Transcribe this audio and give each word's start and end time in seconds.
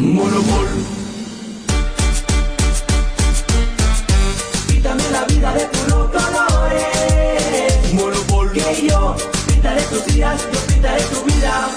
Monopol. 0.00 0.66
Píntame 4.66 5.02
la 5.12 5.24
vida 5.24 5.52
de 5.52 5.66
puros 5.66 6.10
colores. 6.10 7.92
Monopol. 7.92 8.50
Que 8.52 8.88
yo 8.88 9.14
pintaré 9.46 9.82
tus 9.82 10.06
días, 10.06 10.40
yo 10.52 10.58
pintaré 10.60 11.02
tu 11.02 11.22
vida. 11.24 11.68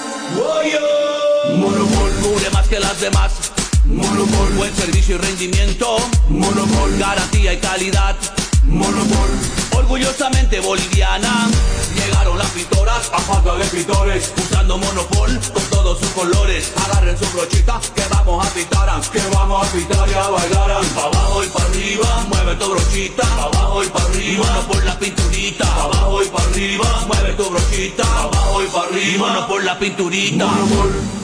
Monopol. 1.54 2.10
Cubre 2.22 2.50
más 2.50 2.66
que 2.66 2.80
las 2.80 2.98
demás. 2.98 3.32
Monopol. 3.84 4.54
Buen 4.56 4.74
servicio 4.74 5.16
y 5.16 5.18
rendimiento. 5.18 5.98
Monopol. 6.30 6.96
Garantía 6.98 7.52
y 7.52 7.58
calidad. 7.58 8.16
Monopol. 8.66 9.30
Orgullosamente 9.76 10.60
boliviana. 10.60 11.48
Llegaron 11.94 12.38
las 12.38 12.50
pintoras 12.50 13.10
a 13.12 13.18
falta 13.20 13.54
de 13.56 13.64
pintores. 13.66 14.32
Usando 14.36 14.78
Monopol 14.78 15.40
con 15.52 15.62
todos 15.70 15.98
sus 15.98 16.08
colores. 16.10 16.72
Agarren 16.84 17.16
su 17.18 17.26
brochita 17.32 17.80
que 17.94 18.02
vamos 18.10 18.46
a 18.46 18.50
pintar. 18.50 19.00
Que 19.12 19.20
vamos 19.34 19.66
a 19.66 19.72
pintar 19.72 20.08
y 20.08 20.14
a 20.14 20.28
bailar. 20.28 20.80
Pa' 20.94 21.04
abajo 21.04 21.44
y 21.44 21.48
para 21.48 21.64
arriba. 21.66 22.26
Mueve 22.28 22.54
tu 22.56 22.70
brochita. 22.70 23.22
Pa' 23.22 23.44
abajo 23.44 23.84
y 23.84 23.88
para 23.88 24.04
arriba. 24.06 24.46
Monopol 24.46 24.84
la 24.84 24.98
pinturita. 24.98 25.64
Pa' 25.64 25.82
abajo 25.84 26.22
y 26.22 26.28
para 26.28 26.44
arriba. 26.44 27.04
Mueve 27.06 27.32
tu 27.34 27.50
brochita. 27.50 28.02
Pa' 28.04 28.22
abajo 28.22 28.62
y 28.62 28.66
para 28.66 28.88
arriba. 28.88 29.28
Monopol 29.28 29.64
la 29.64 29.78
pinturita. 29.78 30.46
Monopol. 30.46 31.23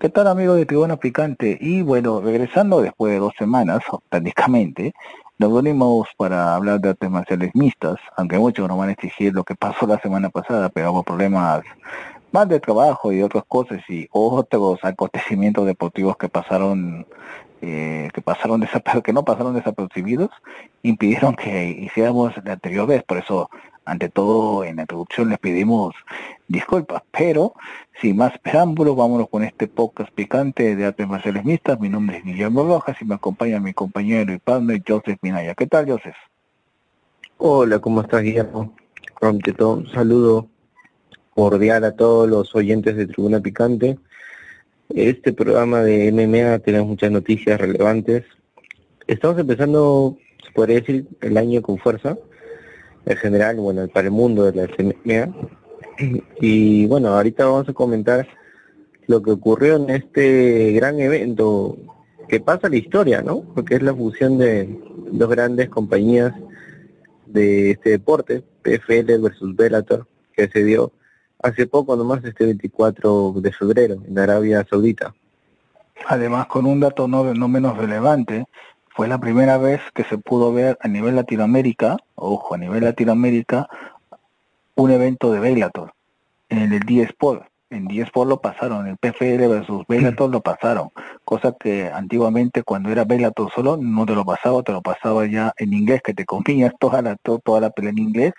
¿Qué 0.00 0.08
tal 0.08 0.28
amigos 0.28 0.56
de 0.56 0.64
Tribuna 0.64 0.96
Picante? 0.96 1.58
Y 1.60 1.82
bueno, 1.82 2.20
regresando 2.20 2.80
después 2.80 3.12
de 3.12 3.18
dos 3.18 3.32
semanas, 3.36 3.80
prácticamente, 4.08 4.92
nos 5.38 5.52
venimos 5.52 6.06
para 6.16 6.54
hablar 6.54 6.80
de 6.80 6.90
artes 6.90 7.10
marciales 7.10 7.50
mixtas, 7.54 7.96
aunque 8.16 8.38
muchos 8.38 8.68
nos 8.68 8.78
van 8.78 8.90
a 8.90 8.92
exigir 8.92 9.34
lo 9.34 9.42
que 9.42 9.56
pasó 9.56 9.88
la 9.88 9.98
semana 9.98 10.30
pasada, 10.30 10.68
pero 10.68 10.92
hubo 10.92 11.02
problemas 11.02 11.64
más 12.30 12.48
de 12.48 12.60
trabajo 12.60 13.10
y 13.10 13.22
otras 13.22 13.42
cosas 13.48 13.80
y 13.88 14.06
otros 14.12 14.78
acontecimientos 14.84 15.66
deportivos 15.66 16.16
que 16.16 16.28
pasaron 16.28 17.04
eh, 17.60 18.08
que 18.14 18.22
pasaron 18.22 18.64
que 19.04 19.12
no 19.12 19.24
pasaron 19.24 19.54
desapercibidos 19.56 20.30
impidieron 20.82 21.34
que 21.34 21.70
hiciéramos 21.70 22.34
la 22.44 22.52
anterior 22.52 22.86
vez 22.86 23.02
por 23.02 23.18
eso 23.18 23.50
ante 23.88 24.08
todo 24.08 24.64
en 24.64 24.76
la 24.76 24.82
introducción 24.82 25.30
les 25.30 25.38
pedimos 25.38 25.94
disculpas 26.46 27.02
pero 27.10 27.54
sin 28.00 28.16
más 28.16 28.38
preámbulos 28.38 28.96
vámonos 28.96 29.28
con 29.28 29.42
este 29.42 29.66
podcast 29.66 30.12
picante 30.12 30.76
de 30.76 30.86
artes 30.86 31.08
marciales 31.08 31.44
mixtas 31.44 31.80
mi 31.80 31.88
nombre 31.88 32.18
es 32.18 32.24
Guillermo 32.24 32.64
Rojas 32.64 32.96
y 33.00 33.04
me 33.04 33.16
acompaña 33.16 33.60
mi 33.60 33.74
compañero 33.74 34.32
y 34.32 34.38
partner 34.38 34.82
Joseph 34.86 35.18
Minaya 35.22 35.54
¿qué 35.54 35.66
tal 35.66 35.90
Joseph? 35.90 36.16
Hola, 37.40 37.78
¿cómo 37.78 38.00
estás, 38.00 38.22
Guillermo? 38.22 38.74
Ante 39.20 39.52
todo, 39.52 39.74
un 39.74 39.88
saludo 39.92 40.48
cordial 41.36 41.84
a 41.84 41.94
todos 41.94 42.28
los 42.28 42.52
oyentes 42.56 42.96
de 42.96 43.06
Tribuna 43.06 43.38
Picante. 43.38 43.96
Este 44.88 45.32
programa 45.32 45.82
de 45.82 46.10
MMA 46.10 46.58
tenemos 46.58 46.88
muchas 46.88 47.12
noticias 47.12 47.60
relevantes. 47.60 48.24
Estamos 49.06 49.38
empezando, 49.38 50.18
se 50.44 50.50
podría 50.50 50.80
decir, 50.80 51.06
el 51.20 51.36
año 51.36 51.62
con 51.62 51.78
fuerza, 51.78 52.18
en 53.08 53.16
general, 53.16 53.56
bueno, 53.56 53.88
para 53.88 54.08
el 54.08 54.12
mundo 54.12 54.44
de 54.44 54.52
la 54.52 54.68
MMA. 54.68 55.34
Y 56.40 56.86
bueno, 56.86 57.08
ahorita 57.08 57.46
vamos 57.46 57.68
a 57.68 57.72
comentar 57.72 58.28
lo 59.06 59.22
que 59.22 59.30
ocurrió 59.30 59.76
en 59.76 59.88
este 59.88 60.72
gran 60.72 61.00
evento 61.00 61.76
que 62.28 62.38
pasa 62.40 62.68
la 62.68 62.76
historia, 62.76 63.22
¿no? 63.22 63.40
Porque 63.54 63.76
es 63.76 63.82
la 63.82 63.94
fusión 63.94 64.36
de 64.36 64.78
dos 65.10 65.30
grandes 65.30 65.70
compañías 65.70 66.34
de 67.24 67.70
este 67.72 67.90
deporte, 67.90 68.44
PFL 68.62 69.18
versus 69.22 69.56
Bellator, 69.56 70.06
que 70.34 70.48
se 70.48 70.62
dio 70.62 70.92
hace 71.42 71.66
poco 71.66 71.96
nomás, 71.96 72.22
este 72.24 72.44
24 72.44 73.34
de 73.36 73.52
febrero, 73.52 74.02
en 74.06 74.18
Arabia 74.18 74.66
Saudita. 74.68 75.14
Además, 76.06 76.46
con 76.46 76.66
un 76.66 76.80
dato 76.80 77.08
no, 77.08 77.32
no 77.32 77.48
menos 77.48 77.76
relevante, 77.78 78.44
fue 78.98 79.06
la 79.06 79.18
primera 79.18 79.58
vez 79.58 79.80
que 79.94 80.02
se 80.02 80.18
pudo 80.18 80.52
ver 80.52 80.76
a 80.80 80.88
nivel 80.88 81.14
Latinoamérica, 81.14 81.98
ojo, 82.16 82.56
a 82.56 82.58
nivel 82.58 82.82
Latinoamérica, 82.82 83.68
un 84.74 84.90
evento 84.90 85.30
de 85.30 85.38
Bellator 85.38 85.92
en 86.48 86.72
el 86.72 86.80
D-Sport. 86.80 87.46
En 87.70 87.86
D-Sport 87.86 88.28
lo 88.28 88.40
pasaron, 88.40 88.88
el 88.88 88.96
PFL 88.96 89.46
versus 89.46 89.86
Bellator 89.86 90.28
lo 90.30 90.40
pasaron, 90.40 90.88
cosa 91.24 91.54
que 91.60 91.86
antiguamente 91.86 92.64
cuando 92.64 92.90
era 92.90 93.04
Bellator 93.04 93.52
solo 93.52 93.76
no 93.76 94.04
te 94.04 94.16
lo 94.16 94.24
pasaba, 94.24 94.64
te 94.64 94.72
lo 94.72 94.82
pasaba 94.82 95.26
ya 95.26 95.52
en 95.58 95.74
inglés, 95.74 96.02
que 96.02 96.12
te 96.12 96.24
comías 96.24 96.72
toda 96.80 97.00
la, 97.00 97.14
to- 97.14 97.38
toda 97.38 97.60
la 97.60 97.70
pelea 97.70 97.92
en 97.92 97.98
inglés, 97.98 98.32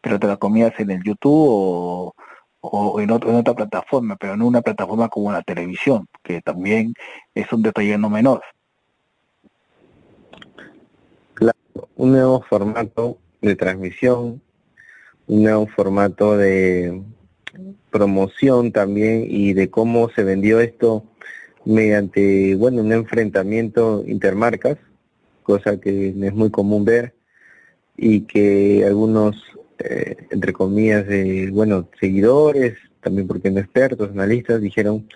pero 0.00 0.18
te 0.18 0.26
la 0.26 0.38
comías 0.38 0.72
en 0.80 0.90
el 0.90 1.04
YouTube 1.04 1.30
o, 1.32 2.14
o 2.62 3.00
en, 3.00 3.12
otro- 3.12 3.30
en 3.30 3.36
otra 3.36 3.54
plataforma, 3.54 4.16
pero 4.16 4.36
no 4.36 4.48
una 4.48 4.60
plataforma 4.60 5.08
como 5.08 5.30
la 5.30 5.42
televisión, 5.42 6.08
que 6.24 6.42
también 6.42 6.94
es 7.32 7.52
un 7.52 7.62
detalle 7.62 7.96
no 7.96 8.10
menor. 8.10 8.42
Claro, 11.34 11.58
un 11.96 12.12
nuevo 12.12 12.42
formato 12.48 13.18
de 13.40 13.56
transmisión, 13.56 14.40
un 15.26 15.42
nuevo 15.42 15.66
formato 15.66 16.36
de 16.36 17.02
promoción 17.90 18.72
también 18.72 19.26
y 19.28 19.52
de 19.52 19.70
cómo 19.70 20.10
se 20.10 20.24
vendió 20.24 20.60
esto 20.60 21.04
mediante, 21.64 22.54
bueno, 22.56 22.82
un 22.82 22.92
enfrentamiento 22.92 24.04
intermarcas, 24.06 24.78
cosa 25.42 25.80
que 25.80 26.08
es 26.08 26.34
muy 26.34 26.50
común 26.50 26.84
ver 26.84 27.14
y 27.96 28.22
que 28.22 28.84
algunos, 28.84 29.36
eh, 29.78 30.16
entre 30.30 30.52
comillas, 30.52 31.06
de, 31.06 31.50
bueno, 31.52 31.88
seguidores, 32.00 32.76
también 33.00 33.26
porque 33.26 33.50
no 33.50 33.60
expertos, 33.60 34.10
analistas, 34.10 34.60
dijeron 34.60 35.08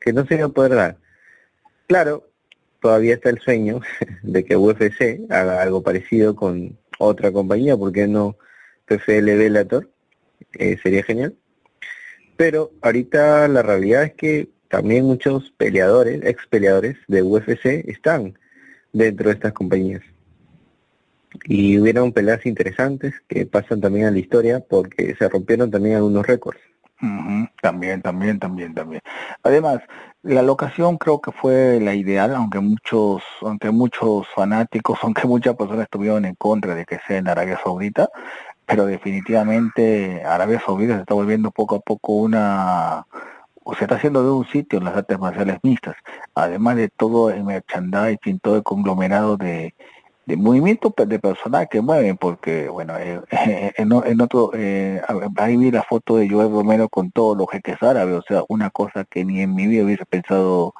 que 0.00 0.12
no 0.12 0.26
se 0.26 0.36
iba 0.36 0.46
a 0.46 0.48
poder 0.48 0.74
dar. 0.74 0.96
Claro, 1.86 2.31
todavía 2.82 3.14
está 3.14 3.30
el 3.30 3.38
sueño 3.38 3.80
de 4.22 4.44
que 4.44 4.56
UFC 4.56 5.20
haga 5.30 5.62
algo 5.62 5.82
parecido 5.82 6.36
con 6.36 6.76
otra 6.98 7.32
compañía, 7.32 7.76
porque 7.76 8.06
no 8.06 8.36
PFL 8.86 9.36
Bellator? 9.38 9.88
Eh, 10.58 10.76
sería 10.82 11.02
genial. 11.04 11.34
Pero 12.36 12.72
ahorita 12.82 13.48
la 13.48 13.62
realidad 13.62 14.02
es 14.02 14.14
que 14.14 14.48
también 14.68 15.04
muchos 15.04 15.52
peleadores, 15.56 16.20
ex 16.24 16.46
peleadores 16.48 16.96
de 17.06 17.22
UFC 17.22 17.88
están 17.88 18.38
dentro 18.92 19.28
de 19.28 19.34
estas 19.34 19.52
compañías. 19.52 20.02
Y 21.44 21.78
hubieron 21.78 22.12
peleas 22.12 22.44
interesantes 22.44 23.14
que 23.28 23.46
pasan 23.46 23.80
también 23.80 24.06
a 24.06 24.10
la 24.10 24.18
historia 24.18 24.60
porque 24.60 25.14
se 25.18 25.28
rompieron 25.28 25.70
también 25.70 25.96
algunos 25.96 26.26
récords. 26.26 26.60
También, 27.60 28.00
también, 28.00 28.38
también, 28.38 28.74
también. 28.74 29.02
Además, 29.42 29.80
la 30.22 30.42
locación 30.42 30.98
creo 30.98 31.20
que 31.20 31.32
fue 31.32 31.80
la 31.80 31.94
ideal, 31.94 32.32
aunque 32.34 32.60
muchos, 32.60 33.24
aunque 33.40 33.72
muchos 33.72 34.28
fanáticos, 34.28 34.98
aunque 35.02 35.26
muchas 35.26 35.56
personas 35.56 35.84
estuvieron 35.84 36.24
en 36.24 36.36
contra 36.36 36.76
de 36.76 36.84
que 36.84 37.00
sea 37.06 37.18
en 37.18 37.26
Arabia 37.28 37.58
Saudita, 37.62 38.08
pero 38.66 38.86
definitivamente 38.86 40.22
Arabia 40.24 40.62
Saudita 40.64 40.94
se 40.94 41.00
está 41.00 41.14
volviendo 41.14 41.50
poco 41.50 41.74
a 41.76 41.80
poco 41.80 42.12
una, 42.12 43.04
o 43.64 43.74
se 43.74 43.84
está 43.84 43.96
haciendo 43.96 44.22
de 44.22 44.30
un 44.30 44.46
sitio 44.46 44.78
en 44.78 44.84
las 44.84 44.96
artes 44.96 45.18
marciales 45.18 45.58
mixtas, 45.64 45.96
además 46.36 46.76
de 46.76 46.88
todo 46.88 47.30
el 47.30 47.42
merchandising, 47.42 48.38
todo 48.38 48.56
el 48.56 48.62
conglomerado 48.62 49.36
de, 49.36 49.74
de 50.26 50.36
movimiento 50.36 50.94
de 50.96 51.18
personal 51.18 51.68
que 51.70 51.80
mueven, 51.80 52.16
porque 52.16 52.68
bueno, 52.68 52.94
eh, 52.98 53.72
en, 53.76 53.92
o- 53.92 54.04
en 54.04 54.20
otro, 54.20 54.50
eh, 54.54 55.00
a- 55.08 55.44
ahí 55.44 55.56
vi 55.56 55.70
la 55.70 55.82
foto 55.82 56.16
de 56.16 56.28
Joel 56.28 56.50
Romero 56.50 56.88
con 56.88 57.10
todos 57.10 57.36
los 57.36 57.46
jeques 57.50 57.82
árabes, 57.82 58.16
o 58.16 58.22
sea, 58.22 58.42
una 58.48 58.70
cosa 58.70 59.04
que 59.04 59.24
ni 59.24 59.40
en 59.42 59.54
mi 59.54 59.66
vida 59.66 59.84
hubiese 59.84 60.06
pensado 60.06 60.74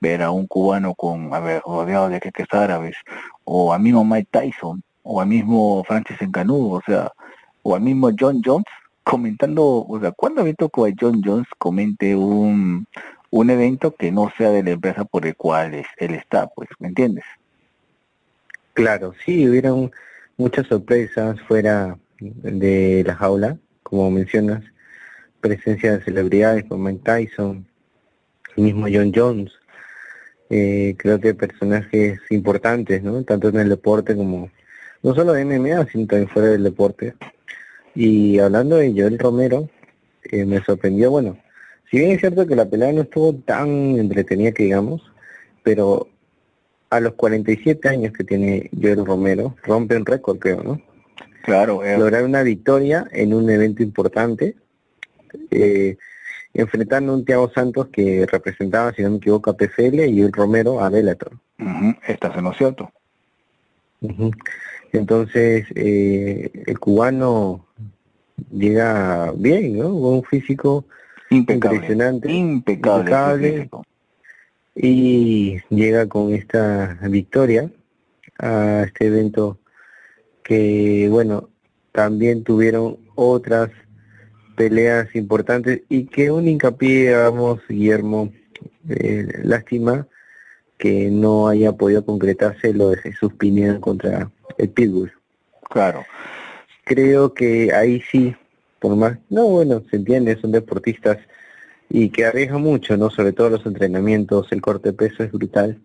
ver 0.00 0.22
a 0.22 0.30
un 0.30 0.46
cubano 0.46 0.94
con, 0.94 1.32
a 1.34 1.40
ver, 1.40 1.62
rodeado 1.64 2.08
de 2.08 2.20
jeques 2.20 2.46
árabes, 2.52 2.96
o 3.44 3.72
a 3.72 3.78
mismo 3.78 4.04
Mike 4.04 4.28
Tyson, 4.30 4.82
o 5.02 5.20
al 5.20 5.28
mismo 5.28 5.82
Francis 5.84 6.18
Ngannou, 6.22 6.74
o 6.74 6.82
sea, 6.86 7.10
o 7.62 7.74
al 7.74 7.80
mismo 7.82 8.10
John 8.18 8.40
Jones 8.44 8.66
comentando, 9.04 9.64
o 9.88 10.00
sea, 10.00 10.12
¿cuándo 10.12 10.40
he 10.42 10.44
visto 10.44 10.68
que 10.68 10.94
John 10.98 11.20
Jones 11.24 11.46
comente 11.58 12.16
un, 12.16 12.86
un 13.30 13.50
evento 13.50 13.94
que 13.94 14.10
no 14.12 14.30
sea 14.36 14.50
de 14.50 14.62
la 14.62 14.70
empresa 14.72 15.04
por 15.04 15.26
el 15.26 15.36
cual 15.36 15.74
es- 15.74 15.86
él 15.98 16.14
está, 16.14 16.46
pues, 16.48 16.68
¿me 16.78 16.88
entiendes? 16.88 17.24
Claro, 18.74 19.14
sí, 19.24 19.48
hubieron 19.48 19.92
muchas 20.36 20.66
sorpresas 20.66 21.40
fuera 21.42 21.96
de 22.18 23.04
la 23.06 23.14
jaula, 23.14 23.56
como 23.84 24.10
mencionas, 24.10 24.64
presencia 25.40 25.92
de 25.96 26.04
celebridades 26.04 26.64
como 26.64 26.84
Mike 26.90 27.02
Tyson, 27.04 27.66
mismo 28.56 28.86
John 28.92 29.12
Jones. 29.14 29.52
Eh, 30.50 30.96
creo 30.98 31.20
que 31.20 31.34
personajes 31.34 32.18
importantes, 32.30 33.00
¿no? 33.02 33.22
Tanto 33.22 33.48
en 33.48 33.60
el 33.60 33.68
deporte 33.68 34.16
como, 34.16 34.50
no 35.04 35.14
solo 35.14 35.34
de 35.34 35.44
MMA, 35.44 35.86
sino 35.92 36.08
también 36.08 36.28
fuera 36.28 36.48
del 36.48 36.64
deporte. 36.64 37.14
Y 37.94 38.40
hablando 38.40 38.76
de 38.76 38.92
Joel 38.92 39.20
Romero, 39.20 39.70
eh, 40.24 40.44
me 40.44 40.60
sorprendió, 40.64 41.12
bueno, 41.12 41.38
si 41.90 41.98
bien 41.98 42.10
es 42.10 42.20
cierto 42.20 42.44
que 42.44 42.56
la 42.56 42.68
pelea 42.68 42.92
no 42.92 43.02
estuvo 43.02 43.34
tan 43.36 43.68
entretenida 44.00 44.50
que 44.50 44.64
digamos, 44.64 45.02
pero 45.62 46.08
a 46.96 47.00
los 47.00 47.14
47 47.14 47.88
años 47.88 48.12
que 48.12 48.24
tiene 48.24 48.70
Joel 48.80 49.04
Romero, 49.04 49.56
rompe 49.64 49.96
un 49.96 50.06
récord, 50.06 50.38
creo, 50.38 50.62
¿no? 50.62 50.80
Claro. 51.42 51.84
Eh. 51.84 51.98
Lograr 51.98 52.24
una 52.24 52.42
victoria 52.42 53.06
en 53.10 53.34
un 53.34 53.50
evento 53.50 53.82
importante, 53.82 54.54
eh, 55.50 55.96
enfrentando 56.54 57.12
a 57.12 57.16
un 57.16 57.24
Thiago 57.24 57.50
Santos 57.50 57.88
que 57.88 58.26
representaba, 58.30 58.92
si 58.92 59.02
no 59.02 59.10
me 59.10 59.16
equivoco, 59.16 59.50
a 59.50 59.56
PFL 59.56 60.06
y 60.06 60.22
un 60.22 60.32
Romero 60.32 60.80
a 60.80 60.88
Bellator. 60.88 61.32
Estás 62.06 62.36
en 62.36 62.44
lo 62.44 62.52
cierto. 62.54 62.92
Entonces, 64.92 65.66
eh, 65.74 66.50
el 66.66 66.78
cubano 66.78 67.66
llega 68.52 69.32
bien, 69.36 69.78
¿no? 69.78 69.88
Con 69.88 70.14
un 70.14 70.24
físico 70.24 70.84
impresionante, 71.30 72.30
impecable, 72.30 73.68
y 74.74 75.58
llega 75.70 76.08
con 76.08 76.32
esta 76.32 76.98
victoria 77.08 77.70
a 78.38 78.84
este 78.86 79.06
evento 79.06 79.58
que, 80.42 81.08
bueno, 81.10 81.50
también 81.92 82.44
tuvieron 82.44 82.98
otras 83.14 83.70
peleas 84.56 85.14
importantes 85.14 85.82
y 85.88 86.06
que 86.06 86.30
un 86.30 86.48
hincapié, 86.48 87.14
vamos, 87.14 87.60
Guillermo, 87.68 88.32
eh, 88.88 89.40
lástima 89.42 90.06
que 90.78 91.10
no 91.10 91.48
haya 91.48 91.72
podido 91.72 92.04
concretarse 92.04 92.74
lo 92.74 92.90
de 92.90 92.98
Jesús 92.98 93.32
Pineda 93.34 93.80
contra 93.80 94.30
el 94.58 94.68
Pitbull. 94.68 95.12
Claro. 95.70 96.04
Creo 96.84 97.32
que 97.32 97.72
ahí 97.72 98.02
sí, 98.10 98.34
por 98.80 98.94
más, 98.96 99.18
no, 99.30 99.46
bueno, 99.46 99.82
se 99.88 99.96
entiende, 99.96 100.38
son 100.40 100.52
deportistas 100.52 101.18
y 101.88 102.10
que 102.10 102.26
arriesgan 102.26 102.62
mucho, 102.62 102.96
¿no? 102.96 103.10
Sobre 103.10 103.32
todo 103.32 103.50
los 103.50 103.66
entrenamientos, 103.66 104.50
el 104.50 104.60
corte 104.60 104.90
de 104.90 104.96
peso 104.96 105.22
es 105.22 105.32
brutal. 105.32 105.80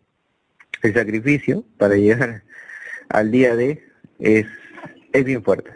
El 0.81 0.93
sacrificio 0.93 1.63
para 1.77 1.95
llegar 1.95 2.43
al 3.09 3.31
día 3.31 3.55
de 3.55 3.83
es, 4.19 4.47
es 5.11 5.25
bien 5.25 5.43
fuerte. 5.43 5.71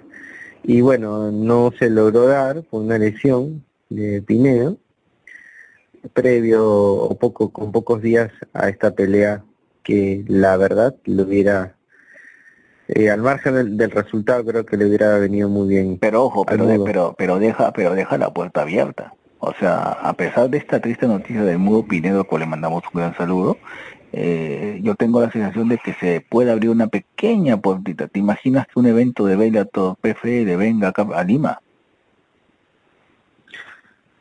Y 0.64 0.81
bueno, 0.81 1.31
no 1.31 1.72
se 1.78 1.90
logró 1.90 2.28
dar 2.28 2.64
por 2.64 2.81
una 2.81 2.98
lesión 2.98 3.66
de 3.90 4.22
Pinedo, 4.22 4.78
previo 6.14 6.66
o 6.66 7.18
poco, 7.18 7.52
con 7.52 7.72
pocos 7.72 8.02
días 8.02 8.31
a 8.54 8.69
esta 8.69 8.96
pelea 8.96 9.44
que 9.84 10.24
la 10.28 10.56
verdad 10.58 10.96
lo 11.06 11.24
hubiera 11.24 11.76
eh, 12.88 13.10
al 13.10 13.22
margen 13.22 13.78
del, 13.78 13.92
resultado 13.92 14.44
creo 14.44 14.66
que 14.66 14.78
le 14.78 14.86
hubiera 14.86 15.18
venido 15.18 15.48
muy 15.50 15.68
bien. 15.68 15.98
Pero 16.00 16.26
ojo, 16.26 16.46
pero, 16.46 16.84
pero, 16.84 17.16
pero 17.18 17.40
deja, 17.40 17.72
pero 17.72 17.94
deja 17.94 18.18
la 18.18 18.34
puerta 18.34 18.62
abierta. 18.62 19.14
O 19.45 19.54
sea, 19.60 19.92
a 19.92 20.13
pesar 20.13 20.50
de 20.50 20.57
esta 20.57 20.80
triste 20.80 21.06
noticia 21.06 21.44
del 21.44 21.60
Mudo 21.60 21.86
Pinedo, 21.86 22.24
cual 22.24 22.40
le 22.40 22.45
mandamos 22.45 22.81
un 22.94 23.01
gran 23.01 23.13
saludo, 23.18 23.57
eh, 24.13 24.80
yo 24.81 24.95
tengo 24.95 25.19
la 25.19 25.30
sensación 25.31 25.68
de 25.68 25.80
que 25.80 25.94
se 25.95 26.22
puede 26.22 26.50
abrir 26.50 26.69
una 26.69 26.88
pequeña 26.88 27.57
puertita. 27.57 28.07
¿Te 28.07 28.19
imaginas 28.19 28.68
que 28.68 28.80
un 28.80 28.86
evento 28.86 29.25
de 29.25 29.36
Bellator 29.36 29.98
PFL 29.98 30.56
venga 30.56 30.88
acá 30.88 31.06
a 31.13 31.25
Lima? 31.25 31.60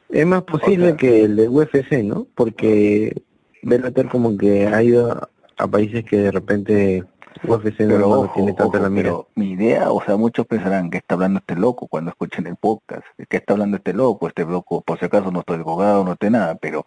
Es 0.09 0.27
más 0.27 0.43
posible 0.43 0.97
que 0.97 1.23
el 1.23 1.37
de 1.37 1.49
UFC, 1.49 2.03
¿no? 2.03 2.27
Porque 2.35 3.23
Bellator 3.63 4.09
como 4.09 4.37
que 4.37 4.67
ha 4.67 4.83
ido 4.83 5.31
a 5.57 5.69
países 5.69 6.05
que 6.05 6.17
de 6.17 6.33
repente 6.33 7.05
UFC 7.43 7.81
no, 7.81 8.31
tiene 8.35 8.53
tanta 8.53 8.79
la 8.79 8.89
mira. 8.89 9.11
Pero 9.11 9.29
mi 9.35 9.51
idea, 9.53 9.91
o 9.91 10.03
sea, 10.05 10.17
muchos 10.17 10.47
pensarán 10.47 10.91
que 10.91 10.99
está 10.99 11.15
hablando 11.15 11.39
este 11.41 11.57
loco 11.57 11.87
cuando 11.87 12.11
escuchen 12.11 12.47
el 12.47 12.57
podcast, 12.57 13.05
que 13.29 13.37
está 13.37 13.55
hablando 13.55 13.77
este 13.77 13.93
loco, 13.93 14.29
este 14.29 14.45
loco, 14.45 14.81
por 14.83 14.99
si 14.99 15.07
acaso 15.07 15.31
no 15.31 15.41
estoy 15.41 15.61
abogado, 15.61 16.05
no 16.05 16.13
estoy 16.13 16.31
nada, 16.31 16.55
pero 16.57 16.85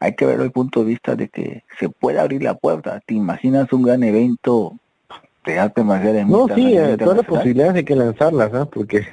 hay 0.00 0.14
que 0.14 0.26
verlo 0.26 0.44
el 0.44 0.52
punto 0.52 0.80
de 0.80 0.86
vista 0.86 1.16
de 1.16 1.28
que 1.28 1.64
se 1.78 1.88
puede 1.88 2.20
abrir 2.20 2.42
la 2.42 2.54
puerta. 2.54 3.00
¿Te 3.04 3.14
imaginas 3.14 3.72
un 3.72 3.82
gran 3.82 4.02
evento 4.02 4.74
de 5.44 5.58
arte 5.58 5.82
marcial 5.82 6.28
No, 6.28 6.46
sí, 6.54 6.76
eh, 6.76 6.96
todas 6.98 7.18
las 7.18 7.26
posibilidades 7.26 7.76
hay 7.76 7.84
que 7.84 7.96
lanzarlas, 7.96 8.52
¿no? 8.52 8.66
Porque 8.66 9.06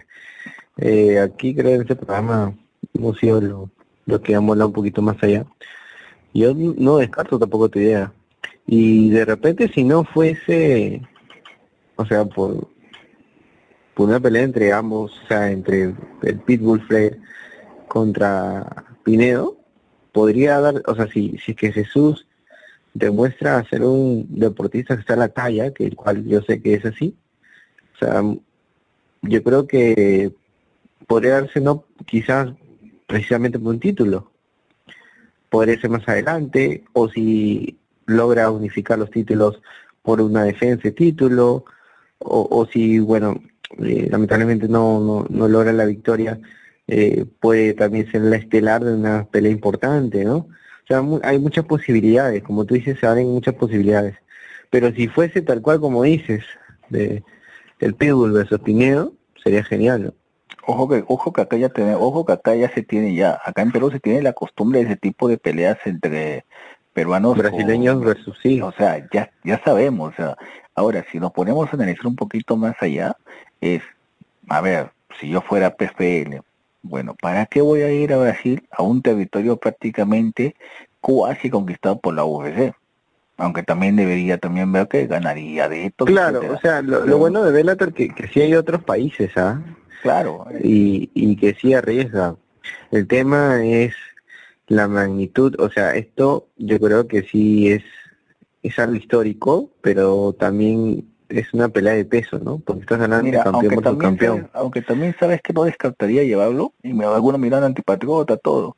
eh, 0.77 1.19
aquí 1.19 1.56
creo 1.56 1.75
en 1.75 1.81
este 1.81 1.95
programa 1.95 2.54
hemos 2.94 3.18
sido 3.18 3.42
lo, 3.42 3.69
lo 4.06 4.22
que 4.22 4.33
hemos 4.33 4.51
hablado 4.51 4.68
un 4.68 4.74
poquito 4.74 5.01
más 5.01 5.22
allá. 5.24 5.45
Yo 6.33 6.54
no 6.54 6.98
descarto 6.98 7.39
tampoco 7.39 7.69
tu 7.69 7.80
idea. 7.80 8.12
Y 8.67 9.09
de 9.09 9.25
repente 9.25 9.67
si 9.67 9.83
no 9.83 10.03
fuese, 10.03 11.01
o 11.95 12.06
sea, 12.06 12.25
por, 12.25 12.67
por 13.94 14.09
una 14.09 14.19
pelea 14.19 14.44
entre 14.44 14.73
ambos, 14.73 15.21
o 15.23 15.27
sea, 15.27 15.51
entre 15.51 15.94
el 16.23 16.39
Pitbull 16.39 16.81
Flair 16.88 17.19
contra 17.88 18.85
Pinedo, 19.03 19.57
podría 20.12 20.59
dar, 20.59 20.81
o 20.88 20.95
sea, 20.95 21.07
si, 21.07 21.38
si 21.38 21.51
es 21.51 21.57
que 21.57 21.71
Jesús 21.71 22.27
demuestra 22.94 23.63
ser 23.69 23.83
un 23.83 24.25
deportista 24.29 24.95
que 24.95 25.01
está 25.01 25.13
a 25.13 25.17
la 25.17 25.29
talla, 25.29 25.73
que 25.73 25.85
el 25.85 25.95
cual 25.95 26.25
yo 26.25 26.41
sé 26.41 26.62
que 26.62 26.73
es 26.75 26.85
así, 26.85 27.15
o 27.95 27.97
sea, 28.00 28.23
yo 29.21 29.44
creo 29.44 29.67
que 29.67 30.31
podría 31.06 31.41
darse 31.41 31.62
no 31.62 31.85
quizás 32.06 32.53
precisamente 33.06 33.59
por 33.59 33.73
un 33.73 33.79
título, 33.79 34.31
podría 35.50 35.79
ser 35.79 35.89
más 35.89 36.07
adelante, 36.07 36.83
o 36.94 37.09
si 37.09 37.77
logra 38.05 38.51
unificar 38.51 38.97
los 38.99 39.11
títulos 39.11 39.61
por 40.01 40.21
una 40.21 40.43
defensa 40.43 40.83
de 40.83 40.91
título, 40.91 41.65
o, 42.19 42.47
o 42.49 42.65
si, 42.67 42.99
bueno, 42.99 43.41
eh, 43.79 44.07
lamentablemente 44.09 44.67
no, 44.67 44.99
no, 44.99 45.25
no, 45.29 45.47
logra 45.47 45.73
la 45.73 45.85
victoria, 45.85 46.39
eh, 46.87 47.25
puede 47.39 47.73
también 47.73 48.09
ser 48.11 48.21
la 48.21 48.37
estelar 48.37 48.83
de 48.83 48.93
una 48.93 49.25
pelea 49.25 49.51
importante, 49.51 50.23
¿no? 50.23 50.37
O 50.37 50.87
sea, 50.87 51.03
hay 51.23 51.39
muchas 51.39 51.65
posibilidades, 51.65 52.43
como 52.43 52.65
tú 52.65 52.75
dices, 52.75 52.99
se 52.99 53.07
abren 53.07 53.27
muchas 53.27 53.55
posibilidades. 53.55 54.15
Pero 54.69 54.91
si 54.93 55.07
fuese 55.07 55.41
tal 55.41 55.61
cual 55.61 55.79
como 55.79 56.03
dices, 56.03 56.43
de 56.89 57.23
el 57.79 57.95
Pitbull 57.95 58.33
versus 58.33 58.59
Pinedo, 58.59 59.13
sería 59.43 59.63
genial. 59.63 60.13
Ojo 60.67 60.87
que, 60.89 61.03
ojo 61.07 61.33
que 61.33 61.41
acá 61.41 61.57
ya 61.57 61.69
tiene, 61.69 61.95
ojo 61.95 62.25
que 62.25 62.33
acá 62.33 62.55
ya 62.55 62.69
se 62.69 62.83
tiene 62.83 63.15
ya, 63.15 63.39
acá 63.43 63.61
en 63.61 63.71
Perú 63.71 63.91
se 63.91 63.99
tiene 63.99 64.21
la 64.21 64.33
costumbre 64.33 64.79
de 64.79 64.85
ese 64.85 64.95
tipo 64.95 65.27
de 65.27 65.37
peleas 65.37 65.77
entre 65.85 66.45
peruanos 66.95 67.38
brasileños 67.38 68.00
versus 68.00 68.38
sí. 68.41 68.62
o 68.62 68.72
sea 68.72 69.05
ya 69.12 69.29
ya 69.43 69.62
sabemos 69.65 70.13
o 70.13 70.15
sea 70.15 70.38
ahora 70.75 71.05
si 71.12 71.19
nos 71.19 71.34
ponemos 71.34 71.67
a 71.69 71.75
analizar 71.75 72.08
un 72.08 72.15
poquito 72.15 72.55
más 72.55 72.74
allá 72.79 73.17
es 73.60 73.84
a 74.48 74.62
ver 74.62 74.91
si 75.19 75.29
yo 75.29 75.41
fuera 75.41 75.75
PFL 75.75 76.38
bueno 76.81 77.13
para 77.22 77.48
qué 77.48 77.60
voy 77.62 77.81
a 77.81 77.91
ir 77.91 78.13
a 78.13 78.17
Brasil 78.17 78.65
a 78.72 78.81
un 78.81 79.01
territorio 79.01 79.58
prácticamente 79.58 80.55
casi 81.01 81.50
conquistado 81.50 82.00
por 82.00 82.13
la 82.15 82.24
UFC 82.24 82.74
aunque 83.38 83.63
también 83.63 83.98
debería 83.98 84.38
también 84.38 84.72
ver 84.72 84.88
que 84.88 85.05
ganaría 85.05 85.67
de 85.67 85.88
esto 85.88 86.05
claro 86.05 86.41
o 86.50 86.58
sea 86.62 86.81
lo, 86.81 87.17
bueno 87.17 87.43
de 87.43 87.51
Bellator 87.51 87.93
que 87.93 88.08
que 88.08 88.29
sí 88.29 88.39
hay 88.39 88.55
otros 88.55 88.81
países 88.84 89.31
ah 89.36 89.62
claro 90.01 90.46
y 90.63 91.10
y 91.13 91.36
que 91.36 91.55
sí 91.55 91.74
arriesga. 91.74 92.36
El 92.89 93.05
tema 93.08 93.63
es 93.63 93.93
la 94.67 94.88
magnitud, 94.88 95.55
o 95.60 95.69
sea, 95.69 95.95
esto 95.95 96.48
yo 96.57 96.79
creo 96.79 97.07
que 97.07 97.24
sí 97.24 97.69
es, 97.72 97.84
es 98.63 98.79
algo 98.79 98.95
histórico, 98.95 99.69
pero 99.81 100.34
también 100.34 101.07
es 101.29 101.53
una 101.53 101.69
pelea 101.69 101.93
de 101.93 102.05
peso, 102.05 102.39
¿no? 102.39 102.60
Porque 102.60 102.81
estás 102.81 103.01
hablando 103.01 103.31
de 103.31 103.98
campeón 103.98 104.50
aunque 104.53 104.81
también 104.81 105.15
sabes 105.19 105.41
que 105.41 105.53
no 105.53 105.63
descartaría 105.63 106.24
llevarlo, 106.24 106.74
y 106.84 106.93
me 106.93 107.05
algunos 107.05 107.39
miran 107.39 107.63
antipatriota, 107.63 108.38
todo, 108.38 108.77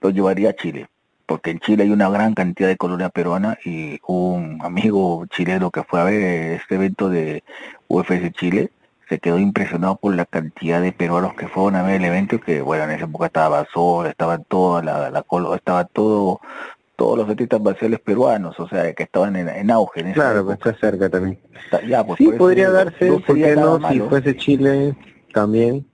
lo 0.00 0.10
llevaría 0.10 0.50
a 0.50 0.56
Chile, 0.56 0.88
porque 1.26 1.50
en 1.50 1.60
Chile 1.60 1.84
hay 1.84 1.90
una 1.90 2.10
gran 2.10 2.34
cantidad 2.34 2.68
de 2.68 2.76
colonia 2.76 3.08
peruana 3.08 3.58
y 3.64 3.98
un 4.06 4.58
amigo 4.62 5.26
chileno 5.26 5.70
que 5.70 5.82
fue 5.82 6.00
a 6.00 6.04
ver 6.04 6.60
este 6.60 6.74
evento 6.74 7.08
de 7.08 7.42
UFC 7.88 8.32
Chile, 8.32 8.70
se 9.12 9.18
quedó 9.18 9.38
impresionado 9.38 9.96
por 9.96 10.14
la 10.14 10.24
cantidad 10.24 10.80
de 10.80 10.90
peruanos 10.90 11.34
que 11.34 11.46
fueron 11.46 11.76
a 11.76 11.82
ver 11.82 11.96
el 11.96 12.06
evento 12.06 12.40
que 12.40 12.62
bueno 12.62 12.84
en 12.84 12.92
esa 12.92 13.04
época 13.04 13.26
estaba 13.26 13.66
Sol, 13.70 14.06
estaba 14.06 14.38
toda 14.38 14.82
la, 14.82 15.10
la 15.10 15.22
estaba 15.54 15.84
todo 15.84 16.40
todos 16.96 17.18
los 17.18 17.28
artistas 17.28 17.60
marciales 17.60 18.00
peruanos, 18.00 18.58
o 18.58 18.66
sea, 18.68 18.90
que 18.94 19.02
estaban 19.02 19.36
en, 19.36 19.70
auge. 19.70 20.12
claro, 20.14 20.46
pues 20.46 20.56
está 20.56 20.74
cerca 20.78 21.10
también. 21.10 21.38
ya, 21.86 22.06
pues, 22.06 22.16
sí, 22.16 22.28
podría 22.38 22.70
darse, 22.70 23.10
no 23.10 23.20
¿por 23.20 23.36
qué 23.36 23.54
no? 23.54 23.90
Si 23.90 24.00
fuese 24.00 24.36
Chile 24.36 24.96
también. 25.34 25.84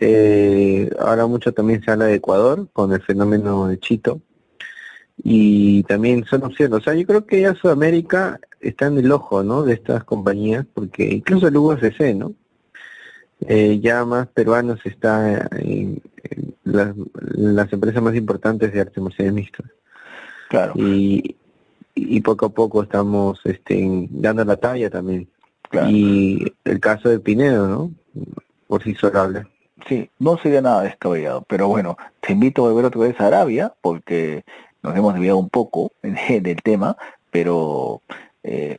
Eh, 0.00 0.90
ahora 0.98 1.26
mucho 1.26 1.52
también 1.52 1.84
se 1.84 1.90
habla 1.92 2.06
de 2.06 2.14
Ecuador 2.14 2.66
con 2.72 2.92
el 2.92 3.02
fenómeno 3.02 3.68
de 3.68 3.78
Chito. 3.78 4.20
Y 5.22 5.84
también 5.84 6.24
son 6.24 6.42
opciones. 6.42 6.78
O 6.78 6.82
sea, 6.82 6.94
yo 6.94 7.06
creo 7.06 7.26
que 7.26 7.42
ya 7.42 7.54
Sudamérica 7.54 8.40
está 8.68 8.86
en 8.86 8.98
el 8.98 9.12
ojo, 9.12 9.42
¿no? 9.42 9.62
De 9.62 9.74
estas 9.74 10.04
compañías, 10.04 10.66
porque 10.72 11.04
incluso 11.04 11.48
el 11.48 11.56
UFC, 11.56 12.14
¿no? 12.14 12.32
Eh, 13.46 13.80
ya 13.80 14.04
más 14.04 14.26
peruanos 14.28 14.80
está 14.84 15.48
en, 15.52 16.00
las, 16.64 17.72
empresas 17.72 18.02
más 18.02 18.14
importantes 18.14 18.72
de 18.72 18.80
arte 18.80 19.00
marcial 19.00 19.32
mixto. 19.32 19.62
Claro. 20.48 20.72
Y, 20.76 21.36
y 21.94 22.20
poco 22.20 22.46
a 22.46 22.48
poco 22.48 22.82
estamos 22.82 23.40
este, 23.44 24.08
dando 24.10 24.44
la 24.44 24.56
talla 24.56 24.90
también. 24.90 25.28
Y 25.88 26.52
el 26.64 26.78
caso 26.78 27.08
de 27.08 27.18
Pinedo, 27.18 27.66
¿no? 27.66 27.90
Por 28.68 28.82
sí 28.82 28.94
solo 28.94 29.20
habla. 29.20 29.48
Sí, 29.88 30.08
no 30.18 30.38
sería 30.38 30.62
nada 30.62 30.82
descabellado, 30.82 31.44
pero 31.48 31.68
bueno, 31.68 31.96
te 32.20 32.32
invito 32.32 32.64
a 32.64 32.68
volver 32.68 32.86
otra 32.86 33.00
vez 33.00 33.20
a 33.20 33.26
Arabia, 33.26 33.74
porque 33.82 34.44
nos 34.82 34.96
hemos 34.96 35.14
desviado 35.14 35.38
un 35.38 35.50
poco 35.50 35.92
del 36.02 36.56
tema, 36.62 36.96
pero 37.30 38.00
eh, 38.44 38.78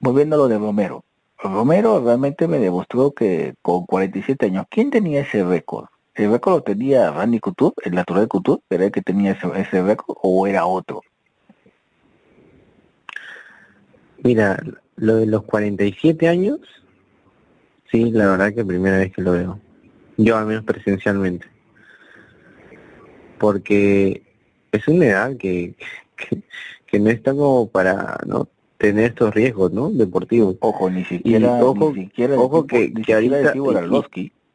volviendo 0.00 0.36
a 0.36 0.38
lo 0.40 0.48
de 0.48 0.58
Romero. 0.58 1.04
Romero 1.38 2.02
realmente 2.04 2.46
me 2.46 2.58
demostró 2.58 3.12
que 3.12 3.54
con 3.62 3.86
47 3.86 4.46
años, 4.46 4.66
¿quién 4.68 4.90
tenía 4.90 5.22
ese 5.22 5.44
récord? 5.44 5.86
¿El 6.14 6.30
récord 6.30 6.54
lo 6.54 6.62
tenía 6.62 7.10
Randy 7.10 7.40
Couture, 7.40 7.74
el 7.84 7.94
natural 7.94 8.28
Couture? 8.28 8.62
¿Era 8.70 8.84
el 8.84 8.92
que 8.92 9.02
tenía 9.02 9.32
ese, 9.32 9.48
ese 9.56 9.82
récord 9.82 10.16
o 10.22 10.46
era 10.46 10.66
otro? 10.66 11.02
Mira, 14.22 14.58
lo 14.96 15.16
de 15.16 15.26
los 15.26 15.42
47 15.44 16.28
años, 16.28 16.60
sí, 17.90 18.10
la 18.10 18.26
verdad 18.26 18.54
que 18.54 18.64
primera 18.64 18.98
vez 18.98 19.12
que 19.12 19.22
lo 19.22 19.32
veo. 19.32 19.60
Yo 20.16 20.36
al 20.36 20.46
menos 20.46 20.64
presencialmente. 20.64 21.46
Porque 23.38 24.22
es 24.72 24.88
una 24.88 25.06
edad 25.06 25.36
que, 25.36 25.74
que, 26.86 27.00
no 27.00 27.10
está 27.10 27.32
como 27.32 27.68
para 27.68 28.18
no 28.26 28.48
tener 28.86 29.04
estos 29.06 29.34
riesgos, 29.34 29.72
¿no? 29.72 29.90
Deportivos. 29.90 30.56
Ojo, 30.60 30.90
ni 30.90 31.04
siquiera, 31.04 31.64
ojo, 31.64 31.92
ni 31.94 32.04
siquiera 32.04 32.38
ojo 32.38 32.66
que, 32.66 32.90
ni 32.90 33.02
que 33.02 33.14
ahorita, 33.14 33.54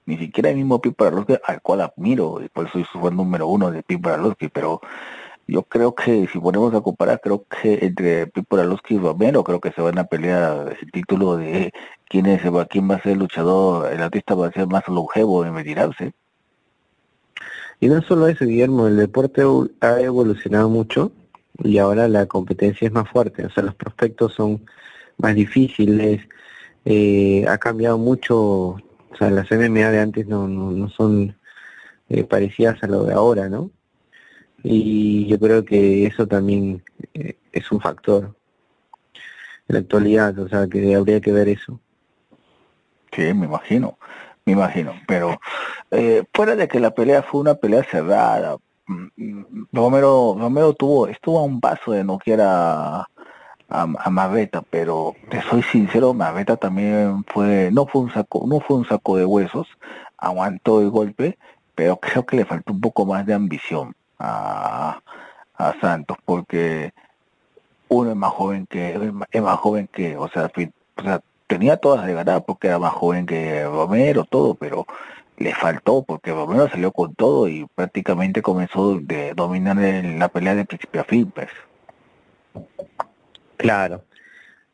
ni 0.06 0.18
siquiera 0.18 0.50
el 0.50 0.56
mismo 0.58 0.80
Pip 0.80 0.98
Baralowski, 0.98 1.38
al 1.44 1.62
cual 1.62 1.82
admiro, 1.82 2.42
y 2.44 2.50
por 2.50 2.68
eso 2.68 2.74
soy 2.74 2.86
su 2.92 3.12
número 3.12 3.48
uno 3.48 3.72
de 3.72 3.84
Pip 3.84 4.02
Baralowski, 4.02 4.50
pero 4.50 4.82
yo 5.48 5.64
creo 5.64 5.96
que 5.96 6.28
si 6.32 6.40
ponemos 6.40 6.74
a 6.76 6.82
comparar, 6.82 7.20
creo 7.22 7.46
que 7.46 7.80
entre 7.82 8.28
Pipo 8.28 8.56
Ralowski 8.56 8.96
y 8.96 9.00
Romero, 9.00 9.44
creo 9.44 9.60
que 9.60 9.72
se 9.72 9.82
van 9.82 9.98
a 9.98 10.04
pelear 10.04 10.78
el 10.80 10.92
título 10.92 11.38
de 11.38 11.74
quién 12.08 12.28
es 12.28 12.42
quién 12.70 12.90
va 12.90 12.96
a 12.96 13.02
ser 13.02 13.14
el 13.14 13.20
luchador, 13.20 13.92
el 13.92 14.02
artista 14.02 14.36
va 14.36 14.48
a 14.48 14.52
ser 14.52 14.68
más 14.68 14.88
longevo 14.88 15.44
en 15.46 15.56
retirarse. 15.56 16.14
Y 17.80 17.88
no 17.88 18.00
solo 18.04 18.28
eso, 18.28 18.46
Guillermo, 18.46 18.88
el 18.88 18.98
deporte 18.98 19.42
ha 19.82 20.02
evolucionado 20.02 20.70
mucho 20.70 21.12
y 21.64 21.78
ahora 21.78 22.08
la 22.08 22.26
competencia 22.26 22.88
es 22.88 22.94
más 22.94 23.10
fuerte, 23.10 23.46
o 23.46 23.50
sea, 23.50 23.64
los 23.64 23.76
prospectos 23.76 24.34
son 24.34 24.66
más 25.18 25.36
difíciles, 25.36 26.22
eh, 26.86 27.46
ha 27.48 27.58
cambiado 27.58 27.98
mucho, 27.98 28.38
o 28.40 29.16
sea, 29.18 29.30
las 29.30 29.52
MMA 29.52 29.92
de 29.92 30.00
antes 30.00 30.28
no, 30.28 30.48
no, 30.48 30.72
no 30.72 30.90
son 30.90 31.36
eh, 32.10 32.24
parecidas 32.24 32.82
a 32.84 32.88
lo 32.88 33.04
de 33.04 33.14
ahora, 33.14 33.50
¿no? 33.50 33.72
y 34.64 35.26
yo 35.28 35.40
creo 35.40 35.64
que 35.64 36.06
eso 36.06 36.28
también 36.28 36.84
eh, 37.14 37.38
es 37.52 37.72
un 37.72 37.80
factor 37.80 38.36
en 39.68 39.76
la 39.76 39.80
actualidad, 39.80 40.38
o 40.40 40.50
sea, 40.50 40.68
que 40.68 40.96
habría 40.96 41.22
que 41.22 41.32
ver 41.32 41.48
eso. 41.48 41.80
Sí, 43.12 43.34
me 43.34 43.46
imagino, 43.46 43.98
me 44.46 44.54
imagino, 44.54 44.94
pero 45.08 45.40
eh, 45.92 46.24
fuera 46.34 46.56
de 46.56 46.68
que 46.68 46.80
la 46.80 46.94
pelea 46.94 47.24
fue 47.24 47.42
una 47.42 47.56
pelea 47.56 47.84
cerrada, 47.84 48.58
Romero, 49.72 50.36
Romero 50.40 50.74
tuvo, 50.74 51.08
estuvo 51.08 51.40
a 51.40 51.44
un 51.44 51.60
paso 51.62 51.92
de 51.92 52.04
no 52.04 52.18
quiera 52.18 53.02
a, 53.02 53.08
a 53.70 54.64
pero 54.70 55.16
te 55.30 55.42
soy 55.44 55.62
sincero, 55.64 56.14
Maveta 56.14 56.58
también 56.58 57.24
fue, 57.28 57.70
no 57.72 57.86
fue 57.86 58.02
un 58.02 58.12
saco, 58.12 58.46
no 58.48 58.60
fue 58.60 58.78
un 58.78 58.86
saco 58.86 59.18
de 59.18 59.26
huesos, 59.26 59.68
aguantó 60.18 60.82
el 60.82 60.90
golpe, 60.90 61.38
pero 61.76 61.98
creo 61.98 62.26
que 62.26 62.38
le 62.38 62.46
faltó 62.46 62.74
un 62.74 62.82
poco 62.82 63.06
más 63.06 63.26
de 63.26 63.34
ambición 63.34 63.96
a, 64.18 65.02
a 65.56 65.74
Santos 65.80 66.18
porque 66.26 66.94
uno 67.90 68.12
es 68.12 68.16
más 68.16 68.32
joven 68.32 68.66
que 68.68 69.14
es 69.32 69.42
más 69.42 69.60
joven 69.60 69.88
que 69.92 70.18
o 70.18 70.28
sea, 70.30 70.52
o 70.98 71.02
sea 71.02 71.22
tenía 71.48 71.78
todas 71.78 72.06
de 72.06 72.14
ganar 72.14 72.44
porque 72.46 72.68
era 72.68 72.80
más 72.80 72.94
joven 72.94 73.26
que 73.26 73.64
Romero 73.66 74.26
todo 74.26 74.56
pero 74.56 74.86
le 75.40 75.56
faltó 75.56 76.04
porque 76.04 76.32
Romero 76.32 76.70
salió 76.70 76.92
con 76.92 77.16
todo 77.16 77.48
y 77.48 77.66
prácticamente 77.74 78.42
comenzó 78.42 79.00
de 79.00 79.34
dominar 79.34 79.78
la 79.78 80.28
pelea 80.28 80.54
de 80.54 80.66
principio 80.66 81.02
a 81.02 81.06
fin 81.06 81.32
pues. 81.32 81.48
claro. 83.58 84.04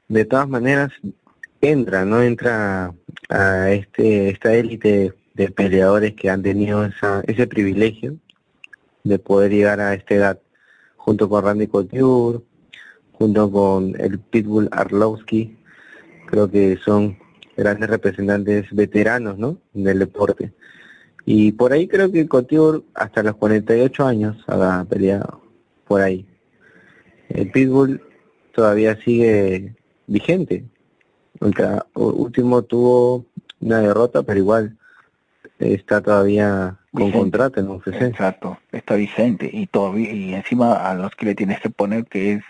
De 0.08 0.26
todas 0.26 0.48
maneras 0.48 0.92
entra 1.62 2.06
no 2.06 2.22
entra 2.22 2.94
a 3.30 3.72
este 3.72 4.30
esta 4.30 4.54
élite 4.54 5.14
de 5.36 5.50
peleadores 5.50 6.14
que 6.14 6.30
han 6.30 6.42
tenido 6.42 6.86
esa, 6.86 7.22
ese 7.28 7.46
privilegio 7.48 8.16
de 9.04 9.20
poder 9.20 9.52
llegar 9.52 9.80
a 9.80 9.94
esta 9.94 10.16
edad, 10.16 10.40
junto 10.98 11.30
con 11.30 11.44
Randy 11.44 11.68
Couture, 11.68 12.40
junto 13.14 13.52
con 13.52 13.94
el 14.00 14.20
Pitbull 14.20 14.70
Arlowski, 14.72 15.56
creo 16.26 16.50
que 16.50 16.78
son 16.84 17.18
grandes 17.56 17.90
representantes 17.90 18.68
veteranos 18.72 19.38
¿no? 19.38 19.58
del 19.74 20.00
deporte. 20.00 20.52
Y 21.26 21.54
por 21.54 21.74
ahí 21.74 21.88
creo 21.88 22.12
que 22.12 22.28
Couture 22.28 22.84
hasta 22.94 23.24
los 23.24 23.36
48 23.36 24.06
años 24.06 24.38
ha 24.48 24.86
peleado 24.88 25.42
por 25.88 26.02
ahí. 26.02 26.26
El 27.30 27.50
Pitbull 27.52 28.02
todavía 28.54 28.96
sigue 29.04 29.76
vigente. 30.08 30.66
El 31.42 31.54
último 31.96 32.62
tuvo 32.62 33.26
una 33.60 33.80
derrota, 33.80 34.24
pero 34.24 34.40
igual 34.40 34.78
está 35.60 36.02
todavía 36.02 36.78
con 36.92 37.12
contrato 37.12 37.60
en 37.60 37.70
UFC. 37.70 38.02
Exacto, 38.02 38.58
está 38.72 38.96
vigente 38.96 39.50
y 39.52 39.68
todavía 39.68 40.14
y 40.14 40.34
encima 40.34 40.74
a 40.74 40.94
los 40.96 41.16
que 41.16 41.26
le 41.26 41.36
tienes 41.36 41.60
que 41.60 41.70
poner 41.70 42.06
que 42.06 42.34
es 42.34 42.44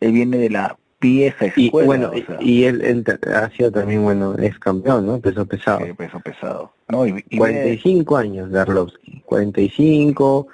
él 0.00 0.12
viene 0.12 0.38
de 0.38 0.50
la 0.50 0.76
vieja 1.00 1.46
escuela. 1.46 1.66
Y 1.66 1.70
bueno, 1.70 2.10
y 2.40 2.64
él, 2.64 3.04
ha 3.34 3.50
sido 3.50 3.70
también 3.70 4.02
bueno, 4.02 4.34
es 4.36 4.58
campeón, 4.58 5.06
¿no? 5.06 5.20
Peso 5.20 5.46
pesado. 5.46 5.80
peso 5.96 6.20
pesado. 6.20 6.72
No, 6.88 7.06
y, 7.06 7.22
45 7.36 8.16
años 8.16 8.50
de 8.50 8.60
Arlovsky, 8.60 9.22
45 9.24 10.48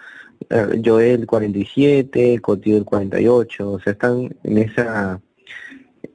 eh, 0.50 0.82
Joel 0.84 1.26
47, 1.26 2.34
el 2.34 2.42
48, 2.42 3.70
o 3.70 3.80
sea, 3.80 3.92
están 3.92 4.34
en 4.42 4.58
esa 4.58 5.20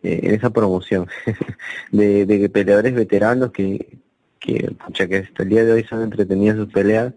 eh, 0.03 0.19
en 0.23 0.35
esa 0.35 0.49
promoción 0.49 1.07
de, 1.91 2.25
de 2.25 2.49
peleadores 2.49 2.93
veteranos 2.93 3.51
que, 3.51 3.97
que, 4.39 4.71
pucha, 4.85 5.07
que 5.07 5.17
hasta 5.17 5.43
el 5.43 5.49
día 5.49 5.65
de 5.65 5.73
hoy 5.73 5.83
son 5.83 6.03
entretenidas 6.03 6.57
sus 6.57 6.71
peleas 6.71 7.13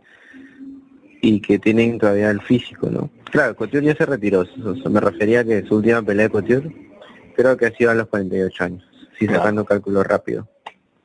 y 1.20 1.40
que 1.40 1.58
tienen 1.58 1.98
todavía 1.98 2.30
el 2.30 2.40
físico, 2.40 2.90
¿no? 2.90 3.10
Claro, 3.30 3.54
Couture 3.54 3.86
ya 3.86 3.94
se 3.94 4.04
retiró, 4.04 4.44
me 4.90 5.00
refería 5.00 5.40
a 5.40 5.44
que 5.44 5.62
su 5.64 5.76
última 5.76 6.02
pelea 6.02 6.26
de 6.26 6.30
Couture 6.30 6.91
creo 7.32 7.56
que 7.56 7.66
ha 7.66 7.70
sido 7.72 7.90
a 7.90 7.94
los 7.94 8.08
48 8.08 8.64
años, 8.64 8.84
si 9.18 9.26
sacando 9.26 9.64
cálculo 9.64 10.02
rápido. 10.02 10.48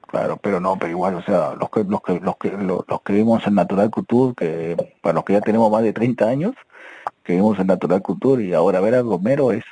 Claro, 0.08 0.38
pero 0.42 0.60
no, 0.60 0.78
pero 0.80 0.92
igual, 0.92 1.16
o 1.16 1.22
sea, 1.22 1.54
los 1.60 1.70
que 1.70 1.84
los 1.84 2.02
que 2.02 2.20
los 2.20 2.38
que 2.38 2.52
los, 2.52 3.02
que 3.04 3.14
vimos 3.14 3.46
en 3.46 3.56
Natural 3.56 3.90
Couture, 3.90 4.34
que 4.36 4.94
para 5.02 5.16
los 5.16 5.26
que 5.26 5.34
ya 5.34 5.42
tenemos 5.42 5.70
más 5.70 5.84
de 5.84 5.92
30 5.92 6.26
años, 6.26 6.56
que 7.24 7.34
vimos 7.34 7.60
en 7.60 7.68
Natural 7.68 8.02
Couture 8.02 8.44
y 8.44 8.54
ahora 8.54 8.80
ver 8.80 8.96
a 8.96 9.02
Romero 9.02 9.52
es 9.52 9.66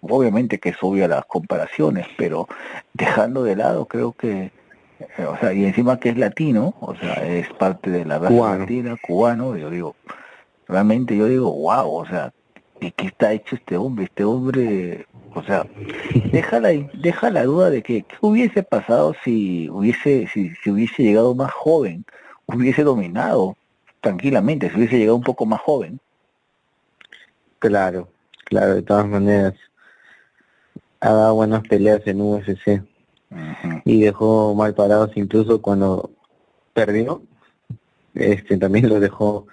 obviamente 0.00 0.60
que 0.60 0.68
es 0.68 0.76
obvia 0.80 1.08
las 1.08 1.24
comparaciones, 1.24 2.06
pero 2.16 2.46
dejando 2.92 3.42
de 3.42 3.56
lado 3.56 3.86
creo 3.86 4.12
que 4.12 4.52
eh, 5.18 5.24
o 5.24 5.36
sea, 5.38 5.52
y 5.52 5.64
encima 5.64 5.98
que 5.98 6.10
es 6.10 6.16
latino, 6.16 6.74
o 6.80 6.94
sea, 6.94 7.14
es 7.14 7.48
parte 7.54 7.90
de 7.90 8.04
la 8.04 8.18
raza 8.18 8.58
latina, 8.58 8.96
cubano, 9.00 9.56
yo 9.56 9.70
digo, 9.70 9.96
realmente 10.68 11.16
yo 11.16 11.26
digo, 11.26 11.52
wow, 11.52 11.90
o 11.90 12.06
sea, 12.06 12.32
¿de 12.80 12.92
qué 12.92 13.06
está 13.06 13.32
hecho 13.32 13.56
este 13.56 13.76
hombre? 13.76 14.04
Este 14.04 14.24
hombre, 14.24 15.06
o 15.34 15.42
sea, 15.42 15.66
deja 16.32 16.60
la, 16.60 16.70
deja 16.94 17.30
la 17.30 17.44
duda 17.44 17.70
de 17.70 17.82
que 17.82 18.02
qué 18.02 18.16
hubiese 18.20 18.62
pasado 18.62 19.14
si 19.24 19.68
hubiese, 19.70 20.28
si, 20.28 20.50
si 20.50 20.70
hubiese 20.70 21.02
llegado 21.02 21.34
más 21.34 21.52
joven, 21.52 22.04
hubiese 22.46 22.82
dominado 22.82 23.56
tranquilamente, 24.00 24.70
si 24.70 24.76
hubiese 24.76 24.98
llegado 24.98 25.16
un 25.16 25.22
poco 25.22 25.46
más 25.46 25.60
joven. 25.60 26.00
Claro, 27.58 28.08
claro, 28.44 28.74
de 28.74 28.82
todas 28.82 29.06
maneras, 29.06 29.54
ha 31.00 31.12
dado 31.12 31.34
buenas 31.34 31.62
peleas 31.66 32.00
en 32.06 32.20
UFC 32.20 32.82
y 33.84 34.00
dejó 34.00 34.54
mal 34.54 34.74
parados 34.74 35.10
incluso 35.16 35.60
cuando 35.60 36.10
perdió. 36.72 37.22
Este 38.14 38.56
también 38.58 38.88
lo 38.88 39.00
dejó 39.00 39.46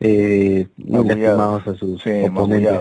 eh, 0.00 0.68
lastimados 0.76 1.66
a 1.66 1.74
sus 1.74 2.02
sí, 2.02 2.10
oponentes 2.22 2.80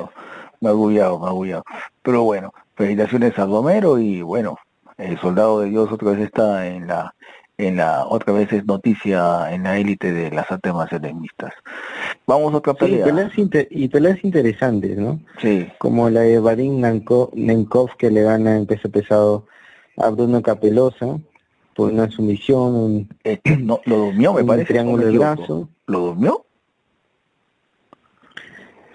magullado, 0.61 1.19
magullado. 1.19 1.63
pero 2.01 2.23
bueno 2.23 2.53
felicitaciones 2.75 3.37
a 3.37 3.45
Romero 3.45 3.99
y 3.99 4.21
bueno 4.21 4.57
el 4.97 5.19
soldado 5.19 5.61
de 5.61 5.69
Dios 5.69 5.91
otra 5.91 6.11
vez 6.11 6.19
está 6.21 6.67
en 6.67 6.87
la 6.87 7.13
en 7.57 7.77
la 7.77 8.05
otra 8.05 8.33
vez 8.33 8.51
es 8.51 8.65
noticia 8.65 9.53
en 9.53 9.63
la 9.63 9.77
élite 9.77 10.11
de 10.11 10.31
las 10.31 10.49
artes 10.51 10.73
marciales 10.73 11.13
mixtas. 11.15 11.53
Vamos 12.25 12.53
a 12.53 12.57
otra 12.57 12.73
pelea. 12.73 13.05
y 13.69 13.87
peleas 13.89 14.23
interesantes, 14.23 14.97
¿no? 14.97 15.19
Sí. 15.39 15.67
Como 15.77 16.09
la 16.09 16.21
de 16.21 16.39
Vadim 16.39 16.81
Nenkov 16.81 17.95
que 17.97 18.09
le 18.09 18.23
gana 18.23 18.57
en 18.57 18.65
peso 18.65 18.89
pesado 18.89 19.45
a 19.97 20.09
Bruno 20.09 20.41
Capelosa 20.41 21.19
por 21.75 21.91
una 21.91 22.09
sumisión, 22.09 22.75
un, 22.75 23.09
este, 23.23 23.57
no, 23.57 23.81
lo 23.85 23.97
durmió 23.97 24.33
me 24.33 24.43
parece. 24.43 24.73
triángulo 24.73 25.05
de 25.05 25.17
brazo. 25.17 25.69
¿Lo 25.87 25.99
durmió? 25.99 26.45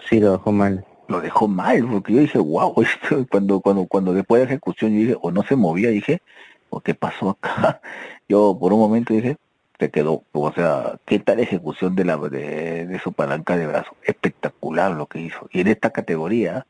Sí, 0.09 0.19
lo 0.19 0.31
dejó 0.31 0.51
mal. 0.51 0.85
lo 1.07 1.21
dejó 1.21 1.47
mal, 1.47 1.87
porque 1.87 2.13
yo 2.13 2.19
dije, 2.21 2.39
wow, 2.39 2.73
esto, 2.81 3.25
cuando, 3.29 3.59
cuando, 3.61 3.85
cuando 3.85 4.13
después 4.13 4.39
de 4.39 4.45
la 4.45 4.51
ejecución 4.51 4.91
yo 4.91 4.99
dije, 4.99 5.17
o 5.21 5.31
no 5.31 5.43
se 5.43 5.55
movía, 5.55 5.89
dije, 5.89 6.21
o 6.69 6.81
qué 6.81 6.93
pasó 6.95 7.31
acá. 7.31 7.81
Yo 8.29 8.55
por 8.59 8.73
un 8.73 8.79
momento 8.79 9.13
dije, 9.13 9.37
se 9.79 9.89
quedó, 9.89 10.23
o 10.33 10.51
sea, 10.51 10.99
qué 11.05 11.17
tal 11.17 11.39
ejecución 11.39 11.95
de 11.95 12.05
la 12.05 12.17
de, 12.17 12.85
de 12.85 12.99
su 12.99 13.11
palanca 13.11 13.57
de 13.57 13.65
brazo, 13.65 13.95
espectacular 14.03 14.91
lo 14.91 15.07
que 15.07 15.19
hizo. 15.19 15.49
Y 15.51 15.61
en 15.61 15.67
esta 15.67 15.89
categoría, 15.89 16.67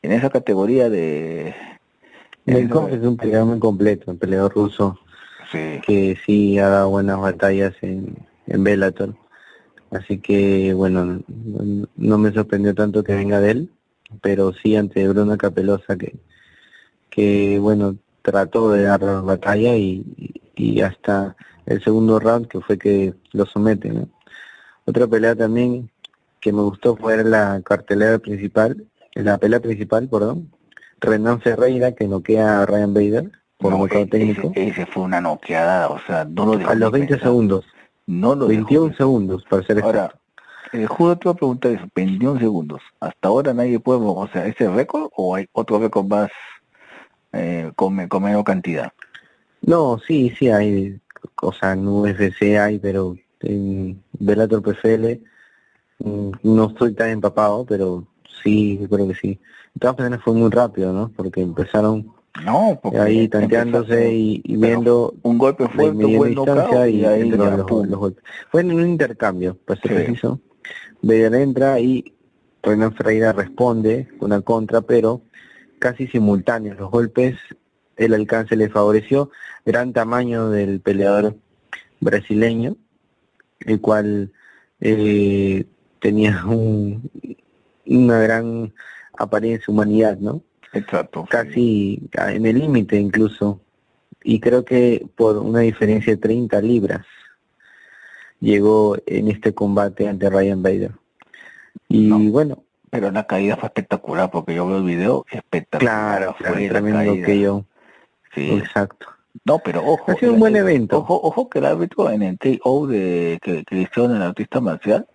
en 0.00 0.12
esa 0.12 0.30
categoría 0.30 0.88
de... 0.88 1.54
es 2.46 2.70
un 2.72 3.16
peleador 3.18 3.46
muy 3.46 3.58
completo, 3.58 4.10
un 4.10 4.18
peleador 4.18 4.54
ruso, 4.54 4.98
que 5.50 6.16
sí 6.24 6.58
ha 6.58 6.68
dado 6.68 6.88
buenas 6.88 7.20
batallas 7.20 7.74
en, 7.82 8.16
en 8.46 8.64
Bellator. 8.64 9.14
Así 9.92 10.18
que, 10.18 10.72
bueno, 10.72 11.20
no 11.96 12.18
me 12.18 12.32
sorprendió 12.32 12.74
tanto 12.74 13.04
que 13.04 13.14
venga 13.14 13.40
de 13.40 13.50
él, 13.50 13.70
pero 14.22 14.52
sí 14.54 14.74
ante 14.74 15.06
Bruno 15.06 15.36
Capelosa 15.36 15.96
que, 15.96 16.16
que 17.10 17.58
bueno, 17.58 17.96
trató 18.22 18.70
de 18.72 18.84
dar 18.84 19.00
batalla 19.22 19.76
y, 19.76 20.04
y 20.56 20.80
hasta 20.80 21.36
el 21.66 21.82
segundo 21.84 22.18
round 22.18 22.48
que 22.48 22.60
fue 22.60 22.78
que 22.78 23.14
lo 23.32 23.44
somete. 23.44 23.92
Otra 24.86 25.06
pelea 25.06 25.36
también 25.36 25.90
que 26.40 26.52
me 26.52 26.62
gustó 26.62 26.96
fue 26.96 27.22
la 27.22 27.60
cartelera 27.62 28.18
principal, 28.18 28.86
la 29.14 29.38
pelea 29.38 29.60
principal, 29.60 30.08
perdón, 30.08 30.50
Renan 31.00 31.40
Ferreira 31.40 31.92
que 31.92 32.08
noquea 32.08 32.62
a 32.62 32.66
Ryan 32.66 32.94
Bader 32.94 33.30
por 33.58 33.72
no, 33.72 33.86
e-, 33.86 34.06
técnico. 34.06 34.52
Ese, 34.54 34.86
fue 34.86 35.02
una 35.02 35.20
noqueada, 35.20 35.88
o 35.88 36.00
sea, 36.06 36.24
no 36.24 36.56
lo 36.56 36.68
A 36.68 36.74
los 36.74 36.90
20 36.90 37.18
segundos. 37.18 37.64
No 38.12 38.34
lo 38.34 38.48
21 38.48 38.94
segundos, 38.94 39.42
para 39.48 39.62
ser 39.62 39.82
Ahora, 39.82 40.12
eh, 40.74 40.84
Judo 40.86 41.16
te 41.16 41.24
va 41.24 41.32
a 41.32 41.36
preguntar 41.36 41.72
eso, 41.72 41.86
21 41.96 42.38
segundos. 42.38 42.82
Hasta 43.00 43.28
ahora 43.28 43.54
nadie 43.54 43.80
puede, 43.80 44.00
o 44.02 44.28
sea, 44.30 44.46
¿ese 44.46 44.68
récord 44.70 45.08
o 45.16 45.34
hay 45.34 45.48
otro 45.52 45.78
récord 45.78 46.06
más 46.06 46.30
eh, 47.32 47.72
con, 47.74 48.06
con 48.08 48.22
menos 48.22 48.44
cantidad? 48.44 48.92
No, 49.62 49.98
sí, 50.06 50.30
sí 50.38 50.50
hay, 50.50 51.00
o 51.40 51.52
sea, 51.54 51.72
en 51.72 51.88
UFC 51.88 52.58
hay, 52.60 52.78
pero 52.78 53.16
en 53.40 54.02
Bellator 54.12 54.62
PFL 54.62 55.18
mm, 56.00 56.30
no 56.42 56.66
estoy 56.66 56.92
tan 56.92 57.08
empapado, 57.08 57.64
pero 57.64 58.06
sí, 58.42 58.78
creo 58.90 59.08
que 59.08 59.14
sí. 59.14 59.40
De 59.72 59.80
todas 59.80 59.96
maneras 59.96 60.22
fue 60.22 60.34
muy 60.34 60.50
rápido, 60.50 60.92
¿no? 60.92 61.10
Porque 61.16 61.40
empezaron 61.40 62.12
no, 62.44 62.80
ahí 62.98 63.28
tanteándose 63.28 64.12
y, 64.12 64.42
viendo 64.56 65.14
un 65.22 65.38
golpe 65.38 65.68
fuerte, 65.68 66.16
buen 66.16 66.34
distancia 66.34 66.88
y, 66.88 67.04
ahí 67.04 67.28
los, 67.28 67.66
golpes. 67.66 68.24
Fue 68.50 68.62
en 68.62 68.72
un 68.72 68.88
intercambio, 68.88 69.58
pues 69.64 69.80
se 69.80 69.88
preciso. 69.88 70.40
Entra 71.02 71.78
y 71.80 72.14
Renan 72.62 72.94
Ferreira 72.94 73.32
responde 73.32 74.08
una 74.20 74.40
contra, 74.40 74.80
pero 74.80 75.22
casi 75.78 76.06
simultáneos 76.06 76.78
los 76.78 76.90
golpes 76.90 77.36
el 77.96 78.14
alcance 78.14 78.56
le 78.56 78.68
favoreció, 78.68 79.30
gran 79.64 79.92
tamaño 79.92 80.50
del 80.50 80.80
peleador 80.80 81.36
brasileño, 82.00 82.76
el 83.60 83.80
cual 83.80 84.32
eh, 84.80 85.66
tenía 86.00 86.44
un, 86.46 87.10
una 87.86 88.18
gran 88.20 88.72
apariencia, 89.16 89.72
humanidad, 89.72 90.18
¿no? 90.18 90.42
Exacto. 90.72 91.26
Casi 91.28 92.00
en 92.12 92.46
el 92.46 92.58
límite 92.58 92.96
incluso. 92.96 93.60
Y 94.24 94.40
creo 94.40 94.64
que 94.64 95.06
por 95.16 95.36
una 95.38 95.60
diferencia 95.60 96.12
de 96.12 96.16
30 96.16 96.60
libras 96.60 97.04
llegó 98.40 98.96
en 99.06 99.28
este 99.28 99.52
combate 99.52 100.08
ante 100.08 100.30
Ryan 100.30 100.62
Bader. 100.62 100.92
Y 101.88 102.28
bueno. 102.28 102.64
Pero 102.90 103.10
la 103.10 103.26
caída 103.26 103.56
fue 103.56 103.68
espectacular 103.68 104.30
porque 104.30 104.54
yo 104.54 104.66
veo 104.66 104.78
el 104.78 104.84
video 104.84 105.24
espectacular. 105.30 106.18
Claro, 106.18 106.36
fue 106.38 106.68
tremendo 106.68 107.14
que 107.24 107.40
yo 107.40 107.64
Sí. 108.34 108.50
Exacto. 108.50 109.06
No, 109.44 109.58
pero 109.58 109.84
ojo. 109.84 110.10
Ha 110.10 110.14
sido 110.14 110.32
un 110.32 110.40
buen 110.40 110.56
evento. 110.56 110.98
Ojo, 110.98 111.20
ojo 111.22 111.48
que 111.48 111.58
el 111.58 111.66
árbitro 111.66 112.10
en 112.10 112.22
el 112.22 112.38
KO 112.38 112.86
de 112.86 113.38
que, 113.42 113.64
que 113.64 113.76
hicieron 113.76 114.16
el 114.16 114.22
artista 114.22 114.60
marcial, 114.60 115.06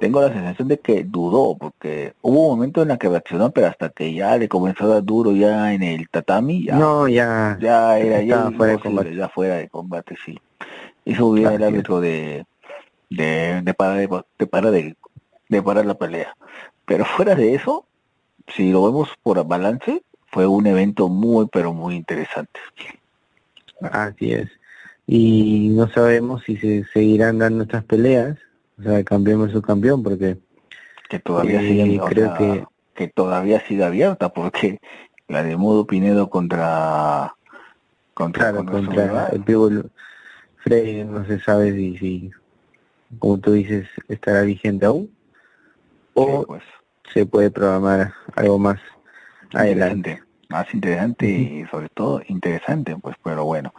tengo 0.00 0.20
la 0.20 0.32
sensación 0.32 0.66
de 0.68 0.78
que 0.78 1.04
dudó, 1.04 1.56
porque 1.56 2.14
hubo 2.22 2.44
un 2.44 2.56
momento 2.56 2.82
en 2.82 2.88
la 2.88 2.96
que 2.96 3.08
reaccionó, 3.08 3.50
pero 3.50 3.68
hasta 3.68 3.90
que 3.90 4.12
ya 4.12 4.36
le 4.36 4.48
comenzó 4.48 4.84
a 4.84 4.94
dar 4.94 5.04
duro 5.04 5.32
ya 5.32 5.72
en 5.72 5.82
el 5.82 6.08
tatami, 6.08 6.64
ya, 6.64 6.76
no, 6.76 7.06
ya, 7.06 7.58
ya 7.60 7.98
era 7.98 8.22
ya 8.22 8.50
fuera 8.50 8.72
de 8.72 8.78
combate. 8.80 9.14
ya 9.14 9.28
fuera 9.28 9.56
de 9.56 9.68
combate, 9.68 10.16
sí. 10.24 10.40
Hizo 11.04 11.30
bien 11.32 11.52
el 11.52 11.62
árbitro 11.62 12.00
de, 12.00 12.46
de, 13.10 13.60
de 13.62 13.74
parar, 13.74 13.98
de, 13.98 14.22
de, 14.38 14.46
parar 14.46 14.72
de, 14.72 14.96
de 15.48 15.62
parar 15.62 15.86
la 15.86 15.94
pelea. 15.94 16.34
Pero 16.86 17.04
fuera 17.04 17.34
de 17.34 17.54
eso, 17.54 17.84
si 18.48 18.70
lo 18.70 18.84
vemos 18.84 19.10
por 19.22 19.46
balance, 19.46 20.02
fue 20.26 20.46
un 20.46 20.66
evento 20.66 21.08
muy, 21.08 21.46
pero 21.52 21.72
muy 21.72 21.94
interesante. 21.94 22.58
Así 23.82 24.32
es. 24.32 24.48
Y 25.06 25.68
no 25.70 25.88
sabemos 25.88 26.42
si 26.44 26.56
se 26.56 26.84
seguirán 26.92 27.38
dando 27.38 27.64
estas 27.64 27.84
peleas, 27.84 28.38
o 28.80 28.82
sea, 28.82 29.04
cambiemos 29.04 29.52
su 29.52 29.60
campeón, 29.60 30.02
porque 30.02 30.38
que 31.08 31.18
todavía 31.18 31.60
eh, 31.62 32.00
creo 32.08 32.34
que 32.34 32.64
que 33.00 33.08
todavía 33.08 33.66
sigue 33.66 33.84
abierta, 33.84 34.28
porque 34.30 34.78
la 35.26 35.42
de 35.42 35.56
Modo 35.56 35.86
Pinedo 35.86 36.28
contra 36.28 37.34
contra, 38.12 38.52
contra, 38.52 39.28
el 39.28 39.42
Pibol 39.42 39.90
Frey 40.58 41.04
no 41.04 41.24
se 41.24 41.40
sabe 41.40 41.72
si, 41.72 41.96
si, 41.96 42.30
como 43.18 43.38
tú 43.38 43.52
dices, 43.52 43.88
estará 44.08 44.42
vigente 44.42 44.84
aún 44.84 45.10
o 46.12 46.44
pues. 46.46 46.62
se 47.14 47.24
puede 47.24 47.50
programar 47.50 48.12
algo 48.36 48.58
más 48.58 48.78
adelante. 49.54 50.22
Más 50.50 50.74
interesante 50.74 51.28
y 51.28 51.64
sobre 51.70 51.88
todo 51.88 52.20
interesante, 52.26 52.96
pues, 52.96 53.16
pero 53.22 53.44
bueno. 53.44 53.72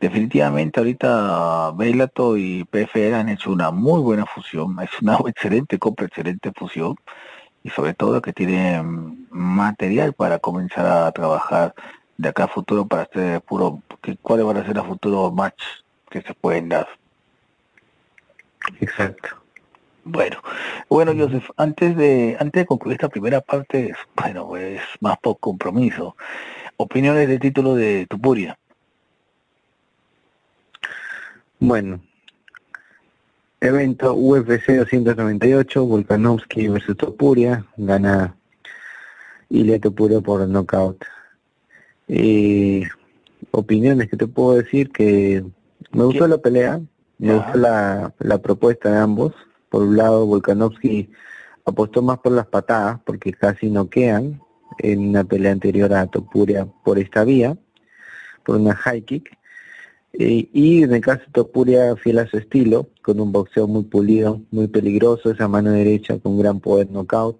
Definitivamente 0.00 0.80
ahorita 0.80 1.70
Bellato 1.70 2.36
y 2.36 2.64
PFR 2.64 3.14
han 3.14 3.28
hecho 3.28 3.52
una 3.52 3.70
muy 3.70 4.00
buena 4.02 4.26
fusión, 4.26 4.76
es 4.82 4.90
una 5.00 5.18
excelente 5.28 5.78
compra, 5.78 6.06
excelente 6.06 6.50
fusión 6.52 6.96
y 7.62 7.70
sobre 7.70 7.94
todo 7.94 8.20
que 8.20 8.32
tiene 8.32 8.82
material 9.30 10.14
para 10.14 10.40
comenzar 10.40 10.86
a 10.86 11.12
trabajar 11.12 11.74
de 12.16 12.28
acá 12.28 12.44
a 12.44 12.48
futuro 12.48 12.86
para 12.86 13.02
hacer 13.02 13.40
puro, 13.42 13.80
cuáles 14.20 14.46
van 14.46 14.56
a 14.56 14.66
ser 14.66 14.74
los 14.74 14.86
futuros 14.86 15.32
match 15.32 15.62
que 16.10 16.22
se 16.22 16.34
pueden 16.34 16.68
dar. 16.68 16.88
Exacto. 18.80 19.45
Bueno, 20.08 20.36
bueno, 20.88 21.12
Joseph, 21.18 21.50
antes 21.56 21.96
de 21.96 22.36
antes 22.38 22.62
de 22.62 22.66
concluir 22.66 22.94
esta 22.94 23.08
primera 23.08 23.40
parte, 23.40 23.92
bueno, 24.14 24.46
pues 24.46 24.80
más 25.00 25.18
por 25.18 25.40
compromiso. 25.40 26.16
Opiniones 26.76 27.26
del 27.26 27.40
título 27.40 27.74
de 27.74 28.06
Tupuria. 28.08 28.56
Bueno, 31.58 32.00
evento 33.60 34.14
UFC 34.14 34.76
298, 34.76 35.84
Volkanovski 35.84 36.68
versus 36.68 36.96
Topuria, 36.96 37.64
gana 37.76 38.36
Ilya 39.48 39.80
Topuria 39.80 40.20
por 40.20 40.46
knockout. 40.48 41.04
Eh, 42.06 42.84
opiniones 43.50 44.08
que 44.08 44.16
te 44.16 44.28
puedo 44.28 44.56
decir 44.56 44.92
que 44.92 45.44
me 45.90 46.04
gustó 46.04 46.28
la 46.28 46.38
pelea, 46.38 46.80
me 47.18 47.34
gustó 47.34 47.58
la, 47.58 48.14
la 48.20 48.38
propuesta 48.38 48.92
de 48.92 48.98
ambos, 48.98 49.34
por 49.76 49.84
un 49.84 49.98
lado, 49.98 50.24
Volkanovski 50.24 51.10
apostó 51.66 52.00
más 52.00 52.18
por 52.20 52.32
las 52.32 52.46
patadas, 52.46 52.98
porque 53.04 53.34
casi 53.34 53.68
no 53.68 53.90
quedan 53.90 54.40
en 54.78 55.08
una 55.08 55.22
pelea 55.22 55.52
anterior 55.52 55.92
a 55.92 56.06
Topuria 56.06 56.66
por 56.82 56.98
esta 56.98 57.24
vía, 57.24 57.58
por 58.42 58.56
una 58.56 58.74
high 58.74 59.02
kick. 59.02 59.36
Eh, 60.14 60.48
y 60.50 60.82
en 60.82 60.94
el 60.94 61.02
caso 61.02 61.24
de 61.26 61.32
Topuria, 61.32 61.94
fiel 61.96 62.20
a 62.20 62.26
su 62.26 62.38
estilo, 62.38 62.88
con 63.02 63.20
un 63.20 63.32
boxeo 63.32 63.66
muy 63.66 63.82
pulido, 63.84 64.40
muy 64.50 64.66
peligroso, 64.66 65.30
esa 65.30 65.46
mano 65.46 65.72
derecha 65.72 66.18
con 66.20 66.38
gran 66.38 66.58
poder 66.58 66.90
knockout, 66.90 67.38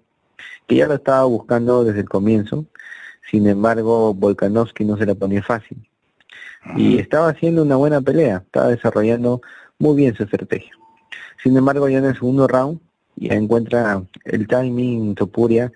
que 0.67 0.75
ya 0.75 0.85
lo 0.85 0.93
estaba 0.93 1.23
buscando 1.23 1.85
desde 1.85 2.01
el 2.01 2.09
comienzo. 2.09 2.67
Sin 3.31 3.47
embargo, 3.47 4.13
Volkanovski 4.13 4.85
no 4.85 4.95
se 4.95 5.07
la 5.07 5.15
ponía 5.15 5.41
fácil. 5.41 5.89
Y 6.75 6.99
estaba 6.99 7.29
haciendo 7.29 7.63
una 7.63 7.77
buena 7.77 7.99
pelea, 7.99 8.43
estaba 8.45 8.67
desarrollando 8.67 9.41
muy 9.79 9.95
bien 9.95 10.15
su 10.15 10.21
estrategia. 10.21 10.77
Sin 11.41 11.55
embargo, 11.57 11.87
ya 11.89 11.99
en 11.99 12.05
el 12.05 12.15
segundo 12.15 12.47
round 12.47 12.79
ya 13.15 13.33
encuentra 13.33 14.03
el 14.25 14.47
timing 14.47 15.15
Topuria 15.15 15.71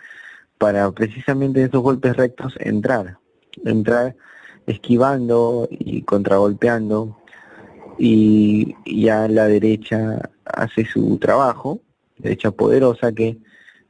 para 0.57 0.91
precisamente 0.91 1.63
esos 1.63 1.81
golpes 1.81 2.15
rectos 2.15 2.53
entrar, 2.59 3.17
entrar 3.65 4.15
esquivando 4.67 5.67
y 5.71 6.03
contragolpeando 6.03 7.17
y 7.97 8.75
ya 8.85 9.27
la 9.27 9.47
derecha 9.47 10.31
hace 10.45 10.85
su 10.85 11.17
trabajo, 11.17 11.81
derecha 12.17 12.51
poderosa 12.51 13.11
que 13.11 13.37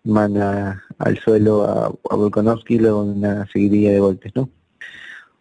manda 0.03 0.83
al 0.97 1.17
suelo 1.19 1.63
a, 1.63 1.85
a 1.87 2.15
Volkanovski 2.15 2.79
luego 2.79 3.03
una 3.03 3.47
seguidilla 3.51 3.91
de 3.91 3.99
golpes, 3.99 4.31
¿no? 4.35 4.49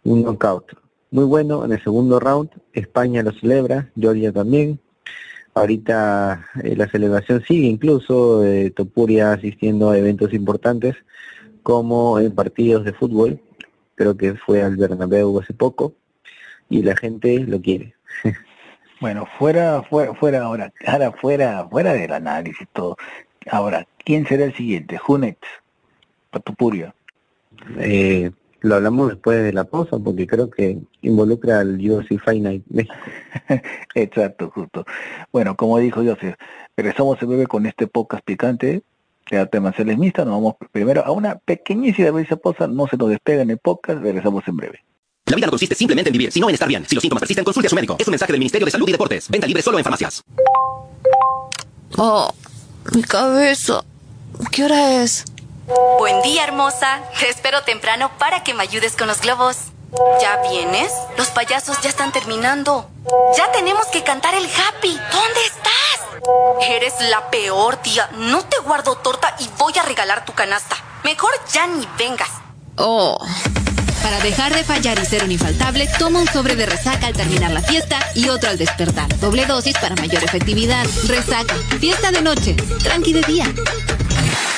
Un 0.04 0.22
knockout. 0.22 0.76
Muy 1.10 1.24
bueno 1.24 1.64
en 1.64 1.72
el 1.72 1.82
segundo 1.82 2.20
round, 2.20 2.50
España 2.72 3.22
lo 3.22 3.32
celebra, 3.32 3.90
Georgia 3.96 4.32
también, 4.32 4.80
Ahorita 5.54 6.46
eh, 6.62 6.76
la 6.76 6.88
celebración 6.88 7.42
sigue 7.42 7.66
incluso, 7.66 8.44
eh, 8.44 8.70
Topuria 8.70 9.32
asistiendo 9.32 9.90
a 9.90 9.98
eventos 9.98 10.32
importantes 10.32 10.96
como 11.62 12.18
en 12.18 12.34
partidos 12.34 12.84
de 12.84 12.92
fútbol, 12.92 13.40
creo 13.94 14.16
que 14.16 14.34
fue 14.34 14.62
al 14.62 14.76
Bernabéu 14.76 15.38
hace 15.40 15.52
poco, 15.52 15.94
y 16.68 16.82
la 16.82 16.96
gente 16.96 17.38
lo 17.40 17.60
quiere. 17.60 17.94
Bueno, 19.00 19.26
fuera, 19.38 19.82
fuera, 19.84 20.12
fuera 20.12 20.42
ahora, 20.42 20.74
ahora 20.86 21.10
fuera, 21.12 21.66
fuera 21.70 21.94
del 21.94 22.12
análisis 22.12 22.68
todo. 22.74 22.98
Ahora, 23.50 23.86
¿quién 24.04 24.26
será 24.26 24.44
el 24.44 24.54
siguiente? 24.54 24.98
Junet, 24.98 25.38
Patupuria. 26.30 26.94
Eh, 27.78 28.30
lo 28.60 28.74
hablamos 28.74 29.08
después 29.08 29.42
de 29.42 29.52
la 29.52 29.64
pausa 29.64 29.98
porque 29.98 30.26
creo 30.26 30.50
que 30.50 30.78
involucra 31.02 31.60
al 31.60 31.78
UFC 31.78 32.20
México. 32.68 32.94
Exacto, 33.94 34.50
justo. 34.50 34.84
Bueno, 35.32 35.56
como 35.56 35.78
dijo 35.78 36.02
Joseph, 36.04 36.36
regresamos 36.76 37.20
en 37.22 37.28
breve 37.28 37.46
con 37.46 37.66
este 37.66 37.86
podcast 37.86 38.24
picante 38.24 38.82
de 39.30 39.38
arte 39.38 39.60
marciales 39.60 39.98
mixta. 39.98 40.24
Nos 40.24 40.34
vamos 40.34 40.54
primero 40.72 41.04
a 41.04 41.10
una 41.12 41.36
pequeñísima 41.36 42.12
pausa, 42.42 42.66
no 42.66 42.86
se 42.86 42.96
nos 42.96 43.10
despega 43.10 43.42
en 43.42 43.50
el 43.50 43.58
podcast, 43.58 44.02
regresamos 44.02 44.46
en 44.46 44.56
breve. 44.56 44.84
La 45.26 45.36
vida 45.36 45.46
no 45.46 45.52
consiste 45.52 45.74
simplemente 45.76 46.08
en 46.08 46.12
vivir, 46.12 46.32
sino 46.32 46.48
en 46.48 46.54
estar 46.54 46.68
bien. 46.68 46.84
Si 46.86 46.94
los 46.96 47.02
síntomas 47.02 47.20
persisten, 47.20 47.44
consulte 47.44 47.68
a 47.68 47.70
su 47.70 47.76
médico. 47.76 47.96
Es 47.98 48.08
un 48.08 48.12
mensaje 48.12 48.32
del 48.32 48.40
Ministerio 48.40 48.64
de 48.64 48.72
Salud 48.72 48.88
y 48.88 48.92
Deportes. 48.92 49.28
Venta 49.28 49.46
libre 49.46 49.62
solo 49.62 49.78
en 49.78 49.84
farmacias. 49.84 50.24
Oh, 51.96 52.32
mi 52.94 53.02
cabeza. 53.02 53.84
¿Qué 54.50 54.64
hora 54.64 55.02
es? 55.02 55.24
Buen 55.98 56.20
día, 56.22 56.44
hermosa. 56.44 57.00
Te 57.18 57.28
espero 57.28 57.62
temprano 57.62 58.10
para 58.18 58.42
que 58.42 58.54
me 58.54 58.62
ayudes 58.62 58.96
con 58.96 59.06
los 59.06 59.20
globos. 59.20 59.56
¿Ya 60.20 60.40
vienes? 60.50 60.92
Los 61.16 61.28
payasos 61.28 61.80
ya 61.80 61.90
están 61.90 62.10
terminando. 62.12 62.88
Ya 63.36 63.52
tenemos 63.52 63.86
que 63.86 64.02
cantar 64.02 64.34
el 64.34 64.46
happy. 64.46 64.98
¿Dónde 65.12 65.40
estás? 65.46 66.68
Eres 66.68 66.94
la 67.10 67.30
peor, 67.30 67.76
tía. 67.76 68.08
No 68.14 68.44
te 68.44 68.58
guardo 68.58 68.96
torta 68.96 69.36
y 69.38 69.48
voy 69.58 69.72
a 69.78 69.82
regalar 69.82 70.24
tu 70.24 70.32
canasta. 70.32 70.76
Mejor 71.04 71.30
ya 71.52 71.66
ni 71.68 71.86
vengas. 71.98 72.30
Oh. 72.76 73.24
Para 74.02 74.18
dejar 74.20 74.52
de 74.54 74.64
fallar 74.64 74.98
y 74.98 75.04
ser 75.04 75.22
un 75.24 75.30
infaltable, 75.30 75.88
toma 75.98 76.20
un 76.20 76.28
sobre 76.28 76.56
de 76.56 76.66
resaca 76.66 77.06
al 77.06 77.12
terminar 77.12 77.50
la 77.52 77.60
fiesta 77.60 78.00
y 78.14 78.28
otro 78.28 78.50
al 78.50 78.58
despertar. 78.58 79.06
Doble 79.20 79.46
dosis 79.46 79.76
para 79.78 79.94
mayor 79.94 80.24
efectividad. 80.24 80.84
Resaca. 81.06 81.54
Fiesta 81.78 82.10
de 82.10 82.22
noche. 82.22 82.56
Tranqui 82.82 83.12
de 83.12 83.22
día. 83.22 83.46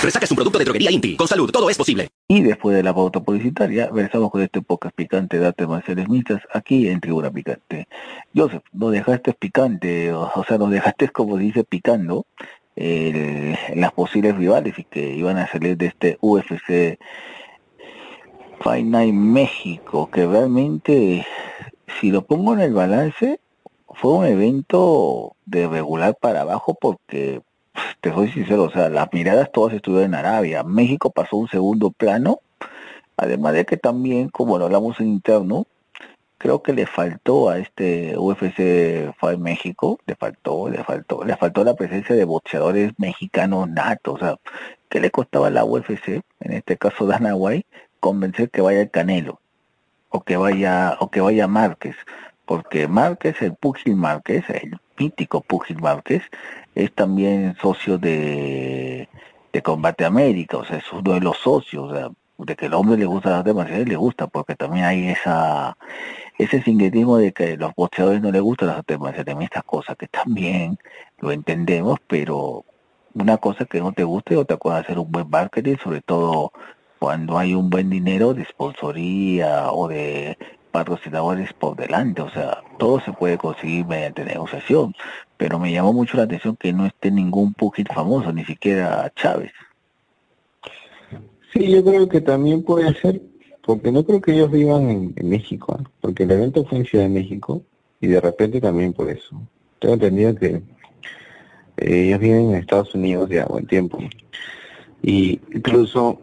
Resaca 0.03 0.25
es 0.25 0.31
un 0.31 0.37
producto 0.37 0.59
de 0.59 0.65
droguería 0.65 0.91
Inti. 0.91 1.17
Con 1.17 1.29
salud, 1.29 1.51
todo 1.51 1.71
es 1.71 1.79
posible. 1.79 2.09
Y 2.29 2.43
después 2.43 2.77
de 2.77 2.83
la 2.83 2.95
pauta 2.95 3.21
publicitaria, 3.21 3.89
regresamos 3.93 4.31
con 4.31 4.43
este 4.43 4.63
podcast 4.63 4.95
picante 4.95 5.39
de 5.39 5.47
artes 5.47 5.69
marciales 5.69 6.07
aquí 6.53 6.89
en 6.89 7.01
Tribuna 7.01 7.31
Picante. 7.31 7.87
Joseph, 8.35 8.65
nos 8.73 8.93
dejaste 8.93 9.33
picante, 9.35 10.13
o, 10.13 10.45
sea, 10.47 10.59
nos 10.59 10.71
dejaste, 10.71 11.09
como 11.11 11.37
se 11.37 11.45
dice, 11.45 11.65
picando 11.65 12.27
las 12.75 13.93
posibles 13.93 14.37
rivales 14.37 14.79
y 14.79 14.85
que 14.85 15.15
iban 15.15 15.37
a 15.37 15.47
salir 15.47 15.77
de 15.77 15.87
este 15.87 16.19
UFC 16.21 16.99
Fight 18.63 18.87
Night 18.87 19.15
México, 19.15 20.09
que 20.11 20.27
realmente, 20.27 21.27
si 22.01 22.11
lo 22.11 22.23
pongo 22.23 22.55
en 22.55 22.61
el 22.61 22.73
balance, 22.73 23.41
fue 23.89 24.13
un 24.13 24.25
evento 24.25 25.37
de 25.45 25.69
regular 25.69 26.17
para 26.21 26.43
abajo 26.43 26.77
porque, 26.81 27.43
te 28.01 28.13
soy 28.13 28.31
sincero, 28.31 28.65
o 28.65 28.71
sea, 28.71 28.89
las 28.89 29.13
miradas 29.13 29.51
todas 29.53 29.75
estuvieron 29.75 30.11
en 30.11 30.15
Arabia. 30.15 30.63
México 30.63 31.11
pasó 31.11 31.37
un 31.37 31.49
segundo 31.49 31.91
plano, 31.91 32.41
además 33.17 33.55
de 33.55 33.65
que 33.65 33.77
también, 33.77 34.29
como 34.29 34.59
lo 34.59 34.67
hablamos 34.67 35.01
en 35.01 35.09
interno, 35.09 35.67
creo 36.39 36.63
que 36.63 36.73
le 36.73 36.87
faltó 36.87 37.49
a 37.51 37.59
este 37.59 38.17
UFC 38.19 39.15
Fight 39.19 39.39
México, 39.39 40.01
le 40.07 40.17
faltó, 40.17 40.69
le 40.69 40.83
faltó, 40.83 41.25
le 41.25 41.37
faltó 41.37 41.65
la 41.65 41.75
presencia 41.75 42.17
de 42.17 42.25
boxeadores 42.25 42.93
mexicanos 42.99 43.69
natos, 43.69 44.15
o 44.15 44.19
sea, 44.19 44.37
¿qué 44.89 45.01
le 45.01 45.11
costaba 45.11 45.47
a 45.49 45.51
la 45.51 45.65
UFC, 45.65 46.23
en 46.41 46.53
este 46.53 46.77
caso 46.77 47.07
Dana 47.07 47.37
White, 47.37 47.67
convencer 48.01 48.51
que 48.51 48.61
vaya 48.61 48.81
el 48.81 48.91
Canelo 48.91 49.41
o 50.09 50.23
que 50.23 50.37
vaya 50.37 50.97
o 51.01 51.11
que 51.11 51.21
vaya 51.21 51.47
Márquez 51.47 51.97
porque 52.45 52.89
Márquez 52.89 53.41
el 53.41 53.55
Pugil 53.55 53.97
Márquez 53.97 54.45
el 54.51 54.79
mítico 54.99 55.41
Pugil 55.41 55.81
Márquez 55.81 56.23
es 56.75 56.93
también 56.93 57.57
socio 57.61 57.99
de, 57.99 59.09
de 59.53 59.63
Combate 59.63 60.05
América 60.05 60.59
o 60.59 60.65
sea 60.65 60.79
es 60.79 60.93
uno 60.93 61.15
de 61.15 61.21
los 61.21 61.39
socios 61.39 61.93
de 62.39 62.57
que 62.57 62.67
el 62.67 62.75
hombre 62.75 62.97
le 62.97 63.07
gusta 63.07 63.31
las 63.31 63.45
demás 63.45 63.71
le 63.71 63.97
gusta 63.97 64.27
porque 64.27 64.57
también 64.57 64.85
hay 64.85 65.09
esa 65.09 65.77
ese 66.39 66.63
sincretismo 66.63 67.19
de 67.19 67.33
que 67.33 67.57
los 67.57 67.75
boxeadores 67.75 68.21
no 68.23 68.33
les 68.33 68.43
gustan 68.43 68.69
las 68.69 68.79
artes 68.79 68.99
marciales 68.99 69.37
estas 69.41 69.65
cosas 69.65 69.97
que 69.97 70.09
también 70.09 70.79
lo 71.19 71.31
entendemos 71.31 71.99
pero 72.07 72.65
una 73.15 73.37
cosa 73.37 73.65
que 73.67 73.81
no 73.81 73.93
te 73.93 74.05
guste 74.05 74.37
otra 74.37 74.57
cosa 74.57 74.79
hacer 74.79 74.99
un 74.99 75.13
buen 75.13 75.29
marketing 75.29 75.77
sobre 75.83 76.01
todo 76.01 76.53
cuando 76.99 77.39
hay 77.39 77.55
un 77.55 77.69
buen 77.69 77.91
dinero 77.91 78.33
de 78.33 78.45
sponsoría 78.45 79.73
o 79.73 79.89
de 79.89 80.39
patrocinadores 80.73 81.53
por 81.53 81.77
delante, 81.77 82.23
o 82.23 82.31
sea, 82.31 82.63
todo 82.79 83.01
se 83.01 83.13
puede 83.13 83.39
conseguir 83.39 83.87
mediante 83.87 84.25
negociación, 84.25 84.95
pero 85.37 85.59
me 85.59 85.71
llamó 85.71 85.93
mucho 85.93 86.17
la 86.17 86.25
atención 86.25 86.57
que 86.57 86.73
no 86.73 86.87
esté 86.87 87.11
ningún 87.11 87.55
pugil 87.55 87.87
famoso, 87.87 88.33
ni 88.33 88.45
siquiera 88.45 89.13
Chávez. 89.15 89.53
Sí, 91.53 91.71
yo 91.71 91.85
creo 91.85 92.09
que 92.09 92.21
también 92.21 92.65
puede 92.65 92.95
ser, 92.95 93.21
porque 93.65 93.93
no 93.93 94.05
creo 94.05 94.21
que 94.21 94.33
ellos 94.33 94.51
vivan 94.51 95.13
en, 95.15 95.29
México, 95.29 95.77
¿eh? 95.79 95.85
porque 96.01 96.23
el 96.25 96.31
evento 96.33 96.65
fue 96.65 96.79
en 96.79 96.87
Ciudad 96.87 97.05
de 97.05 97.11
México 97.11 97.63
y 98.01 98.09
de 98.09 98.21
repente 98.21 98.61
también 98.61 98.95
por 98.95 99.11
eso. 99.11 99.41
Tengo 99.79 99.95
entendido 99.95 100.35
que 100.35 100.63
eh, 101.77 102.07
ellos 102.07 102.19
viven 102.19 102.51
en 102.51 102.55
Estados 102.57 102.95
Unidos 102.95 103.29
ya 103.29 103.45
buen 103.45 103.67
tiempo 103.67 103.99
y 105.03 105.41
incluso 105.53 106.21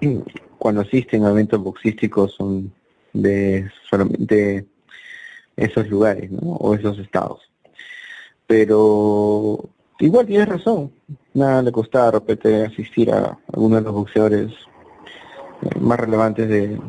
cuando 0.58 0.80
asisten 0.80 1.24
a 1.24 1.30
eventos 1.30 1.62
boxísticos 1.62 2.32
son 2.34 2.72
de 3.12 3.70
esos 5.56 5.88
lugares 5.88 6.30
¿no? 6.30 6.52
o 6.52 6.74
esos 6.74 6.98
estados 6.98 7.40
pero 8.46 9.68
igual 10.00 10.26
tienes 10.26 10.48
razón 10.48 10.92
nada 11.34 11.62
le 11.62 11.72
costaba 11.72 12.06
de 12.06 12.12
repente 12.12 12.66
asistir 12.66 13.10
a 13.12 13.38
algunos 13.52 13.80
de 13.80 13.84
los 13.84 13.94
boxeadores 13.94 14.52
eh, 15.62 15.78
más 15.80 16.00
relevantes 16.00 16.48
de 16.48 16.80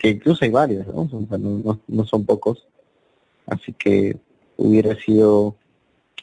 que 0.00 0.10
incluso 0.10 0.44
hay 0.44 0.50
varios 0.50 0.86
¿no? 0.86 1.08
No, 1.38 1.80
no 1.86 2.04
son 2.04 2.24
pocos 2.24 2.66
así 3.46 3.72
que 3.72 4.16
hubiera 4.56 4.94
sido 4.96 5.56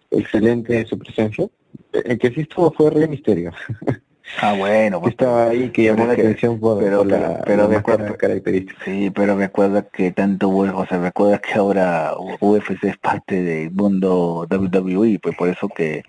excelente 0.10 0.86
su 0.86 0.98
presencia 0.98 1.48
el 1.92 2.18
que 2.18 2.32
sí 2.32 2.42
estuvo 2.42 2.72
fue 2.72 2.90
Rey 2.90 3.08
Misterio. 3.08 3.52
Ah, 4.40 4.54
bueno, 4.54 5.02
pues, 5.02 5.12
estaba 5.12 5.50
ahí 5.50 5.70
que 5.70 5.84
llamó 5.84 6.06
la 6.06 6.14
atención 6.14 6.60
por, 6.60 6.80
pero, 6.80 7.04
la, 7.04 7.42
pero 7.46 7.64
acuerdo, 7.66 8.16
característica. 8.18 8.84
Sí, 8.86 9.12
pero 9.14 9.36
recuerda 9.36 9.84
que 9.84 10.12
tanto 10.12 10.50
o 10.50 10.86
sea, 10.88 11.00
recuerda 11.00 11.40
que 11.40 11.54
ahora 11.54 12.14
UFC 12.40 12.84
es 12.84 12.98
parte 12.98 13.42
del 13.42 13.72
mundo 13.72 14.48
WWE, 14.50 15.20
pues 15.22 15.36
por 15.36 15.50
eso 15.50 15.68
que 15.68 16.04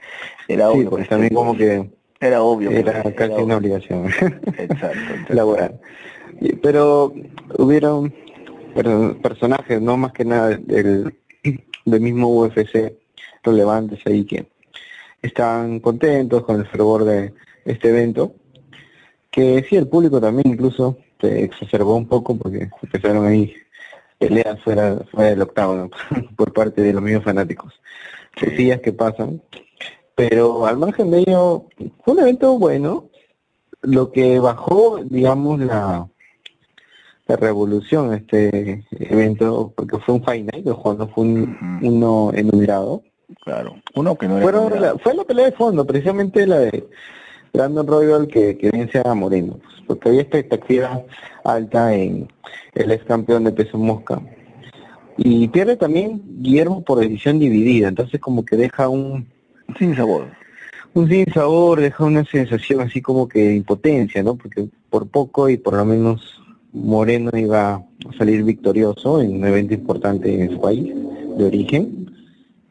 era 0.48 0.70
sí, 0.70 0.78
obvio. 0.78 0.90
Pues 0.90 1.08
también 1.08 1.35
como 1.35 1.56
que 1.56 1.90
era 2.20 2.42
obvio. 2.42 2.70
Era 2.70 3.02
casi 3.02 3.32
era 3.32 3.42
una 3.42 3.56
obligación. 3.56 4.06
Exacto. 4.56 4.98
Laboral. 5.28 5.80
Pero 6.62 7.12
hubieron 7.58 8.14
personajes, 9.20 9.80
no 9.80 9.96
más 9.96 10.12
que 10.12 10.24
nada 10.24 10.56
del, 10.56 11.14
del 11.85 12.00
mismo 12.00 12.28
UFC 12.28 12.94
relevantes 13.42 14.00
ahí 14.06 14.24
que 14.24 14.46
están 15.20 15.80
contentos 15.80 16.44
con 16.44 16.61
el 16.61 16.66
fervor 16.66 17.04
de 17.04 17.32
este 17.64 17.88
evento, 17.88 18.35
que 19.31 19.64
sí, 19.68 19.77
el 19.77 19.88
público 19.88 20.20
también 20.20 20.48
incluso 20.48 20.98
se 21.20 21.44
exacerbó 21.44 21.96
un 21.96 22.07
poco 22.07 22.37
porque 22.37 22.68
empezaron 22.83 23.27
ahí 23.27 23.55
peleas 24.18 24.61
fuera, 24.62 24.98
fuera 25.11 25.31
del 25.31 25.42
octavo 25.42 25.90
por 26.37 26.53
parte 26.53 26.83
de 26.83 26.92
los 26.92 27.03
mismos 27.03 27.25
fanáticos. 27.25 27.72
Cosillas 28.38 28.81
que 28.81 28.92
pasan. 28.92 29.42
Pero 30.14 30.66
al 30.66 30.79
margen 30.79 31.11
de 31.11 31.20
ello, 31.20 31.66
fue 32.05 32.14
un 32.14 32.20
evento 32.20 32.59
bueno. 32.59 33.09
Lo 33.81 34.12
que 34.12 34.38
bajó, 34.38 35.01
digamos, 35.03 35.59
la, 35.59 36.07
la 37.27 37.37
revolución 37.37 38.14
este 38.14 38.85
evento, 38.92 39.72
porque 39.75 39.98
fue 39.98 40.14
un 40.14 40.25
final, 40.25 40.62
cuando 40.81 41.09
fue 41.09 41.25
un, 41.25 41.81
uno 41.83 42.31
enumerado, 42.33 43.03
Claro, 43.40 43.77
uno 43.94 44.16
que 44.16 44.29
no 44.29 44.38
era 44.38 44.81
la, 44.81 44.98
fue 44.98 45.14
la 45.14 45.25
pelea 45.25 45.46
de 45.46 45.53
fondo, 45.53 45.87
precisamente 45.87 46.46
la 46.46 46.59
de 46.59 46.88
Brandon 47.53 47.87
Royal 47.87 48.27
que, 48.29 48.57
que 48.57 48.71
vence 48.71 49.03
a 49.05 49.15
Moreno, 49.15 49.59
pues, 49.62 49.75
porque 49.87 50.09
había 50.09 50.23
expectativa 50.23 51.03
alta 51.45 51.95
en 51.95 52.29
el 52.75 52.91
ex 52.91 53.05
campeón 53.05 53.45
de 53.45 53.53
peso 53.53 53.77
mosca. 53.77 54.23
Y 55.19 55.49
pierde 55.49 55.77
también 55.77 56.23
Guillermo 56.41 56.83
por 56.83 57.01
decisión 57.01 57.38
dividida, 57.38 57.88
entonces 57.88 58.21
como 58.21 58.45
que 58.45 58.57
deja 58.57 58.88
un 58.88 59.27
sin 59.79 59.95
sabor. 59.95 60.29
Un 60.95 61.09
sin 61.09 61.27
sabor, 61.33 61.81
deja 61.81 62.05
una 62.05 62.25
sensación 62.25 62.81
así 62.81 63.03
como 63.03 63.29
que 63.29 63.41
de 63.49 63.57
impotencia, 63.57 64.23
¿no? 64.23 64.37
Porque 64.37 64.69
por 64.88 65.09
poco 65.09 65.49
y 65.49 65.59
por 65.59 65.75
lo 65.75 65.85
menos 65.85 66.41
Moreno 66.73 67.31
iba 67.35 67.75
a 67.75 67.85
salir 68.17 68.43
victorioso 68.45 69.21
en 69.21 69.37
un 69.37 69.47
evento 69.47 69.75
importante 69.75 70.43
en 70.43 70.53
su 70.53 70.61
país 70.61 70.91
de 71.37 71.45
origen 71.45 72.11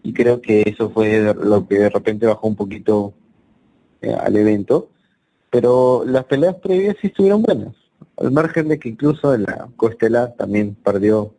y 0.03 0.13
creo 0.13 0.41
que 0.41 0.63
eso 0.65 0.89
fue 0.89 1.33
lo 1.35 1.67
que 1.67 1.77
de 1.77 1.89
repente 1.89 2.25
bajó 2.25 2.47
un 2.47 2.55
poquito 2.55 3.13
eh, 4.01 4.13
al 4.13 4.35
evento 4.35 4.89
Pero 5.49 6.03
las 6.05 6.25
peleas 6.25 6.55
previas 6.55 6.95
sí 7.01 7.07
estuvieron 7.07 7.41
buenas. 7.41 7.75
Al 8.17 8.31
margen 8.31 8.67
de 8.67 8.79
que 8.79 8.89
incluso 8.89 9.33
en 9.33 9.43
la 9.43 9.67
costela 9.77 10.33
también 10.35 10.75
perdió 10.75 11.33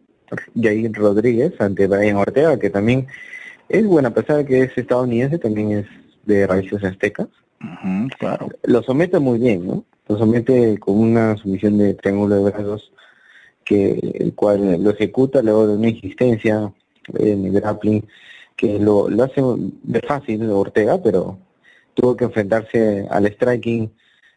Jair 0.60 0.92
Rodríguez 0.92 1.52
ante 1.60 1.86
Brian 1.86 2.16
Ortega, 2.16 2.58
que 2.58 2.70
también 2.70 3.06
es 3.68 3.86
buena, 3.86 4.08
a 4.08 4.14
pesar 4.14 4.38
de 4.38 4.46
que 4.46 4.62
es 4.62 4.76
estadounidense, 4.76 5.38
también 5.38 5.72
es 5.72 5.86
de 6.24 6.46
raíces 6.46 6.82
aztecas. 6.84 7.28
claro. 8.18 8.48
Lo 8.64 8.82
somete 8.82 9.18
muy 9.18 9.38
bien, 9.38 9.66
¿no? 9.66 9.84
Lo 10.08 10.18
somete 10.18 10.78
con 10.78 10.98
una 10.98 11.36
sumisión 11.36 11.78
de 11.78 11.94
triángulo 11.94 12.36
de 12.36 12.50
brazos 12.50 12.92
que 13.64 13.98
el 14.14 14.34
cual 14.34 14.82
lo 14.82 14.90
ejecuta 14.90 15.40
luego 15.42 15.68
de 15.68 15.76
una 15.76 15.88
insistencia 15.88 16.72
en 17.14 17.46
el 17.46 17.52
grappling 17.52 18.04
que 18.56 18.78
lo, 18.78 19.08
lo 19.08 19.24
hace 19.24 19.40
de 19.82 20.00
fácil 20.00 20.50
Ortega, 20.50 21.00
pero 21.02 21.38
tuvo 21.94 22.16
que 22.16 22.24
enfrentarse 22.24 23.06
al 23.10 23.26
striking 23.26 23.92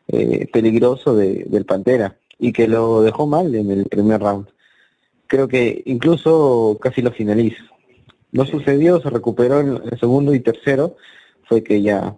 eh, 0.07 0.47
peligroso 0.51 1.15
de, 1.15 1.45
del 1.45 1.65
Pantera 1.65 2.15
y 2.37 2.51
que 2.51 2.67
lo 2.67 3.01
dejó 3.01 3.27
mal 3.27 3.55
en 3.55 3.71
el 3.71 3.85
primer 3.85 4.21
round. 4.21 4.47
Creo 5.27 5.47
que 5.47 5.81
incluso 5.85 6.77
casi 6.81 7.01
lo 7.01 7.11
finaliza. 7.11 7.63
No 8.31 8.45
sucedió, 8.45 9.01
se 9.01 9.09
recuperó 9.09 9.61
en 9.61 9.81
el 9.91 9.99
segundo 9.99 10.33
y 10.35 10.41
tercero, 10.41 10.97
fue 11.45 11.63
que 11.63 11.81
ya 11.81 12.15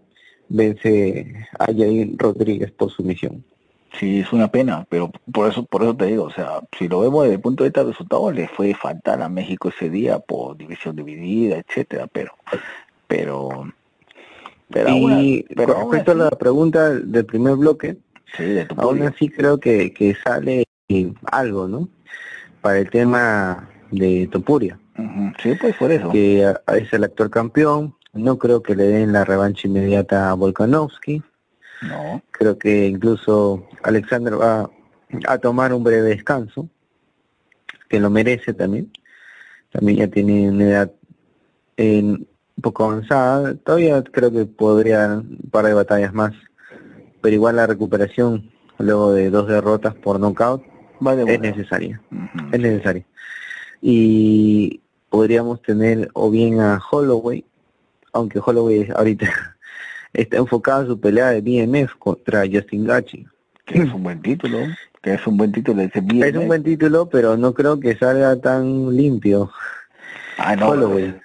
vence 0.49 1.45
a 1.59 1.65
Jair 1.65 2.15
Rodríguez 2.17 2.71
por 2.71 2.91
su 2.91 3.03
misión. 3.03 3.43
Sí, 3.99 4.19
es 4.19 4.33
una 4.33 4.51
pena, 4.51 4.85
pero 4.89 5.11
por 5.31 5.49
eso 5.49 5.63
por 5.63 5.81
eso 5.81 5.95
te 5.95 6.05
digo, 6.05 6.25
o 6.25 6.31
sea, 6.31 6.59
si 6.77 6.87
lo 6.87 6.99
vemos 6.99 7.23
desde 7.23 7.35
el 7.35 7.41
punto 7.41 7.63
de 7.63 7.69
vista 7.69 7.83
de 7.83 7.91
resultados, 7.91 8.35
le 8.35 8.47
fue 8.47 8.73
fatal 8.73 9.21
a 9.21 9.29
México 9.29 9.69
ese 9.69 9.89
día 9.89 10.19
por 10.19 10.57
división 10.57 10.95
dividida, 10.95 11.57
etcétera, 11.57 12.07
pero 12.07 12.33
pero 13.07 13.71
pero, 14.69 14.89
y 14.89 15.43
con 15.55 15.67
respecto 15.67 16.11
a 16.11 16.15
la 16.15 16.29
pregunta 16.31 16.89
del 16.89 17.25
primer 17.25 17.55
bloque, 17.55 17.97
sí, 18.35 18.59
aún 18.75 19.01
así 19.03 19.29
creo 19.29 19.59
que, 19.59 19.93
que 19.93 20.15
sale 20.15 20.65
algo, 21.31 21.67
¿no? 21.67 21.89
Para 22.61 22.79
el 22.79 22.89
tema 22.89 23.69
de 23.91 24.27
Topuria. 24.31 24.79
Sí, 25.41 25.53
pues 25.59 25.75
por 25.75 25.91
eso. 25.91 26.09
Que 26.11 26.53
es 26.75 26.93
el 26.93 27.03
actor 27.03 27.29
campeón, 27.29 27.95
no 28.13 28.37
creo 28.37 28.61
que 28.63 28.75
le 28.75 28.85
den 28.85 29.13
la 29.13 29.25
revancha 29.25 29.67
inmediata 29.67 30.29
a 30.29 30.33
Volkanovski. 30.33 31.21
No. 31.83 32.23
Creo 32.31 32.57
que 32.57 32.87
incluso 32.87 33.67
Alexander 33.83 34.39
va 34.39 34.69
a 35.27 35.37
tomar 35.37 35.73
un 35.73 35.83
breve 35.83 36.09
descanso, 36.09 36.67
que 37.87 37.99
lo 37.99 38.09
merece 38.09 38.53
también. 38.53 38.91
También 39.71 39.99
ya 39.99 40.07
tiene 40.07 40.49
una 40.49 40.63
edad 40.63 40.91
en, 41.75 42.27
un 42.57 42.61
poco 42.61 42.85
avanzada. 42.85 43.55
Todavía 43.55 44.03
creo 44.03 44.31
que 44.31 44.45
podría 44.45 45.07
un 45.07 45.49
par 45.51 45.65
de 45.65 45.73
batallas 45.73 46.13
más, 46.13 46.33
pero 47.21 47.35
igual 47.35 47.55
la 47.55 47.67
recuperación 47.67 48.51
luego 48.79 49.13
de 49.13 49.29
dos 49.29 49.47
derrotas 49.47 49.95
por 49.95 50.19
knockout 50.19 50.63
es 51.27 51.39
necesaria. 51.39 52.01
Es 52.51 52.59
necesaria. 52.59 53.05
Y 53.81 54.81
podríamos 55.09 55.61
tener 55.61 56.09
o 56.13 56.29
bien 56.29 56.59
a 56.59 56.81
Holloway, 56.91 57.45
aunque 58.13 58.39
Holloway 58.43 58.89
ahorita 58.95 59.29
está 60.13 60.37
enfocado 60.37 60.81
en 60.81 60.87
su 60.87 60.99
pelea 60.99 61.29
de 61.29 61.41
BMF 61.41 61.95
contra 61.99 62.43
Justin 62.51 62.85
Gachi. 62.85 63.25
Que 63.65 63.79
es 63.79 63.93
un 63.93 64.01
buen 64.01 64.21
título, 64.21 64.59
que 65.01 65.13
es 65.13 65.27
un 65.27 65.37
buen 65.37 65.51
título 65.51 65.81
ese 65.81 65.99
BMF. 65.99 66.23
Es 66.23 66.35
un 66.35 66.47
buen 66.47 66.63
título, 66.63 67.09
pero 67.09 67.35
no 67.35 67.53
creo 67.53 67.79
que 67.79 67.97
salga 67.97 68.35
tan 68.37 68.95
limpio. 68.95 69.51
Ah, 70.37 70.55
no. 70.55 70.69
Holloway. 70.69 71.19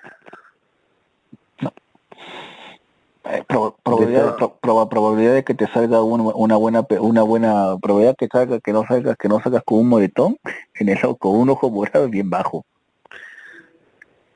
Eh, 3.32 3.44
probabilidad, 3.48 4.36
de 4.36 4.50
probabilidad 4.60 5.32
de 5.32 5.42
que 5.42 5.54
te 5.54 5.66
salga 5.68 6.02
una 6.02 6.56
buena 6.56 6.86
una 7.00 7.22
buena 7.22 7.78
probabilidad 7.80 8.14
que 8.14 8.28
salga 8.30 8.60
que 8.60 8.74
no 8.74 8.86
salgas 8.86 9.16
que 9.16 9.28
no 9.28 9.40
salgas 9.40 9.62
con 9.64 9.78
un 9.78 9.88
moretón 9.88 10.36
en 10.74 10.90
el 10.90 10.98
con 11.18 11.38
un 11.38 11.48
ojo 11.48 11.70
morado 11.70 12.10
bien 12.10 12.28
bajo. 12.28 12.66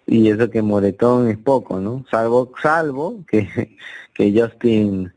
Y 0.06 0.30
eso 0.30 0.48
que 0.48 0.62
moretón 0.62 1.28
es 1.28 1.37
poco 1.37 1.78
no 1.78 2.06
salvo 2.11 2.52
salvo 2.62 3.18
que 3.28 3.76
que 4.14 4.32
Justin 4.40 5.12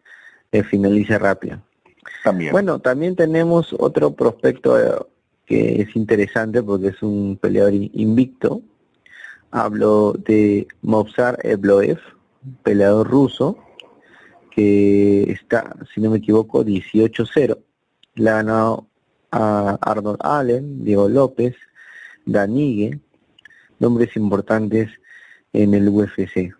eh, 0.51 0.63
finalice 0.63 1.17
rápido. 1.17 1.59
También. 2.25 2.51
Bueno 2.51 2.79
también 2.79 3.15
tenemos 3.15 3.73
otro 3.79 4.11
prospecto 4.11 4.77
eh, 4.77 4.93
que 5.45 5.83
es 5.83 5.95
interesante 5.95 6.61
porque 6.61 6.87
es 6.87 7.01
un 7.01 7.39
peleador 7.41 7.73
invicto. 7.73 8.61
Hablo 9.51 10.11
de 10.11 10.67
Movsar 10.81 11.39
Ebloev 11.43 11.99
peleador 12.63 13.07
ruso 13.07 13.57
que 14.49 15.31
está, 15.31 15.75
si 15.93 16.01
no 16.01 16.09
me 16.11 16.17
equivoco, 16.17 16.63
18-0. 16.63 17.57
Le 18.15 18.29
ha 18.29 18.33
ganado 18.35 18.87
a 19.31 19.77
Arnold 19.81 20.19
Allen, 20.21 20.83
Diego 20.83 21.07
López, 21.07 21.55
Danigue, 22.25 22.99
nombres 23.79 24.15
importantes 24.15 24.89
en 25.53 25.73
el 25.73 25.89
UFC. 25.89 26.55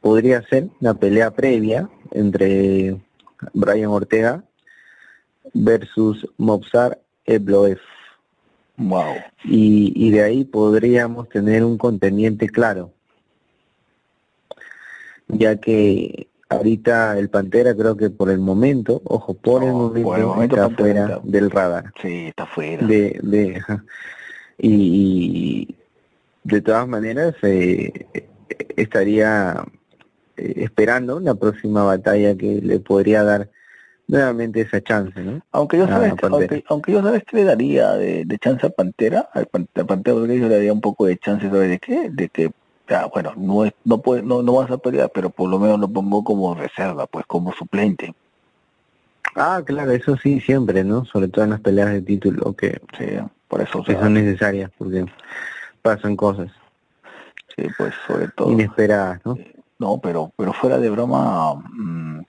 Podría 0.00 0.42
ser 0.42 0.68
una 0.80 0.94
pelea 0.94 1.30
previa 1.30 1.88
entre 2.12 3.00
Brian 3.52 3.90
Ortega 3.90 4.44
versus 5.52 6.26
Mobsar 6.36 7.00
Ebloev. 7.24 7.80
Wow. 8.76 9.14
Y, 9.44 9.92
y 9.94 10.10
de 10.10 10.22
ahí 10.22 10.44
podríamos 10.44 11.28
tener 11.28 11.64
un 11.64 11.78
contendiente 11.78 12.48
claro 12.48 12.92
ya 15.28 15.56
que 15.56 16.28
ahorita 16.56 17.18
el 17.18 17.28
Pantera 17.28 17.74
creo 17.74 17.96
que 17.96 18.10
por 18.10 18.30
el 18.30 18.38
momento, 18.38 19.00
ojo, 19.04 19.34
por, 19.34 19.62
el, 19.62 19.72
momento 19.72 20.56
está 20.56 20.70
fuera 20.70 21.20
del 21.22 21.50
radar. 21.50 21.92
Sí, 22.00 22.26
está 22.28 22.46
fuera. 22.46 22.86
De, 22.86 23.18
de, 23.22 23.62
y, 24.58 25.76
de 26.44 26.60
todas 26.60 26.86
maneras 26.86 27.34
eh, 27.42 28.06
estaría 28.76 29.64
eh, 30.36 30.54
esperando 30.56 31.20
la 31.20 31.34
próxima 31.34 31.84
batalla 31.84 32.36
que 32.36 32.60
le 32.60 32.80
podría 32.80 33.22
dar 33.22 33.50
nuevamente 34.06 34.60
esa 34.60 34.82
chance, 34.82 35.18
¿no? 35.20 35.40
Aunque 35.52 35.78
yo 35.78 35.86
sabes, 35.86 36.12
aunque, 36.22 36.64
aunque, 36.68 36.92
yo 36.92 37.02
sabes 37.02 37.24
que 37.24 37.36
le 37.38 37.44
daría 37.44 37.92
de, 37.92 38.24
de 38.26 38.38
chance 38.38 38.66
a 38.66 38.70
Pantera, 38.70 39.30
al 39.32 39.46
Pantera, 39.46 39.86
Pantera 39.86 40.18
le 40.18 40.48
daría 40.48 40.72
un 40.72 40.82
poco 40.82 41.06
de 41.06 41.16
chance, 41.16 41.48
¿sabes 41.48 41.70
de 41.70 41.78
qué? 41.78 42.10
De 42.10 42.28
que 42.28 42.50
ya, 42.88 43.06
bueno, 43.06 43.32
no, 43.36 43.64
es, 43.64 43.72
no, 43.84 43.98
puede, 43.98 44.22
no, 44.22 44.42
no 44.42 44.54
vas 44.54 44.70
a 44.70 44.78
pelear, 44.78 45.10
pero 45.14 45.30
por 45.30 45.48
lo 45.48 45.58
menos 45.58 45.80
lo 45.80 45.88
pongo 45.88 46.22
como 46.22 46.54
reserva, 46.54 47.06
pues 47.06 47.24
como 47.26 47.52
suplente. 47.52 48.14
Ah, 49.36 49.62
claro, 49.64 49.90
eso 49.90 50.16
sí, 50.16 50.40
siempre, 50.40 50.84
¿no? 50.84 51.04
Sobre 51.06 51.28
todo 51.28 51.44
en 51.44 51.50
las 51.50 51.60
peleas 51.60 51.90
de 51.90 52.02
título, 52.02 52.52
que, 52.54 52.80
sí, 52.98 53.06
por 53.48 53.62
eso 53.62 53.82
que 53.82 53.94
son 53.94 54.14
necesarias, 54.14 54.70
porque 54.78 55.06
pasan 55.82 56.16
cosas. 56.16 56.50
Sí, 57.56 57.66
pues 57.76 57.94
sobre 58.06 58.28
todo. 58.28 58.50
Inesperadas, 58.50 59.20
¿no? 59.24 59.36
No, 59.78 59.98
pero, 59.98 60.32
pero 60.36 60.52
fuera 60.52 60.78
de 60.78 60.90
broma, 60.90 61.54
mmm, 61.54 62.20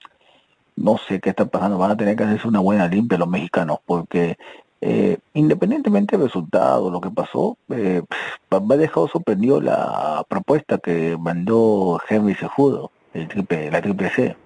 no 0.77 0.97
sé 0.97 1.19
qué 1.19 1.29
está 1.29 1.45
pasando. 1.45 1.77
Van 1.77 1.91
a 1.91 1.97
tener 1.97 2.15
que 2.15 2.23
hacerse 2.23 2.47
una 2.47 2.59
buena 2.59 2.87
limpia 2.87 3.17
los 3.17 3.27
mexicanos, 3.27 3.79
porque 3.85 4.37
eh, 4.81 5.17
independientemente 5.33 6.17
del 6.17 6.27
resultado, 6.27 6.91
lo 6.91 7.01
que 7.01 7.09
pasó, 7.09 7.57
eh, 7.69 8.03
me 8.51 8.75
ha 8.75 8.77
dejado 8.77 9.07
sorprendido 9.07 9.61
la 9.61 10.23
propuesta 10.27 10.77
que 10.77 11.17
mandó 11.17 11.99
Henry 12.07 12.35
Sejudo, 12.35 12.91
el 13.13 13.27
triple, 13.27 13.71
la 13.71 13.81
triple 13.81 14.09
C. 14.09 14.37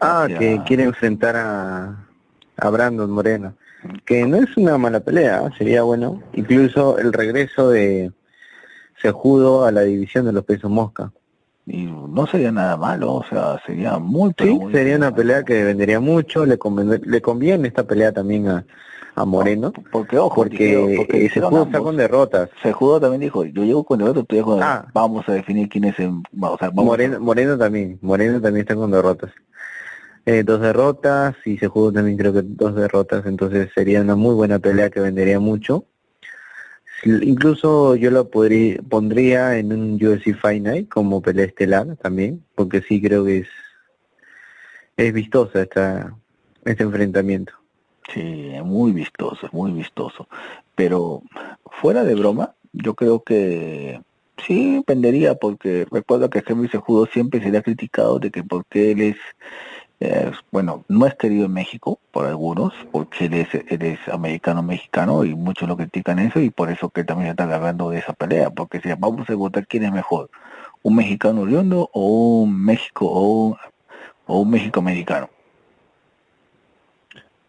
Ah, 0.00 0.26
que 0.28 0.60
quiere 0.66 0.84
enfrentar 0.84 1.36
a, 1.36 2.06
a 2.56 2.70
Brandon 2.70 3.10
Moreno, 3.10 3.54
que 4.04 4.26
no 4.26 4.36
es 4.36 4.56
una 4.56 4.78
mala 4.78 5.00
pelea, 5.00 5.50
sería 5.58 5.82
bueno, 5.82 6.22
incluso 6.32 6.98
el 6.98 7.12
regreso 7.12 7.70
de 7.70 8.12
Sejudo 9.00 9.64
a 9.64 9.72
la 9.72 9.82
división 9.82 10.24
de 10.26 10.32
los 10.32 10.44
pesos 10.44 10.70
mosca. 10.70 11.12
Y 11.66 11.84
no 11.84 12.26
sería 12.26 12.50
nada 12.50 12.76
malo, 12.76 13.14
o 13.14 13.24
sea, 13.24 13.60
sería 13.66 13.98
muy... 13.98 14.32
Sí, 14.38 14.58
sería 14.72 14.96
una 14.96 15.14
pelea 15.14 15.44
que 15.44 15.64
vendería 15.64 16.00
mucho, 16.00 16.46
le, 16.46 16.58
le 17.04 17.20
conviene 17.20 17.68
esta 17.68 17.84
pelea 17.84 18.10
también 18.10 18.48
a, 18.48 18.64
a 19.20 19.24
Moreno. 19.24 19.72
porque 19.90 20.18
ojo, 20.18 20.34
porque, 20.34 20.94
porque 20.96 21.28
se 21.30 21.40
jugó 21.40 21.62
está 21.64 21.80
con 21.80 21.96
derrotas. 21.96 22.50
Se 22.62 22.72
jugó 22.72 23.00
también 23.00 23.20
dijo, 23.20 23.44
yo 23.44 23.64
llego 23.64 23.84
con 23.84 23.98
derrotas, 23.98 24.26
tú 24.26 24.42
con 24.42 24.62
ah. 24.62 24.86
vamos 24.92 25.28
a 25.28 25.32
definir 25.32 25.68
quién 25.68 25.84
es 25.84 25.98
el, 25.98 26.22
o 26.40 26.58
sea, 26.58 26.70
Moreno, 26.70 27.20
Moreno 27.20 27.58
también, 27.58 27.98
Moreno 28.02 28.40
también 28.40 28.62
está 28.62 28.74
con 28.74 28.90
derrotas. 28.90 29.32
Eh, 30.26 30.42
dos 30.42 30.60
derrotas 30.60 31.36
y 31.44 31.56
se 31.56 31.68
jugó 31.68 31.90
también 31.90 32.18
creo 32.18 32.32
que 32.32 32.42
dos 32.42 32.74
derrotas, 32.74 33.24
entonces 33.26 33.70
sería 33.74 34.02
una 34.02 34.14
muy 34.14 34.34
buena 34.34 34.58
pelea 34.58 34.90
que 34.90 35.00
vendería 35.00 35.40
mucho. 35.40 35.86
Incluso 37.04 37.94
yo 37.96 38.10
lo 38.10 38.28
podría, 38.28 38.82
pondría 38.88 39.56
en 39.56 39.72
un 39.72 39.94
UFC 39.94 40.34
Fight 40.34 40.62
Night 40.62 40.88
como 40.88 41.22
pelea 41.22 41.46
estelar 41.46 41.96
también, 41.96 42.44
porque 42.54 42.82
sí 42.82 43.00
creo 43.00 43.24
que 43.24 43.38
es 43.38 43.48
es 44.98 45.12
vistosa 45.12 45.62
esta 45.62 46.12
este 46.64 46.82
enfrentamiento. 46.82 47.54
Sí, 48.08 48.52
muy 48.64 48.92
vistoso, 48.92 49.48
muy 49.52 49.72
vistoso. 49.72 50.28
Pero 50.74 51.22
fuera 51.70 52.04
de 52.04 52.14
broma, 52.14 52.54
yo 52.72 52.94
creo 52.94 53.22
que 53.22 54.00
sí 54.46 54.82
vendería 54.86 55.34
porque 55.34 55.86
recuerdo 55.90 56.30
que 56.30 56.42
Henry 56.46 56.68
Sejudo 56.68 57.06
siempre 57.06 57.40
sería 57.42 57.62
criticado 57.62 58.18
de 58.18 58.30
que 58.30 58.42
porque 58.42 58.92
él 58.92 59.00
es 59.02 59.16
es, 60.00 60.30
bueno, 60.52 60.84
no 60.88 61.06
es 61.06 61.14
querido 61.16 61.46
en 61.46 61.52
México 61.52 61.98
por 62.12 62.26
algunos, 62.26 62.72
porque 62.92 63.26
él 63.26 63.34
es, 63.34 63.48
él 63.54 63.82
es 63.82 63.98
americano-mexicano 64.08 65.24
y 65.24 65.34
muchos 65.34 65.68
lo 65.68 65.76
critican 65.76 66.18
eso 66.20 66.40
y 66.40 66.50
por 66.50 66.70
eso 66.70 66.90
que 66.90 67.04
también 67.04 67.28
se 67.28 67.30
está 67.32 67.44
agarrando 67.44 67.90
de 67.90 67.98
esa 67.98 68.12
pelea, 68.12 68.50
porque 68.50 68.80
si 68.80 68.88
vamos 68.96 69.28
a 69.28 69.34
votar 69.34 69.66
quién 69.66 69.84
es 69.84 69.92
mejor, 69.92 70.30
un 70.82 70.96
mexicano 70.96 71.42
oriundo 71.42 71.90
o 71.92 72.42
un 72.42 72.64
México 72.64 73.06
o 73.06 73.48
un, 73.48 73.56
o 74.26 74.40
un 74.40 74.50
México-americano. 74.50 75.30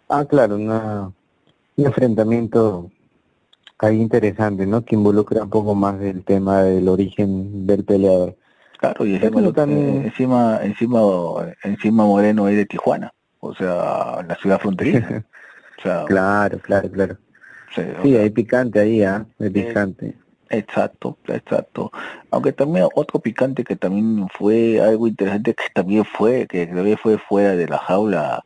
Ah, 0.10 0.26
claro, 0.26 0.56
una, 0.56 1.12
un 1.78 1.86
enfrentamiento 1.86 2.92
ahí 3.80 4.02
interesante, 4.02 4.66
¿no? 4.66 4.84
Que 4.84 4.96
involucra 4.96 5.44
un 5.44 5.50
poco 5.50 5.76
más 5.76 6.00
del 6.00 6.24
tema 6.24 6.64
del 6.64 6.88
origen 6.90 7.66
del 7.68 7.84
peleador. 7.86 8.36
Claro, 8.80 9.06
y 9.06 9.16
encima, 9.16 9.42
lo- 9.42 9.50
eh, 9.50 10.02
encima, 10.06 10.60
encima, 10.64 11.00
encima 11.64 12.06
Moreno 12.06 12.48
es 12.48 12.56
de 12.56 12.66
Tijuana, 12.66 13.14
o 13.40 13.54
sea, 13.54 14.24
la 14.28 14.36
ciudad 14.42 14.60
fronteriza. 14.60 15.26
O 15.80 15.82
sea, 15.82 16.04
Claro, 16.06 16.60
claro, 16.60 16.92
claro. 16.92 17.18
sí, 17.74 17.82
Sí, 18.04 18.12
sea, 18.12 18.22
hay 18.24 18.30
picante 18.32 18.80
ahí, 18.82 19.02
¿ah? 19.02 19.26
Hay 19.40 19.50
picante. 19.50 20.14
Exacto, 20.50 21.18
exacto. 21.28 21.90
Aunque 22.32 22.52
también 22.52 22.88
otro 22.96 23.22
picante 23.22 23.64
que 23.64 23.78
también 23.78 24.28
fue 24.38 24.82
algo 24.82 25.08
interesante 25.08 25.54
que 25.54 25.64
también 25.74 26.04
fue, 26.04 26.48
que 26.48 26.68
también 26.68 26.98
fue 26.98 27.18
fuera 27.18 27.56
de 27.56 27.66
la 27.68 27.78
jaula, 27.78 28.44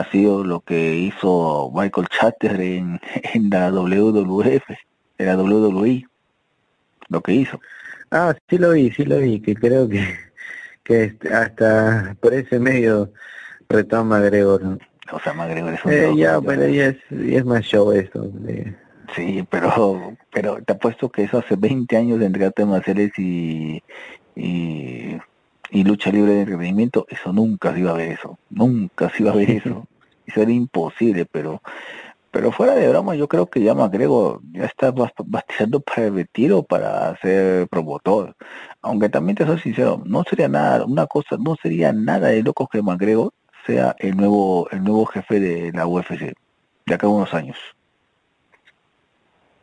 ha 0.00 0.10
sido 0.10 0.44
lo 0.44 0.60
que 0.60 0.94
hizo 0.94 1.70
Michael 1.74 2.06
Chatter 2.08 2.60
en, 2.60 3.00
en 3.34 3.50
la 3.50 3.70
WWF, 3.70 4.70
en 5.18 5.26
la 5.26 5.36
WWE, 5.36 6.04
lo 7.08 7.20
que 7.20 7.32
hizo. 7.32 7.60
Ah, 8.10 8.34
sí 8.48 8.58
lo 8.58 8.70
vi, 8.72 8.90
sí 8.90 9.04
lo 9.04 9.18
vi, 9.18 9.40
que 9.40 9.54
creo 9.54 9.88
que, 9.88 10.04
que 10.84 11.16
hasta 11.32 12.16
por 12.20 12.34
ese 12.34 12.58
medio 12.58 13.10
retoma 13.68 14.20
Gregor. 14.20 14.78
O 15.12 15.20
sea, 15.20 15.32
McGregor 15.32 15.74
es 15.74 15.84
un 15.84 15.92
Eh, 15.92 16.14
ya, 16.16 16.32
ya 16.34 16.40
pero 16.40 16.68
ya 16.68 16.86
es, 16.86 16.96
ya 17.10 17.38
es 17.38 17.44
más 17.44 17.64
show 17.64 17.92
eso. 17.92 18.22
de- 18.22 18.74
Sí, 19.14 19.46
pero 19.48 20.16
pero 20.32 20.60
te 20.64 20.72
apuesto 20.72 21.08
que 21.08 21.22
eso 21.22 21.38
hace 21.38 21.54
20 21.54 21.96
años 21.96 22.20
entre 22.20 22.44
artes 22.46 22.66
marciales 22.66 23.12
y, 23.16 23.80
y, 24.34 25.16
y 25.70 25.84
lucha 25.84 26.10
libre 26.10 26.32
de 26.34 26.40
entretenimiento, 26.40 27.06
eso 27.08 27.32
nunca 27.32 27.72
se 27.72 27.80
iba 27.80 27.90
a 27.90 27.94
ver 27.94 28.12
eso, 28.12 28.38
nunca 28.50 29.10
se 29.10 29.22
iba 29.22 29.32
a 29.32 29.36
ver 29.36 29.50
eso. 29.50 29.86
Eso 30.26 30.42
era 30.42 30.50
imposible, 30.50 31.24
pero 31.24 31.62
pero 32.32 32.50
fuera 32.50 32.74
de 32.74 32.88
broma, 32.88 33.14
yo 33.14 33.28
creo 33.28 33.46
que 33.46 33.62
ya 33.62 33.74
McGregor 33.74 34.40
ya 34.52 34.64
está 34.64 34.92
bas- 34.92 35.12
bateando 35.24 35.78
para 35.78 36.08
el 36.08 36.14
retiro 36.16 36.64
para 36.64 37.16
ser 37.20 37.68
promotor. 37.68 38.34
Aunque 38.82 39.08
también 39.08 39.36
te 39.36 39.46
soy 39.46 39.60
sincero, 39.60 40.02
no 40.04 40.24
sería 40.28 40.48
nada, 40.48 40.84
una 40.84 41.06
cosa, 41.06 41.36
no 41.38 41.54
sería 41.62 41.92
nada 41.92 42.28
de 42.28 42.42
loco 42.42 42.66
que 42.66 42.82
McGregor 42.82 43.32
sea 43.66 43.94
el 44.00 44.16
nuevo 44.16 44.68
el 44.72 44.82
nuevo 44.82 45.06
jefe 45.06 45.38
de 45.38 45.70
la 45.72 45.86
UFC 45.86 46.34
de 46.86 46.94
acá 46.94 47.06
a 47.06 47.10
unos 47.10 47.32
años. 47.32 47.56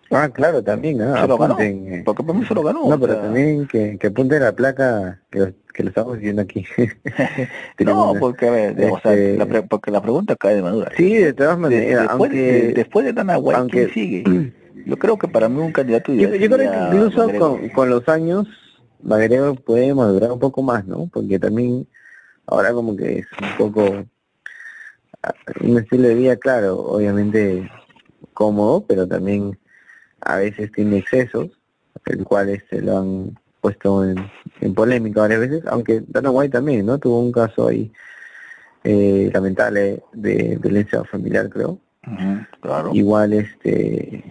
Ah, 0.10 0.30
claro, 0.30 0.64
también, 0.64 0.98
Se 1.00 1.28
lo 1.28 1.38
ganó, 1.38 1.56
apunten, 1.56 1.94
eh. 1.94 2.02
porque 2.06 2.24
para 2.24 2.40
mí 2.40 2.46
se 2.46 2.54
lo 2.54 2.64
ganó. 2.64 2.88
No, 2.88 3.00
pero 3.00 3.14
sea, 3.14 3.24
también 3.24 3.68
que, 3.68 3.98
que 3.98 4.08
apunte 4.08 4.40
la 4.40 4.52
placa 4.54 5.20
que, 5.30 5.54
que 5.74 5.84
lo 5.84 5.90
estamos 5.90 6.18
viendo 6.20 6.42
aquí. 6.42 6.66
No, 7.80 8.14
porque 8.20 8.48
a 8.48 8.52
ver, 8.52 8.92
o 8.92 9.00
sea, 9.02 9.14
este, 9.14 9.38
la 9.38 9.46
pre- 9.46 9.64
porque 9.64 9.92
la 9.92 10.02
pregunta 10.02 10.36
cae 10.36 10.56
de 10.56 10.62
madura. 10.62 10.92
Sí, 10.96 11.16
de 11.16 11.34
todas 11.34 11.58
maneras, 11.58 12.04
después, 12.04 12.32
aunque... 12.32 12.38
de, 12.38 12.74
después 12.74 13.06
de 13.06 13.14
Dana 13.14 13.38
White, 13.38 13.60
aunque- 13.60 13.90
¿quién 13.90 13.94
sigue? 13.94 14.54
Yo 14.86 14.98
creo 14.98 15.18
que 15.18 15.28
para 15.28 15.48
mí 15.50 15.60
un 15.60 15.72
candidato 15.72 16.12
Yo, 16.14 16.28
ideal 16.28 16.40
yo 16.40 16.50
creo 16.58 16.72
que 16.72 16.78
incluso 16.98 17.30
con, 17.40 17.70
con 17.70 17.90
los 17.90 18.08
años, 18.10 18.48
McGregor 19.02 19.62
puede 19.62 19.94
madurar 19.94 20.32
un 20.34 20.40
poco 20.40 20.62
más, 20.62 20.86
¿no? 20.86 21.10
Porque 21.12 21.40
también 21.40 21.88
ahora 22.48 22.74
como 22.74 22.96
que 22.98 23.20
es 23.20 23.28
un 23.42 23.58
poco 23.58 24.04
ah, 25.24 25.34
un 25.62 25.78
estilo 25.78 26.10
de 26.10 26.16
vida, 26.16 26.36
claro, 26.36 26.80
obviamente 26.82 27.70
cómodo, 28.34 28.86
pero 28.86 29.08
también 29.08 29.58
a 30.20 30.38
veces 30.38 30.70
tiene 30.74 30.98
excesos, 30.98 31.50
el 32.08 32.26
cual 32.26 32.50
este, 32.50 32.82
lo 32.82 32.98
han 32.98 33.40
puesto 33.64 34.04
en, 34.04 34.30
en 34.60 34.74
polémica 34.74 35.22
varias 35.22 35.40
veces, 35.40 35.64
aunque 35.68 36.04
Dana 36.06 36.30
White 36.32 36.52
también, 36.52 36.86
¿no? 36.86 37.00
Tuvo 37.00 37.22
un 37.22 37.32
caso 37.32 37.70
ahí 37.70 37.90
eh, 38.84 39.32
lamentable 39.34 40.04
de 40.12 40.60
violencia 40.62 41.02
familiar, 41.06 41.50
creo. 41.50 41.80
Claro. 42.60 42.92
Igual 42.94 43.32
este 43.32 44.22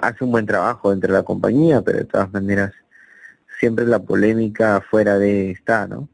hace 0.00 0.22
un 0.22 0.30
buen 0.30 0.46
trabajo 0.46 0.90
dentro 0.90 1.12
de 1.12 1.18
la 1.18 1.24
compañía, 1.24 1.82
pero 1.82 1.98
de 1.98 2.04
todas 2.04 2.32
maneras 2.32 2.72
siempre 3.58 3.84
la 3.84 3.98
polémica 3.98 4.80
fuera 4.88 5.18
de 5.18 5.50
está, 5.50 5.88
¿no? 5.88 6.08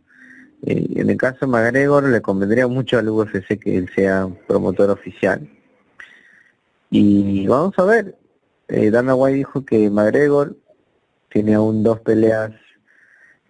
Eh, 0.63 0.87
en 0.97 1.11
el 1.11 1.19
caso 1.19 1.41
de 1.43 1.49
McGregor 1.49 2.05
le 2.05 2.23
convendría 2.23 2.67
mucho 2.67 2.99
al 2.99 3.11
UFC 3.11 3.59
que 3.59 3.77
él 3.77 3.91
sea 3.95 4.27
promotor 4.49 4.89
oficial. 4.89 5.47
Y 6.91 7.47
vamos 7.47 7.79
a 7.79 7.85
ver, 7.85 8.17
eh, 8.69 8.91
Dana 8.91 9.15
White 9.15 9.37
dijo 9.37 9.65
que 9.67 9.91
McGregor 9.91 10.57
tiene 11.31 11.55
aún 11.55 11.83
dos 11.83 12.01
peleas 12.01 12.53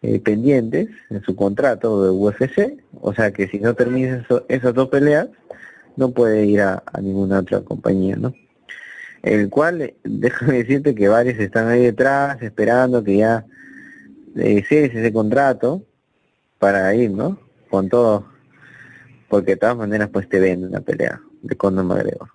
eh, 0.02 0.18
pendientes 0.20 0.88
en 1.10 1.22
su 1.22 1.36
contrato 1.36 2.02
de 2.04 2.10
UFC, 2.10 2.82
o 3.00 3.12
sea 3.12 3.32
que 3.32 3.48
si 3.48 3.58
no 3.58 3.74
termina 3.74 4.16
eso- 4.18 4.44
esas 4.48 4.74
dos 4.74 4.88
peleas, 4.88 5.28
no 5.96 6.10
puede 6.12 6.46
ir 6.46 6.60
a, 6.62 6.82
a 6.86 7.00
ninguna 7.00 7.40
otra 7.40 7.60
compañía, 7.62 8.16
¿no? 8.16 8.32
El 9.22 9.50
cual, 9.50 9.82
eh, 9.82 9.96
déjame 10.04 10.54
decirte 10.58 10.94
que 10.94 11.08
varios 11.08 11.38
están 11.38 11.68
ahí 11.68 11.82
detrás 11.82 12.40
esperando 12.42 13.04
que 13.04 13.18
ya 13.18 13.44
eh, 14.36 14.62
cese 14.66 14.98
ese 15.00 15.12
contrato 15.12 15.82
para 16.58 16.94
ir, 16.94 17.10
¿no? 17.10 17.38
Con 17.68 17.88
todo, 17.88 18.26
porque 19.28 19.52
de 19.52 19.56
todas 19.58 19.76
maneras 19.76 20.08
pues 20.12 20.28
te 20.28 20.40
venden 20.40 20.70
la 20.72 20.80
pelea 20.80 21.20
de 21.42 21.56
Conor 21.56 21.84
McGregor. 21.84 22.30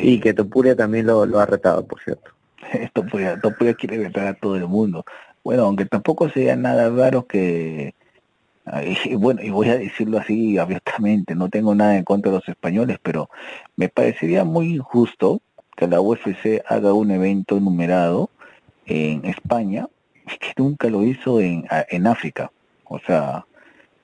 Y 0.00 0.20
que 0.20 0.34
Topuria 0.34 0.74
también 0.76 1.06
lo, 1.06 1.24
lo 1.26 1.38
ha 1.38 1.46
retado, 1.46 1.86
por 1.86 2.00
cierto. 2.00 2.30
Esto 2.72 3.04
puede, 3.06 3.38
Topuria 3.40 3.74
quiere 3.74 3.98
retar 3.98 4.26
a 4.26 4.34
todo 4.34 4.56
el 4.56 4.66
mundo. 4.68 5.04
Bueno, 5.44 5.64
aunque 5.64 5.84
tampoco 5.86 6.28
sería 6.28 6.56
nada 6.56 6.88
raro 6.90 7.26
que, 7.26 7.94
bueno, 9.18 9.42
y 9.42 9.50
voy 9.50 9.68
a 9.70 9.78
decirlo 9.78 10.18
así 10.18 10.58
abiertamente, 10.58 11.34
no 11.34 11.48
tengo 11.48 11.74
nada 11.74 11.96
en 11.96 12.04
contra 12.04 12.30
de 12.32 12.38
los 12.38 12.48
españoles, 12.48 12.98
pero 13.02 13.28
me 13.76 13.88
parecería 13.88 14.44
muy 14.44 14.74
injusto 14.74 15.40
que 15.76 15.86
la 15.86 16.00
UFC 16.00 16.62
haga 16.66 16.92
un 16.92 17.10
evento 17.10 17.60
numerado 17.60 18.30
en 18.86 19.24
España 19.26 19.86
y 20.26 20.38
que 20.38 20.52
nunca 20.56 20.88
lo 20.88 21.02
hizo 21.04 21.40
en, 21.40 21.64
a- 21.70 21.86
en 21.88 22.06
África. 22.06 22.50
O 22.84 22.98
sea, 23.00 23.44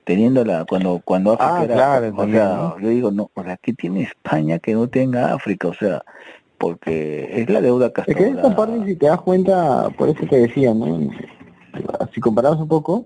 teniendo 0.05 0.43
la, 0.45 0.65
cuando, 0.65 1.01
cuando 1.03 1.31
África 1.33 1.51
Ah, 1.61 1.63
era, 1.63 1.75
claro, 1.75 2.07
o 2.07 2.17
también, 2.17 2.43
sea, 2.43 2.55
¿no? 2.57 2.79
yo 2.79 2.89
digo, 2.89 3.11
no, 3.11 3.31
o 3.33 3.43
sea, 3.43 3.57
¿qué 3.61 3.73
tiene 3.73 4.03
España 4.03 4.59
que 4.59 4.73
no 4.73 4.87
tenga 4.87 5.33
África? 5.33 5.67
O 5.69 5.73
sea, 5.73 6.03
porque 6.63 7.41
es 7.41 7.49
la 7.49 7.59
deuda 7.59 7.91
que 7.91 8.03
Es 8.07 8.15
que 8.15 8.27
esta 8.29 8.55
parte, 8.55 8.85
si 8.85 8.95
te 8.95 9.07
das 9.07 9.19
cuenta, 9.19 9.89
por 9.97 10.07
eso 10.07 10.25
te 10.29 10.37
decía, 10.47 10.73
¿no? 10.73 11.09
Si 12.13 12.21
comparamos 12.21 12.61
un 12.61 12.69
poco, 12.69 13.05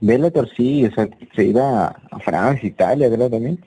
Bellator 0.00 0.48
sí, 0.56 0.86
o 0.86 0.90
sea, 0.92 1.06
se 1.36 1.44
iba 1.44 1.88
a 2.10 2.18
Francia, 2.20 2.66
Italia, 2.66 3.10
creo 3.10 3.28
también. 3.28 3.62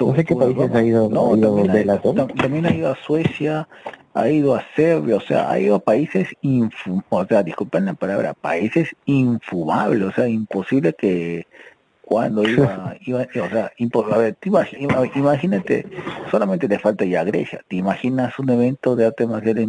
No 0.00 0.16
sé 0.16 0.24
qué 0.24 0.34
países 0.34 0.74
ha 0.74 0.82
ido, 0.82 1.08
No, 1.08 1.34
ha 1.34 1.36
ido 1.36 1.62
también, 1.62 1.90
ha, 1.90 2.00
también 2.00 2.66
ha 2.66 2.74
ido 2.74 2.90
a 2.90 2.96
Suecia, 2.96 3.68
ha 4.14 4.28
ido 4.28 4.56
a 4.56 4.64
Serbia, 4.74 5.14
o 5.14 5.20
sea, 5.20 5.48
ha 5.48 5.60
ido 5.60 5.76
a 5.76 5.78
países 5.78 6.26
infumables, 6.40 7.04
o 7.10 7.26
sea, 7.28 7.44
disculpen 7.44 7.84
la 7.84 7.94
palabra, 7.94 8.34
países 8.34 8.88
infumables, 9.04 10.08
o 10.08 10.12
sea, 10.12 10.26
imposible 10.26 10.92
que 10.94 11.46
cuando 12.04 12.42
iba, 12.48 12.96
iba 13.06 13.22
o 13.22 13.48
sea, 13.50 13.72
a 14.12 14.18
ver, 14.18 14.34
te 14.34 14.50
imag- 14.50 14.78
ima- 14.78 15.10
imagínate, 15.16 15.86
solamente 16.30 16.68
le 16.68 16.78
falta 16.78 17.04
ya 17.04 17.24
Grecia, 17.24 17.60
¿te 17.68 17.76
imaginas 17.76 18.38
un 18.38 18.50
evento 18.50 18.94
de 18.94 19.06
artes 19.06 19.26
marciales 19.28 19.66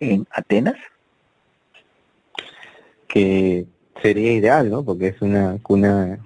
en 0.00 0.26
Atenas? 0.30 0.76
que 3.08 3.66
sería 4.02 4.32
ideal, 4.32 4.70
¿no? 4.70 4.84
Porque 4.84 5.08
es 5.08 5.22
una 5.22 5.58
cuna 5.62 6.18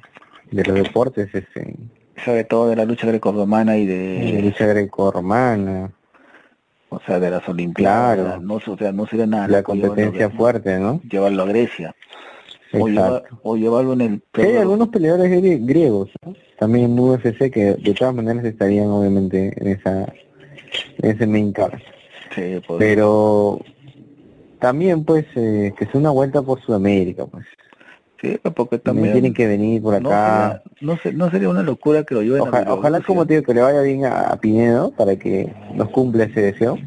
de 0.50 0.64
los 0.64 0.76
deportes, 0.76 1.28
es 1.34 1.44
en 1.56 1.90
Sobre 2.24 2.44
todo 2.44 2.70
de 2.70 2.76
la 2.76 2.84
lucha 2.86 3.06
grecorromana 3.06 3.76
y 3.76 3.84
de 3.86 4.32
de, 4.32 4.42
lucha 4.42 4.66
greco-romana, 4.66 5.92
o 6.88 6.98
sea, 7.00 7.20
de 7.20 7.30
las 7.30 7.46
olimpiadas, 7.48 8.16
Claro. 8.16 8.40
no, 8.40 8.54
o 8.54 8.76
sea, 8.78 8.92
no 8.92 9.06
sería 9.06 9.26
nada 9.26 9.48
la 9.48 9.60
llevarlo- 9.62 9.88
competencia 9.88 10.30
fuerte, 10.30 10.78
¿no? 10.78 11.02
llevarlo 11.02 11.42
a 11.42 11.46
Grecia. 11.46 11.94
O, 12.74 12.86
lleva- 12.88 13.22
o 13.42 13.56
llevarlo 13.56 13.92
en 13.94 14.00
el 14.02 14.22
Sí, 14.34 14.42
hay 14.42 14.56
algunos 14.56 14.88
peleadores 14.88 15.30
grie- 15.30 15.64
griegos, 15.64 16.10
¿no? 16.24 16.34
también 16.58 16.86
en 16.92 16.98
UFC, 16.98 17.50
que 17.50 17.74
de 17.74 17.94
todas 17.94 18.14
maneras 18.14 18.44
estarían 18.44 18.88
obviamente 18.88 19.52
en 19.56 19.68
esa 19.68 20.12
en 20.98 21.10
ese 21.10 21.26
main 21.26 21.52
card. 21.52 21.74
Sí, 22.34 22.60
Pero 22.78 23.60
también 24.60 25.04
pues 25.04 25.24
eh, 25.34 25.72
que 25.78 25.86
sea 25.86 26.00
una 26.00 26.10
vuelta 26.10 26.42
por 26.42 26.60
Sudamérica, 26.60 27.26
pues. 27.26 27.46
sí, 28.20 28.38
porque 28.54 28.78
También 28.78 29.12
tienen 29.12 29.34
que 29.34 29.46
venir 29.46 29.80
por 29.82 30.00
no 30.00 30.10
acá. 30.10 30.62
no, 30.80 30.96
se- 30.98 31.12
no 31.12 31.30
sería 31.30 31.48
una 31.48 31.62
locura 31.62 32.04
que 32.04 32.14
lo 32.14 32.22
lleven 32.22 32.40
a 32.40 32.44
Ojalá, 32.44 32.60
ojalá 32.74 32.76
Bielorrusia. 32.98 33.06
como 33.06 33.26
te 33.26 33.34
digo, 33.34 33.46
que 33.46 33.54
le 33.54 33.62
vaya 33.62 33.80
bien 33.82 34.04
a, 34.04 34.20
a 34.28 34.36
Pinedo 34.40 34.90
para 34.92 35.16
que 35.16 35.52
nos 35.74 35.88
cumpla 35.90 36.24
ese 36.24 36.40
deseo. 36.42 36.78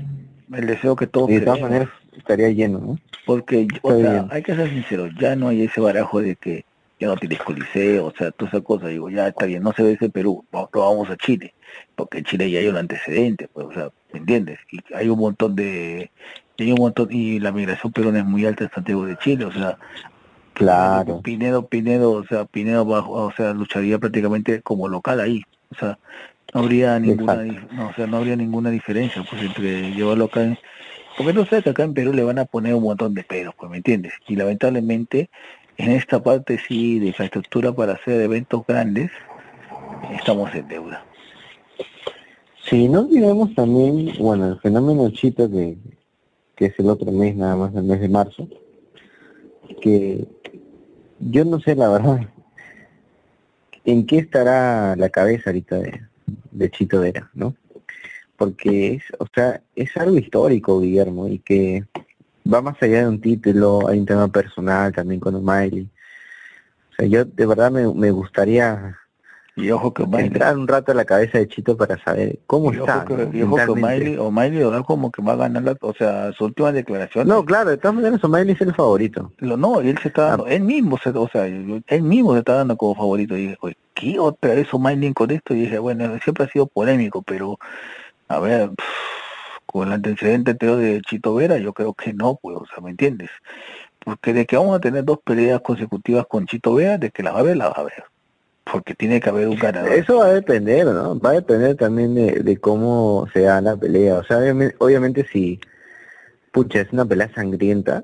el 0.54 0.68
deseo 0.68 0.96
que 0.96 1.08
todos 1.08 1.28
de 1.28 1.42
todas 1.42 1.60
queremos. 1.60 1.90
Estaría 2.18 2.50
lleno, 2.50 2.80
¿no? 2.80 3.00
porque 3.26 3.68
o 3.82 3.98
sea, 3.98 4.28
hay 4.30 4.44
que 4.44 4.56
ser 4.56 4.70
sinceros 4.70 5.12
ya 5.20 5.36
no 5.36 5.48
hay 5.48 5.64
ese 5.64 5.80
barajo 5.80 6.22
de 6.22 6.36
que 6.36 6.66
ya 7.00 7.08
no 7.08 7.18
tienes 7.18 7.40
coliseo, 7.40 8.06
o 8.06 8.14
sea, 8.16 8.30
toda 8.30 8.50
esa 8.50 8.62
cosa, 8.62 8.88
digo, 8.88 9.10
ya 9.10 9.28
está 9.28 9.48
bien, 9.48 9.64
no 9.64 9.74
se 9.74 9.82
ve 9.82 9.94
ese 9.94 10.10
Perú, 10.10 10.46
vamos, 10.52 10.70
vamos 10.72 11.10
a 11.10 11.18
Chile, 11.18 11.56
porque 11.96 12.20
en 12.20 12.26
Chile 12.26 12.52
ya 12.52 12.60
hay 12.60 12.68
un 12.68 12.78
antecedente, 12.78 13.48
pues, 13.48 13.66
o 13.66 13.74
sea, 13.74 13.90
¿me 14.14 14.20
entiendes? 14.20 14.60
Y 14.72 14.80
hay 14.94 15.10
un 15.10 15.18
montón 15.18 15.56
de, 15.56 16.12
hay 16.60 16.72
un 16.72 16.78
montón, 16.78 17.08
y 17.10 17.40
la 17.40 17.52
migración 17.52 17.92
peruana 17.92 18.20
es 18.20 18.26
muy 18.26 18.46
alta 18.46 18.66
en 18.66 18.70
Santiago 18.70 19.06
de 19.08 19.18
Chile, 19.18 19.46
o 19.46 19.52
sea, 19.52 19.80
Claro. 20.54 21.22
Pinedo, 21.22 21.66
Pinedo, 21.66 22.12
o 22.12 22.24
sea, 22.26 22.46
Pinedo 22.46 22.86
bajo, 22.86 23.12
o 23.14 23.32
sea, 23.32 23.54
lucharía 23.54 23.98
prácticamente 23.98 24.62
como 24.62 24.88
local 24.88 25.20
ahí, 25.20 25.42
o 25.72 25.76
sea, 25.76 25.98
no 26.54 26.62
habría 26.62 27.00
ninguna, 27.00 27.36
no, 27.72 27.88
o 27.88 27.94
sea, 27.94 28.06
no 28.06 28.18
habría 28.18 28.36
ninguna 28.36 28.70
diferencia, 28.70 29.24
pues, 29.28 29.42
entre 29.42 29.92
llevarlo 29.92 30.26
acá 30.26 30.44
en, 30.44 30.60
porque 31.18 31.34
no 31.34 31.46
que 31.46 31.70
acá 31.70 31.84
en 31.84 31.94
Perú 31.94 32.14
le 32.14 32.24
van 32.24 32.40
a 32.40 32.46
poner 32.46 32.74
un 32.74 32.84
montón 32.84 33.14
de 33.14 33.24
pedos, 33.24 33.54
pues, 33.58 33.70
¿me 33.70 33.78
entiendes? 33.78 34.14
Y 34.28 34.36
lamentablemente, 34.36 35.30
en 35.78 35.92
esta 35.92 36.22
parte 36.22 36.60
sí, 36.68 37.00
de 37.00 37.08
infraestructura 37.08 37.74
para 37.74 37.94
hacer 37.94 38.22
eventos 38.22 38.66
grandes, 38.68 39.12
estamos 40.14 40.54
en 40.56 40.68
deuda. 40.68 41.04
Sí, 42.64 42.88
no 42.88 43.02
olvidemos 43.02 43.54
también, 43.56 44.14
bueno, 44.20 44.48
el 44.48 44.60
fenómeno 44.60 45.10
Chito 45.10 45.50
que, 45.50 45.78
que 46.56 46.66
es 46.68 46.80
el 46.80 46.90
otro 46.90 47.12
mes, 47.12 47.36
nada 47.36 47.56
más 47.56 47.76
el 47.76 47.84
mes 47.84 48.00
de 48.00 48.10
marzo, 48.10 48.48
que 49.82 50.28
yo 51.20 51.46
no 51.46 51.60
sé 51.60 51.76
la 51.76 51.90
verdad 51.90 52.28
en 53.86 54.06
qué 54.06 54.20
estará 54.20 54.96
la 54.96 55.10
cabeza 55.10 55.50
ahorita 55.50 55.78
de, 55.78 56.02
de 56.52 56.72
Chito 56.72 57.00
Vera, 57.02 57.30
¿no? 57.34 57.56
Porque 58.42 58.96
es, 58.96 59.04
o 59.20 59.28
sea, 59.36 59.62
es 59.76 59.96
algo 59.98 60.18
histórico, 60.18 60.80
Guillermo, 60.80 61.28
y 61.28 61.38
que 61.38 61.86
va 62.52 62.60
más 62.60 62.76
allá 62.82 63.02
de 63.02 63.08
un 63.08 63.22
título, 63.22 63.88
hay 63.88 64.00
un 64.00 64.08
tema 64.08 64.28
personal 64.30 64.92
también 64.92 65.20
con 65.20 65.36
O'Malley. 65.36 65.88
O 66.90 66.96
sea, 66.96 67.06
yo 67.06 67.24
de 67.24 67.46
verdad 67.46 67.70
me, 67.70 67.94
me 67.94 68.10
gustaría 68.10 68.98
Y 69.56 69.70
ojo 69.70 69.94
que 69.94 70.02
O'Malley, 70.02 70.26
entrar 70.26 70.58
un 70.58 70.68
rato 70.68 70.92
a 70.92 70.96
la 70.96 71.06
cabeza 71.06 71.38
de 71.38 71.48
Chito 71.48 71.78
para 71.78 72.04
saber 72.04 72.40
cómo 72.48 72.74
y 72.74 72.78
está. 72.78 72.98
ojo 72.98 73.06
que, 73.06 73.26
¿no? 73.28 73.38
y 73.38 73.44
ojo 73.44 73.58
que. 73.58 73.70
O'Malley, 73.70 74.18
O'Malley 74.18 74.62
ahora 74.64 74.82
como 74.82 75.12
que 75.12 75.22
va 75.22 75.34
a 75.34 75.36
ganar, 75.36 75.62
la, 75.62 75.78
o 75.80 75.94
sea, 75.94 76.34
su 76.34 76.46
última 76.46 76.72
declaración, 76.72 77.28
No, 77.28 77.46
claro, 77.46 77.70
de 77.70 77.78
todas 77.78 77.94
maneras 77.94 78.24
O'Malley 78.24 78.54
es 78.54 78.62
el 78.62 78.74
favorito. 78.74 79.32
Lo, 79.38 79.56
no, 79.56 79.82
él 79.82 80.00
se 80.00 80.08
está 80.08 80.30
dando, 80.30 80.48
él 80.48 80.64
mismo, 80.64 80.98
se, 80.98 81.12
o 81.12 81.30
sea, 81.30 81.46
él 81.46 82.02
mismo 82.02 82.34
se 82.34 82.40
está 82.40 82.56
dando 82.56 82.76
como 82.76 82.96
favorito. 82.96 83.38
Y 83.38 83.42
dije, 83.42 83.58
oye, 83.62 83.78
¿qué 83.94 84.18
otra 84.18 84.56
vez 84.56 84.74
O'Malley 84.74 85.14
con 85.14 85.30
esto? 85.30 85.54
Y 85.54 85.62
dije, 85.62 85.78
bueno, 85.78 86.18
siempre 86.24 86.46
ha 86.46 86.50
sido 86.50 86.66
polémico, 86.66 87.22
pero, 87.22 87.60
a 88.32 88.40
ver, 88.40 88.70
pff, 88.70 88.86
con 89.66 89.88
el 89.88 89.94
antecedente 89.94 90.52
anterior 90.52 90.78
de 90.78 91.02
Chito 91.02 91.36
Vera, 91.36 91.58
yo 91.58 91.74
creo 91.74 91.94
que 91.94 92.14
no, 92.14 92.38
pues, 92.42 92.58
o 92.58 92.66
sea, 92.66 92.84
¿me 92.84 92.92
entiendes? 92.92 93.30
Porque 94.04 94.34
de 94.34 94.46
que 94.46 94.58
vamos 94.58 94.76
a 94.76 94.82
tener 94.82 95.06
dos 95.06 95.20
peleas 95.24 95.62
consecutivas 95.62 96.26
con 96.28 96.46
Chito 96.46 96.74
Vera, 96.76 96.98
de 96.98 97.12
que 97.12 97.24
las 97.24 97.36
va 97.36 97.40
a 97.40 97.44
ver, 97.44 97.58
las 97.58 97.70
va 97.70 97.78
a 97.78 97.84
ver. 97.84 98.04
Porque 98.64 98.96
tiene 98.96 99.20
que 99.20 99.30
haber 99.30 99.48
un 99.48 99.58
ganador. 99.58 99.92
Eso 99.92 100.18
va 100.18 100.26
a 100.26 100.34
depender, 100.34 100.86
¿no? 100.86 101.20
Va 101.20 101.32
a 101.32 101.34
depender 101.34 101.76
también 101.76 102.14
de, 102.16 102.32
de 102.44 102.58
cómo 102.58 103.28
se 103.34 103.42
da 103.42 103.62
la 103.62 103.76
pelea. 103.76 104.18
O 104.18 104.24
sea, 104.24 104.38
obviamente, 104.38 104.76
obviamente 104.80 105.26
si, 105.32 105.60
pucha, 106.52 106.82
es 106.82 106.92
una 106.92 107.06
pelea 107.06 107.32
sangrienta, 107.34 108.04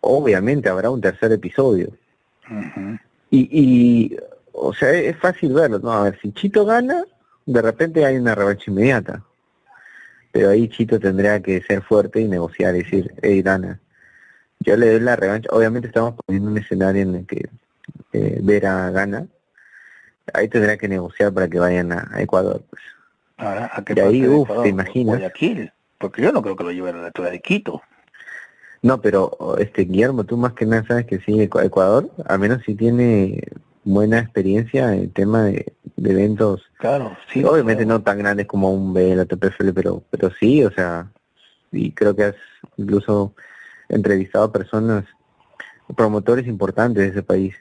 obviamente 0.00 0.68
habrá 0.68 0.90
un 0.90 1.00
tercer 1.00 1.32
episodio. 1.32 1.88
Y, 3.30 3.48
y 3.50 4.16
o 4.52 4.72
sea, 4.72 4.90
es 4.90 5.16
fácil 5.18 5.52
verlo, 5.54 5.78
¿no? 5.78 5.92
A 5.92 6.04
ver, 6.04 6.18
si 6.20 6.32
Chito 6.32 6.64
gana, 6.64 7.04
de 7.46 7.62
repente 7.62 8.04
hay 8.04 8.16
una 8.16 8.34
revancha 8.34 8.70
inmediata. 8.70 9.22
Pero 10.34 10.50
ahí 10.50 10.68
Chito 10.68 10.98
tendría 10.98 11.40
que 11.40 11.62
ser 11.62 11.80
fuerte 11.80 12.20
y 12.20 12.26
negociar, 12.26 12.74
y 12.74 12.78
decir, 12.82 13.14
hey, 13.22 13.40
Dana, 13.40 13.78
yo 14.58 14.76
le 14.76 14.90
doy 14.90 14.98
la 15.00 15.14
revancha. 15.14 15.48
Obviamente 15.52 15.86
estamos 15.86 16.16
poniendo 16.26 16.50
un 16.50 16.58
escenario 16.58 17.02
en 17.02 17.14
el 17.14 17.24
que 17.26 17.48
eh, 18.12 18.40
Vera 18.42 18.90
gana. 18.90 19.28
Ahí 20.32 20.48
tendrá 20.48 20.76
que 20.76 20.88
negociar 20.88 21.32
para 21.32 21.46
que 21.48 21.60
vayan 21.60 21.92
a, 21.92 22.10
a 22.12 22.20
Ecuador. 22.20 22.64
Pues. 22.68 22.82
Ahora, 23.36 23.70
¿a 23.72 23.84
qué 23.84 23.94
Y 23.96 24.00
ahí, 24.00 24.06
parte 24.22 24.28
de 24.28 24.28
uf, 24.36 24.42
Ecuador? 24.46 24.62
¿te 24.64 24.68
imaginas? 24.70 25.16
Guayaquil. 25.18 25.72
Porque 25.98 26.22
yo 26.22 26.32
no 26.32 26.42
creo 26.42 26.56
que 26.56 26.64
lo 26.64 26.72
lleven 26.72 26.96
a 26.96 27.00
la 27.02 27.06
altura 27.06 27.30
de 27.30 27.40
Quito. 27.40 27.80
No, 28.82 29.00
pero 29.00 29.56
este 29.58 29.82
Guillermo, 29.82 30.24
tú 30.24 30.36
más 30.36 30.54
que 30.54 30.66
nada 30.66 30.84
sabes 30.84 31.06
que 31.06 31.20
sí, 31.20 31.32
Ecu- 31.34 31.64
Ecuador, 31.64 32.10
al 32.26 32.40
menos 32.40 32.60
si 32.66 32.74
tiene 32.74 33.40
buena 33.84 34.18
experiencia 34.18 34.92
en 34.94 35.02
el 35.02 35.12
tema 35.12 35.44
de, 35.44 35.72
de 35.94 36.10
eventos 36.10 36.62
Claro, 36.84 37.16
sí. 37.32 37.42
Obviamente 37.42 37.86
no 37.86 38.02
tan 38.02 38.18
grandes 38.18 38.46
como 38.46 38.70
un 38.70 38.92
B, 38.92 39.16
la 39.16 39.24
TPFL, 39.24 39.72
pero, 39.72 40.02
pero 40.10 40.30
sí, 40.38 40.62
o 40.62 40.70
sea, 40.70 41.10
y 41.72 41.92
creo 41.92 42.14
que 42.14 42.24
has 42.24 42.34
incluso 42.76 43.34
entrevistado 43.88 44.44
a 44.44 44.52
personas, 44.52 45.06
promotores 45.96 46.46
importantes 46.46 47.02
de 47.04 47.08
ese 47.08 47.22
país. 47.22 47.54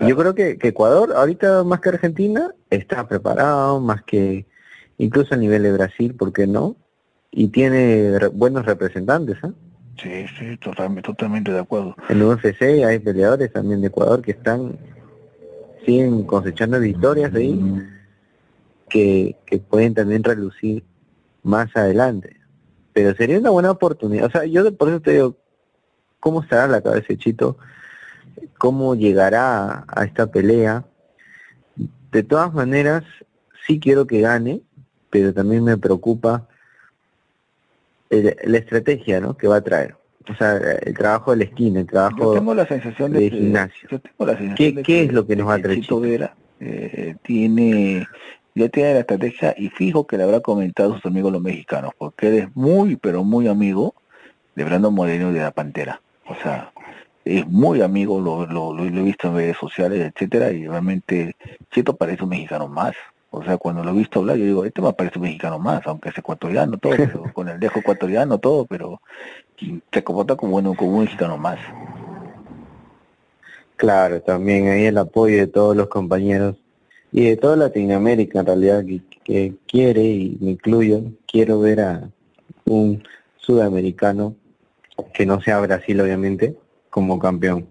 Y 0.00 0.08
Yo 0.08 0.16
creo 0.16 0.34
que, 0.34 0.56
que 0.56 0.68
Ecuador, 0.68 1.12
ahorita 1.14 1.62
más 1.62 1.80
que 1.80 1.90
Argentina, 1.90 2.54
está 2.70 3.06
preparado, 3.06 3.80
más 3.80 4.02
que 4.02 4.46
incluso 4.96 5.34
a 5.34 5.36
nivel 5.36 5.62
de 5.62 5.72
Brasil, 5.72 6.14
¿por 6.14 6.32
qué 6.32 6.46
no? 6.46 6.74
Y 7.32 7.48
tiene 7.48 8.18
re- 8.18 8.28
buenos 8.28 8.64
representantes, 8.64 9.36
¿ah? 9.44 9.52
Sí, 10.02 10.24
sí, 10.38 10.56
totalmente, 10.56 11.02
totalmente 11.02 11.52
de 11.52 11.58
acuerdo. 11.58 11.94
En 12.08 12.22
UFC 12.22 12.82
hay 12.82 12.98
peleadores 12.98 13.52
también 13.52 13.82
de 13.82 13.88
Ecuador 13.88 14.22
que 14.22 14.30
están, 14.30 14.78
siguen 15.84 16.22
cosechando 16.24 16.80
victorias 16.80 17.34
ahí, 17.34 17.60
que, 18.94 19.34
que 19.44 19.58
pueden 19.58 19.92
también 19.92 20.22
relucir 20.22 20.84
más 21.42 21.76
adelante. 21.76 22.36
Pero 22.92 23.12
sería 23.16 23.40
una 23.40 23.50
buena 23.50 23.72
oportunidad. 23.72 24.26
O 24.26 24.30
sea, 24.30 24.44
yo 24.44 24.72
por 24.76 24.88
eso 24.88 25.00
te 25.00 25.14
digo, 25.14 25.36
¿cómo 26.20 26.44
estará 26.44 26.68
la 26.68 26.80
cabeza 26.80 27.08
de 27.08 27.18
Chito? 27.18 27.58
¿Cómo 28.56 28.94
llegará 28.94 29.84
a, 29.88 30.04
esta 30.04 30.28
pelea? 30.28 30.84
De 32.12 32.22
todas 32.22 32.54
maneras, 32.54 33.02
sí 33.66 33.80
quiero 33.80 34.06
que 34.06 34.20
gane, 34.20 34.60
pero 35.10 35.34
también 35.34 35.64
me 35.64 35.76
preocupa 35.76 36.46
el- 38.10 38.36
la 38.44 38.58
estrategia 38.58 39.18
¿no? 39.18 39.36
que 39.36 39.48
va 39.48 39.56
a 39.56 39.60
traer. 39.64 39.96
O 40.30 40.36
sea, 40.36 40.56
el 40.56 40.94
trabajo 40.96 41.32
de 41.32 41.38
la 41.38 41.44
esquina, 41.44 41.80
el 41.80 41.86
Yo 41.86 41.90
trabajo 41.90 42.34
tengo 42.34 42.54
la 42.54 42.66
sensación 42.68 43.10
de, 43.10 43.18
de 43.22 43.30
que, 43.30 43.36
gimnasio. 43.38 43.88
yo 43.90 43.98
tengo 44.00 44.24
la 44.24 44.38
sensación 44.38 44.54
¿Qué, 44.54 44.72
de 44.72 44.82
qué 44.84 45.02
es 45.02 45.12
lo 45.12 45.26
que 45.26 45.34
nos 45.34 45.48
va 45.48 45.54
a 45.54 45.58
traer 45.58 45.80
Chito 45.80 45.96
Chito? 45.96 46.00
Vera 46.00 46.36
eh, 46.60 47.16
tiene 47.24 48.06
ya 48.54 48.68
tiene 48.68 48.94
la 48.94 49.00
estrategia 49.00 49.54
y 49.56 49.68
fijo 49.70 50.06
que 50.06 50.16
le 50.16 50.24
habrá 50.24 50.40
comentado 50.40 50.92
a 50.92 50.96
sus 50.96 51.06
amigos 51.06 51.32
los 51.32 51.42
mexicanos, 51.42 51.92
porque 51.98 52.28
él 52.28 52.34
es 52.34 52.56
muy, 52.56 52.96
pero 52.96 53.24
muy 53.24 53.48
amigo 53.48 53.94
de 54.54 54.64
Brandon 54.64 54.94
Moreno 54.94 55.30
y 55.30 55.34
de 55.34 55.40
la 55.42 55.52
Pantera. 55.52 56.02
O 56.26 56.34
sea, 56.36 56.72
es 57.24 57.46
muy 57.46 57.82
amigo, 57.82 58.20
lo, 58.20 58.46
lo, 58.46 58.72
lo- 58.74 58.84
lo 58.84 59.00
he 59.00 59.02
visto 59.04 59.28
en 59.28 59.36
redes 59.36 59.56
sociales, 59.58 60.00
etcétera, 60.14 60.52
y 60.52 60.66
realmente 60.66 61.36
Chito 61.72 61.96
parece 61.96 62.24
un 62.24 62.30
mexicano 62.30 62.68
más. 62.68 62.94
O 63.30 63.42
sea, 63.44 63.58
cuando 63.58 63.82
lo 63.84 63.90
he 63.90 63.94
visto 63.94 64.20
hablar, 64.20 64.36
yo 64.36 64.44
digo, 64.46 64.64
este 64.64 64.80
me 64.82 64.92
parece 64.92 65.18
un 65.18 65.24
mexicano 65.24 65.58
más, 65.58 65.86
aunque 65.86 66.10
es 66.10 66.18
ecuatoriano, 66.18 66.78
todo, 66.78 67.00
pero 67.02 67.28
con 67.32 67.48
el 67.48 67.58
dejo 67.60 67.80
ecuatoriano, 67.80 68.38
todo, 68.38 68.66
pero 68.66 69.00
se 69.92 70.04
comporta 70.04 70.36
como, 70.36 70.52
bueno, 70.52 70.76
como 70.76 70.92
un 70.98 71.00
mexicano 71.04 71.38
más. 71.38 71.60
Claro, 73.76 74.22
también 74.22 74.68
ahí 74.68 74.84
el 74.86 74.98
apoyo 74.98 75.36
de 75.36 75.46
todos 75.48 75.76
los 75.76 75.88
compañeros 75.88 76.56
y 77.14 77.26
de 77.26 77.36
toda 77.36 77.54
Latinoamérica 77.54 78.40
en 78.40 78.46
realidad 78.46 78.84
que, 79.22 79.54
quiere, 79.68 80.02
y 80.02 80.36
me 80.40 80.50
incluyo, 80.50 81.00
quiero 81.28 81.60
ver 81.60 81.80
a 81.80 82.10
un 82.64 83.04
sudamericano, 83.36 84.34
que 85.12 85.24
no 85.24 85.40
sea 85.40 85.60
Brasil 85.60 86.00
obviamente, 86.00 86.56
como 86.90 87.20
campeón. 87.20 87.68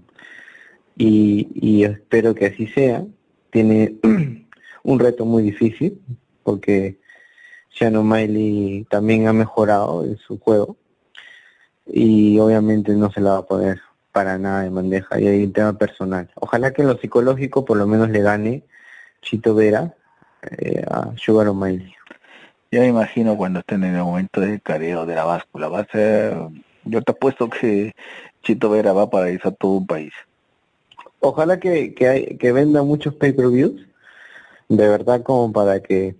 Y, 0.95 1.49
y 1.55 1.83
espero 1.83 2.33
que 2.33 2.45
así 2.45 2.67
sea. 2.67 3.05
Tiene 3.49 3.97
un 4.83 4.99
reto 4.99 5.25
muy 5.25 5.43
difícil, 5.43 6.01
porque 6.43 6.97
Sean 7.69 7.97
O'Malley 7.97 8.87
también 8.89 9.27
ha 9.27 9.33
mejorado 9.33 10.05
en 10.05 10.17
su 10.19 10.39
juego, 10.39 10.77
y 11.85 12.39
obviamente 12.39 12.93
no 12.93 13.11
se 13.11 13.19
la 13.19 13.31
va 13.31 13.37
a 13.39 13.45
poner 13.45 13.81
para 14.13 14.37
nada 14.37 14.61
de 14.61 14.69
bandeja 14.69 15.19
y 15.19 15.27
hay 15.27 15.43
un 15.43 15.51
tema 15.51 15.77
personal. 15.77 16.31
Ojalá 16.35 16.71
que 16.71 16.81
en 16.81 16.87
lo 16.87 16.97
psicológico 16.97 17.65
por 17.65 17.75
lo 17.75 17.85
menos 17.87 18.09
le 18.09 18.21
gane 18.21 18.63
Chito 19.23 19.55
Vera 19.55 19.93
eh, 20.57 20.83
a 20.89 21.11
Sugar 21.17 21.47
O'Malley. 21.47 21.93
Ya 22.71 22.81
me 22.81 22.87
imagino 22.87 23.37
cuando 23.37 23.59
estén 23.59 23.83
en 23.83 23.95
el 23.95 24.03
momento 24.03 24.41
del 24.41 24.61
careo 24.61 25.05
de 25.05 25.15
la 25.15 25.25
báscula. 25.25 25.67
Va 25.69 25.79
a 25.81 25.85
ser, 25.85 26.35
yo 26.85 27.01
te 27.01 27.11
apuesto 27.11 27.49
que 27.49 27.93
Chito 28.43 28.69
Vera 28.69 28.93
va 28.93 29.03
a 29.03 29.09
paralizar 29.09 29.53
todo 29.59 29.73
un 29.73 29.87
país. 29.87 30.13
Ojalá 31.19 31.59
que, 31.59 31.93
que, 31.93 32.07
hay- 32.07 32.37
que 32.37 32.51
venda 32.51 32.83
muchos 32.83 33.13
pay-per-views, 33.15 33.87
de 34.69 34.87
verdad 34.89 35.21
como 35.23 35.51
para 35.53 35.81
que 35.81 36.15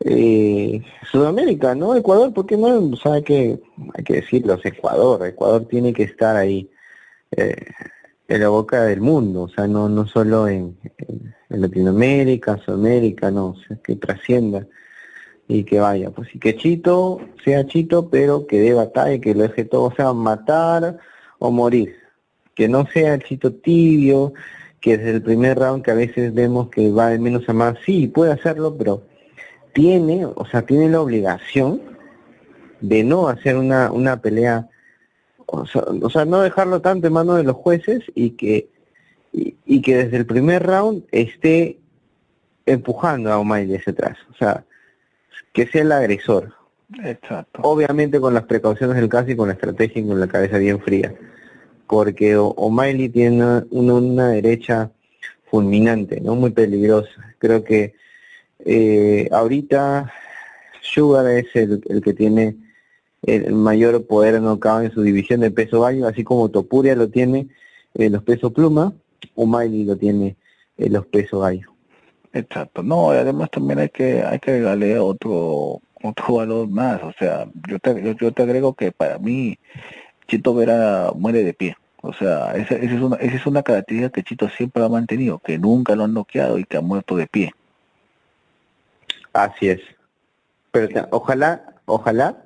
eh, 0.00 0.82
Sudamérica, 1.10 1.74
¿no? 1.74 1.94
Ecuador, 1.96 2.32
¿por 2.32 2.46
qué 2.46 2.56
no? 2.56 2.78
O 2.92 2.96
sea, 2.96 3.14
hay 3.14 3.22
que, 3.22 3.60
hay 3.94 4.04
que 4.04 4.14
decirlo, 4.14 4.54
es 4.54 4.64
Ecuador, 4.66 5.26
Ecuador 5.26 5.66
tiene 5.68 5.92
que 5.92 6.02
estar 6.04 6.36
ahí 6.36 6.70
eh, 7.36 7.56
en 8.28 8.40
la 8.40 8.48
boca 8.48 8.84
del 8.84 9.00
mundo, 9.00 9.42
o 9.44 9.48
sea, 9.48 9.66
no, 9.66 9.88
no 9.88 10.06
solo 10.06 10.48
en, 10.48 10.78
en- 10.98 11.35
en 11.50 11.60
Latinoamérica, 11.60 12.58
Sudamérica, 12.58 13.30
no, 13.30 13.48
o 13.48 13.56
sea, 13.56 13.76
que 13.82 13.96
trascienda 13.96 14.66
y 15.48 15.64
que 15.64 15.78
vaya, 15.78 16.10
pues 16.10 16.34
y 16.34 16.38
que 16.38 16.56
Chito 16.56 17.20
sea 17.44 17.66
Chito, 17.66 18.10
pero 18.10 18.46
que 18.46 18.60
dé 18.60 18.74
batalla, 18.74 19.20
que 19.20 19.34
lo 19.34 19.42
deje 19.42 19.64
todo, 19.64 19.84
o 19.84 19.94
sea, 19.94 20.12
matar 20.12 20.98
o 21.38 21.50
morir, 21.50 21.94
que 22.54 22.68
no 22.68 22.86
sea 22.86 23.18
Chito 23.18 23.52
tibio, 23.52 24.32
que 24.80 24.98
desde 24.98 25.12
el 25.12 25.22
primer 25.22 25.58
round 25.58 25.84
que 25.84 25.92
a 25.92 25.94
veces 25.94 26.34
vemos 26.34 26.68
que 26.70 26.90
va 26.90 27.10
de 27.10 27.18
menos 27.18 27.48
a 27.48 27.52
más, 27.52 27.76
sí, 27.84 28.08
puede 28.08 28.32
hacerlo, 28.32 28.76
pero 28.76 29.02
tiene, 29.72 30.26
o 30.26 30.46
sea, 30.46 30.62
tiene 30.62 30.88
la 30.88 31.00
obligación 31.00 31.80
de 32.80 33.04
no 33.04 33.28
hacer 33.28 33.56
una, 33.56 33.92
una 33.92 34.20
pelea, 34.20 34.68
o 35.46 35.64
sea, 35.66 35.82
o 35.82 36.10
sea, 36.10 36.24
no 36.24 36.40
dejarlo 36.40 36.80
tanto 36.80 37.06
en 37.06 37.12
manos 37.12 37.36
de 37.36 37.44
los 37.44 37.56
jueces 37.56 38.02
y 38.14 38.30
que, 38.30 38.68
y, 39.36 39.82
que 39.82 39.96
desde 39.96 40.16
el 40.16 40.26
primer 40.26 40.64
round 40.64 41.04
esté 41.12 41.78
empujando 42.64 43.30
a 43.30 43.38
O'Malley 43.38 43.76
hacia 43.76 43.92
atrás, 43.92 44.18
o 44.32 44.34
sea, 44.34 44.64
que 45.52 45.66
sea 45.66 45.82
el 45.82 45.92
agresor. 45.92 46.54
Exacto. 47.02 47.60
Obviamente 47.62 48.20
con 48.20 48.32
las 48.32 48.44
precauciones 48.44 48.96
del 48.96 49.08
caso 49.08 49.30
y 49.30 49.36
con 49.36 49.48
la 49.48 49.54
estrategia 49.54 50.00
y 50.00 50.06
con 50.06 50.18
la 50.18 50.28
cabeza 50.28 50.58
bien 50.58 50.80
fría, 50.80 51.14
porque 51.86 52.36
O'Malley 52.36 53.08
tiene 53.10 53.36
una, 53.36 53.66
una 53.70 54.28
derecha 54.28 54.90
fulminante, 55.50 56.20
no 56.20 56.34
muy 56.34 56.50
peligrosa. 56.50 57.34
Creo 57.38 57.62
que 57.62 57.94
eh, 58.64 59.28
ahorita 59.32 60.12
Sugar 60.80 61.26
es 61.26 61.54
el, 61.54 61.82
el 61.88 62.00
que 62.00 62.14
tiene 62.14 62.56
el 63.22 63.52
mayor 63.52 64.06
poder 64.06 64.40
knockout 64.40 64.84
en 64.84 64.92
su 64.92 65.02
división 65.02 65.40
de 65.40 65.50
peso 65.50 65.82
gallo, 65.82 66.06
así 66.06 66.24
como 66.24 66.48
Topuria 66.48 66.94
lo 66.94 67.08
tiene 67.08 67.48
en 67.94 68.12
los 68.12 68.22
pesos 68.22 68.52
pluma, 68.52 68.94
o 69.34 69.46
Miley 69.46 69.84
lo 69.84 69.96
tiene 69.96 70.36
en 70.76 70.92
los 70.92 71.06
pesos 71.06 71.40
gallo. 71.40 71.72
Exacto, 72.32 72.82
no, 72.82 73.10
además 73.10 73.50
también 73.50 73.78
hay 73.78 73.88
que 73.88 74.22
hay 74.22 74.38
que 74.38 74.50
agregarle 74.50 74.98
otro 74.98 75.80
otro 76.02 76.34
valor 76.34 76.68
más, 76.68 77.02
o 77.02 77.12
sea, 77.18 77.46
yo 77.68 77.78
te, 77.78 78.14
yo, 78.20 78.32
te 78.32 78.42
agrego 78.42 78.74
que 78.74 78.92
para 78.92 79.18
mí 79.18 79.58
Chito 80.28 80.54
Vera 80.54 81.10
muere 81.14 81.42
de 81.42 81.54
pie, 81.54 81.76
o 82.02 82.12
sea, 82.12 82.52
esa, 82.52 82.74
esa, 82.76 82.94
es 82.94 83.00
una, 83.00 83.16
esa 83.16 83.36
es 83.36 83.46
una 83.46 83.62
característica 83.62 84.10
que 84.10 84.22
Chito 84.22 84.48
siempre 84.50 84.84
ha 84.84 84.88
mantenido, 84.88 85.38
que 85.38 85.58
nunca 85.58 85.96
lo 85.96 86.04
han 86.04 86.14
noqueado 86.14 86.58
y 86.58 86.64
que 86.64 86.76
ha 86.76 86.82
muerto 86.82 87.16
de 87.16 87.26
pie. 87.26 87.52
Así 89.32 89.68
es. 89.68 89.80
Pero 90.70 91.08
ojalá, 91.10 91.74
ojalá 91.86 92.44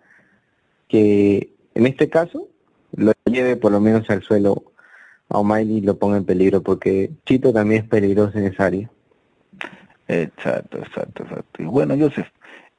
que 0.89 1.53
en 1.75 1.87
este 1.87 2.09
caso 2.09 2.49
lo 2.95 3.13
lleve 3.25 3.57
por 3.57 3.73
lo 3.73 3.81
menos 3.81 4.09
al 4.11 4.23
suelo 4.23 4.65
a 5.31 5.39
O'Malley 5.39 5.81
lo 5.81 5.97
ponga 5.97 6.17
en 6.17 6.25
peligro, 6.25 6.63
porque 6.63 7.11
Chito 7.25 7.53
también 7.53 7.83
es 7.83 7.89
peligroso 7.89 8.37
en 8.37 8.47
esa 8.47 8.67
área. 8.67 8.91
Exacto, 10.09 10.79
exacto, 10.79 11.23
exacto. 11.23 11.63
Y 11.63 11.67
bueno, 11.67 11.97
Joseph, 11.99 12.27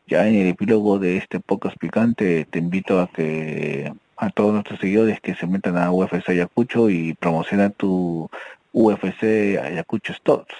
ya 0.05 0.27
en 0.27 0.35
el 0.35 0.47
epílogo 0.47 0.99
de 0.99 1.17
este 1.17 1.39
podcast 1.39 1.77
picante 1.77 2.45
te 2.49 2.59
invito 2.59 2.99
a 2.99 3.07
que 3.07 3.91
a 4.17 4.29
todos 4.29 4.53
nuestros 4.53 4.79
seguidores 4.79 5.21
que 5.21 5.33
se 5.33 5.47
metan 5.47 5.77
a 5.77 5.91
UFC 5.91 6.27
Ayacucho 6.29 6.89
y 6.89 7.13
promocionen 7.13 7.71
tu 7.71 8.29
UFC 8.73 9.57
Ayacucho 9.57 10.13
Stores. 10.13 10.55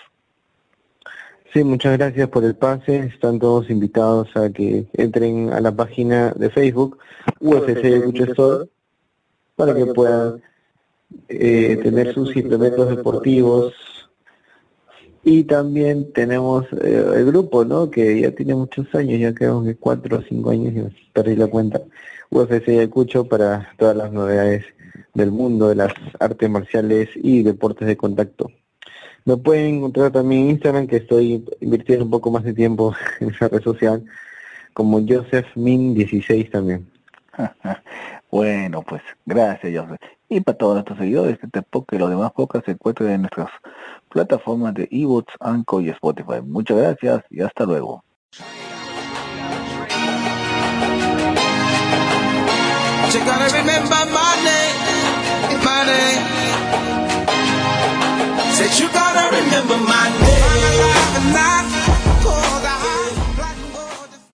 Sí, 1.54 1.66
muchas 1.66 1.98
gracias 1.98 2.30
por 2.30 2.46
el 2.46 2.56
pase. 2.56 3.00
Están 3.00 3.38
todos 3.38 3.70
invitados 3.70 4.30
a 4.38 4.50
que 4.50 4.88
entren 4.94 5.52
a 5.52 5.60
la 5.60 5.74
página 5.74 6.32
de 6.32 6.50
Facebook 6.50 6.98
UFC 7.42 7.84
Store 8.30 8.70
para 9.58 9.76
que 9.76 9.88
puedan 9.88 10.42
eh, 11.30 11.80
tener 11.82 12.14
sus 12.14 12.36
implementos 12.36 12.89
deportivos. 12.89 13.74
Y 15.24 15.43
también 15.43 16.12
tenemos 16.14 16.66
eh, 16.84 17.05
el 17.16 17.26
grupo, 17.26 17.64
¿no? 17.64 17.91
Que 17.91 18.22
ya 18.22 18.32
tiene 18.32 18.55
muchos 18.55 18.93
años, 18.95 19.20
ya 19.20 19.34
creo 19.34 19.64
que 19.64 19.76
cuatro 19.76 20.18
o 20.18 20.22
cinco 20.24 20.49
años, 20.49 20.74
y 20.74 21.12
perdí 21.12 21.36
la 21.36 21.47
cuenta. 21.47 21.82
UFC 22.32 22.70
Ayacucho 22.70 23.26
para 23.26 23.74
todas 23.78 23.95
las 23.95 24.12
novedades 24.12 24.66
del 25.14 25.32
mundo 25.32 25.70
de 25.70 25.76
las 25.76 25.93
artes 26.20 26.49
marciales 26.49 27.09
y 27.16 27.43
deportes 27.43 27.88
de 27.88 27.97
contacto. 27.97 28.51
Me 29.26 29.38
pueden 29.38 29.76
encontrar 29.76 30.12
también 30.12 30.43
en 30.43 30.49
Instagram, 30.51 30.88
que 30.88 30.97
estoy 30.97 31.45
invirtiendo 31.59 32.05
un 32.05 32.12
poco 32.12 32.32
más 32.32 32.43
de 32.43 32.53
tiempo 32.53 32.95
en 33.20 33.30
esa 33.30 33.47
red 33.47 33.62
social, 33.62 34.03
como 34.74 35.05
Joseph 35.07 35.47
Min 35.55 35.93
16 35.93 36.49
también. 36.49 36.89
bueno, 38.32 38.82
pues 38.82 39.02
gracias 39.26 39.74
Joseph. 39.76 40.00
Y 40.30 40.40
para 40.40 40.58
todos 40.58 40.76
nuestros 40.76 40.98
seguidores, 40.98 41.38
este 41.44 41.62
podcast 41.62 41.94
y 41.94 41.98
los 41.98 42.10
demás 42.10 42.32
podcasts 42.32 42.66
se 42.66 42.72
encuentran 42.72 43.10
en 43.10 43.22
nuestras 43.24 43.50
plataformas 44.10 44.74
de 44.74 44.88
eBooks, 44.90 45.34
Anchor 45.42 45.84
y 45.84 45.90
Spotify. 45.90 46.42
Muchas 46.42 46.78
gracias 46.78 47.24
y 47.30 47.42
hasta 47.42 47.66
luego. 47.66 48.04
Said 58.62 58.80
you 58.80 58.88
gotta 58.94 59.36
remember 59.36 59.78
my 59.88 61.70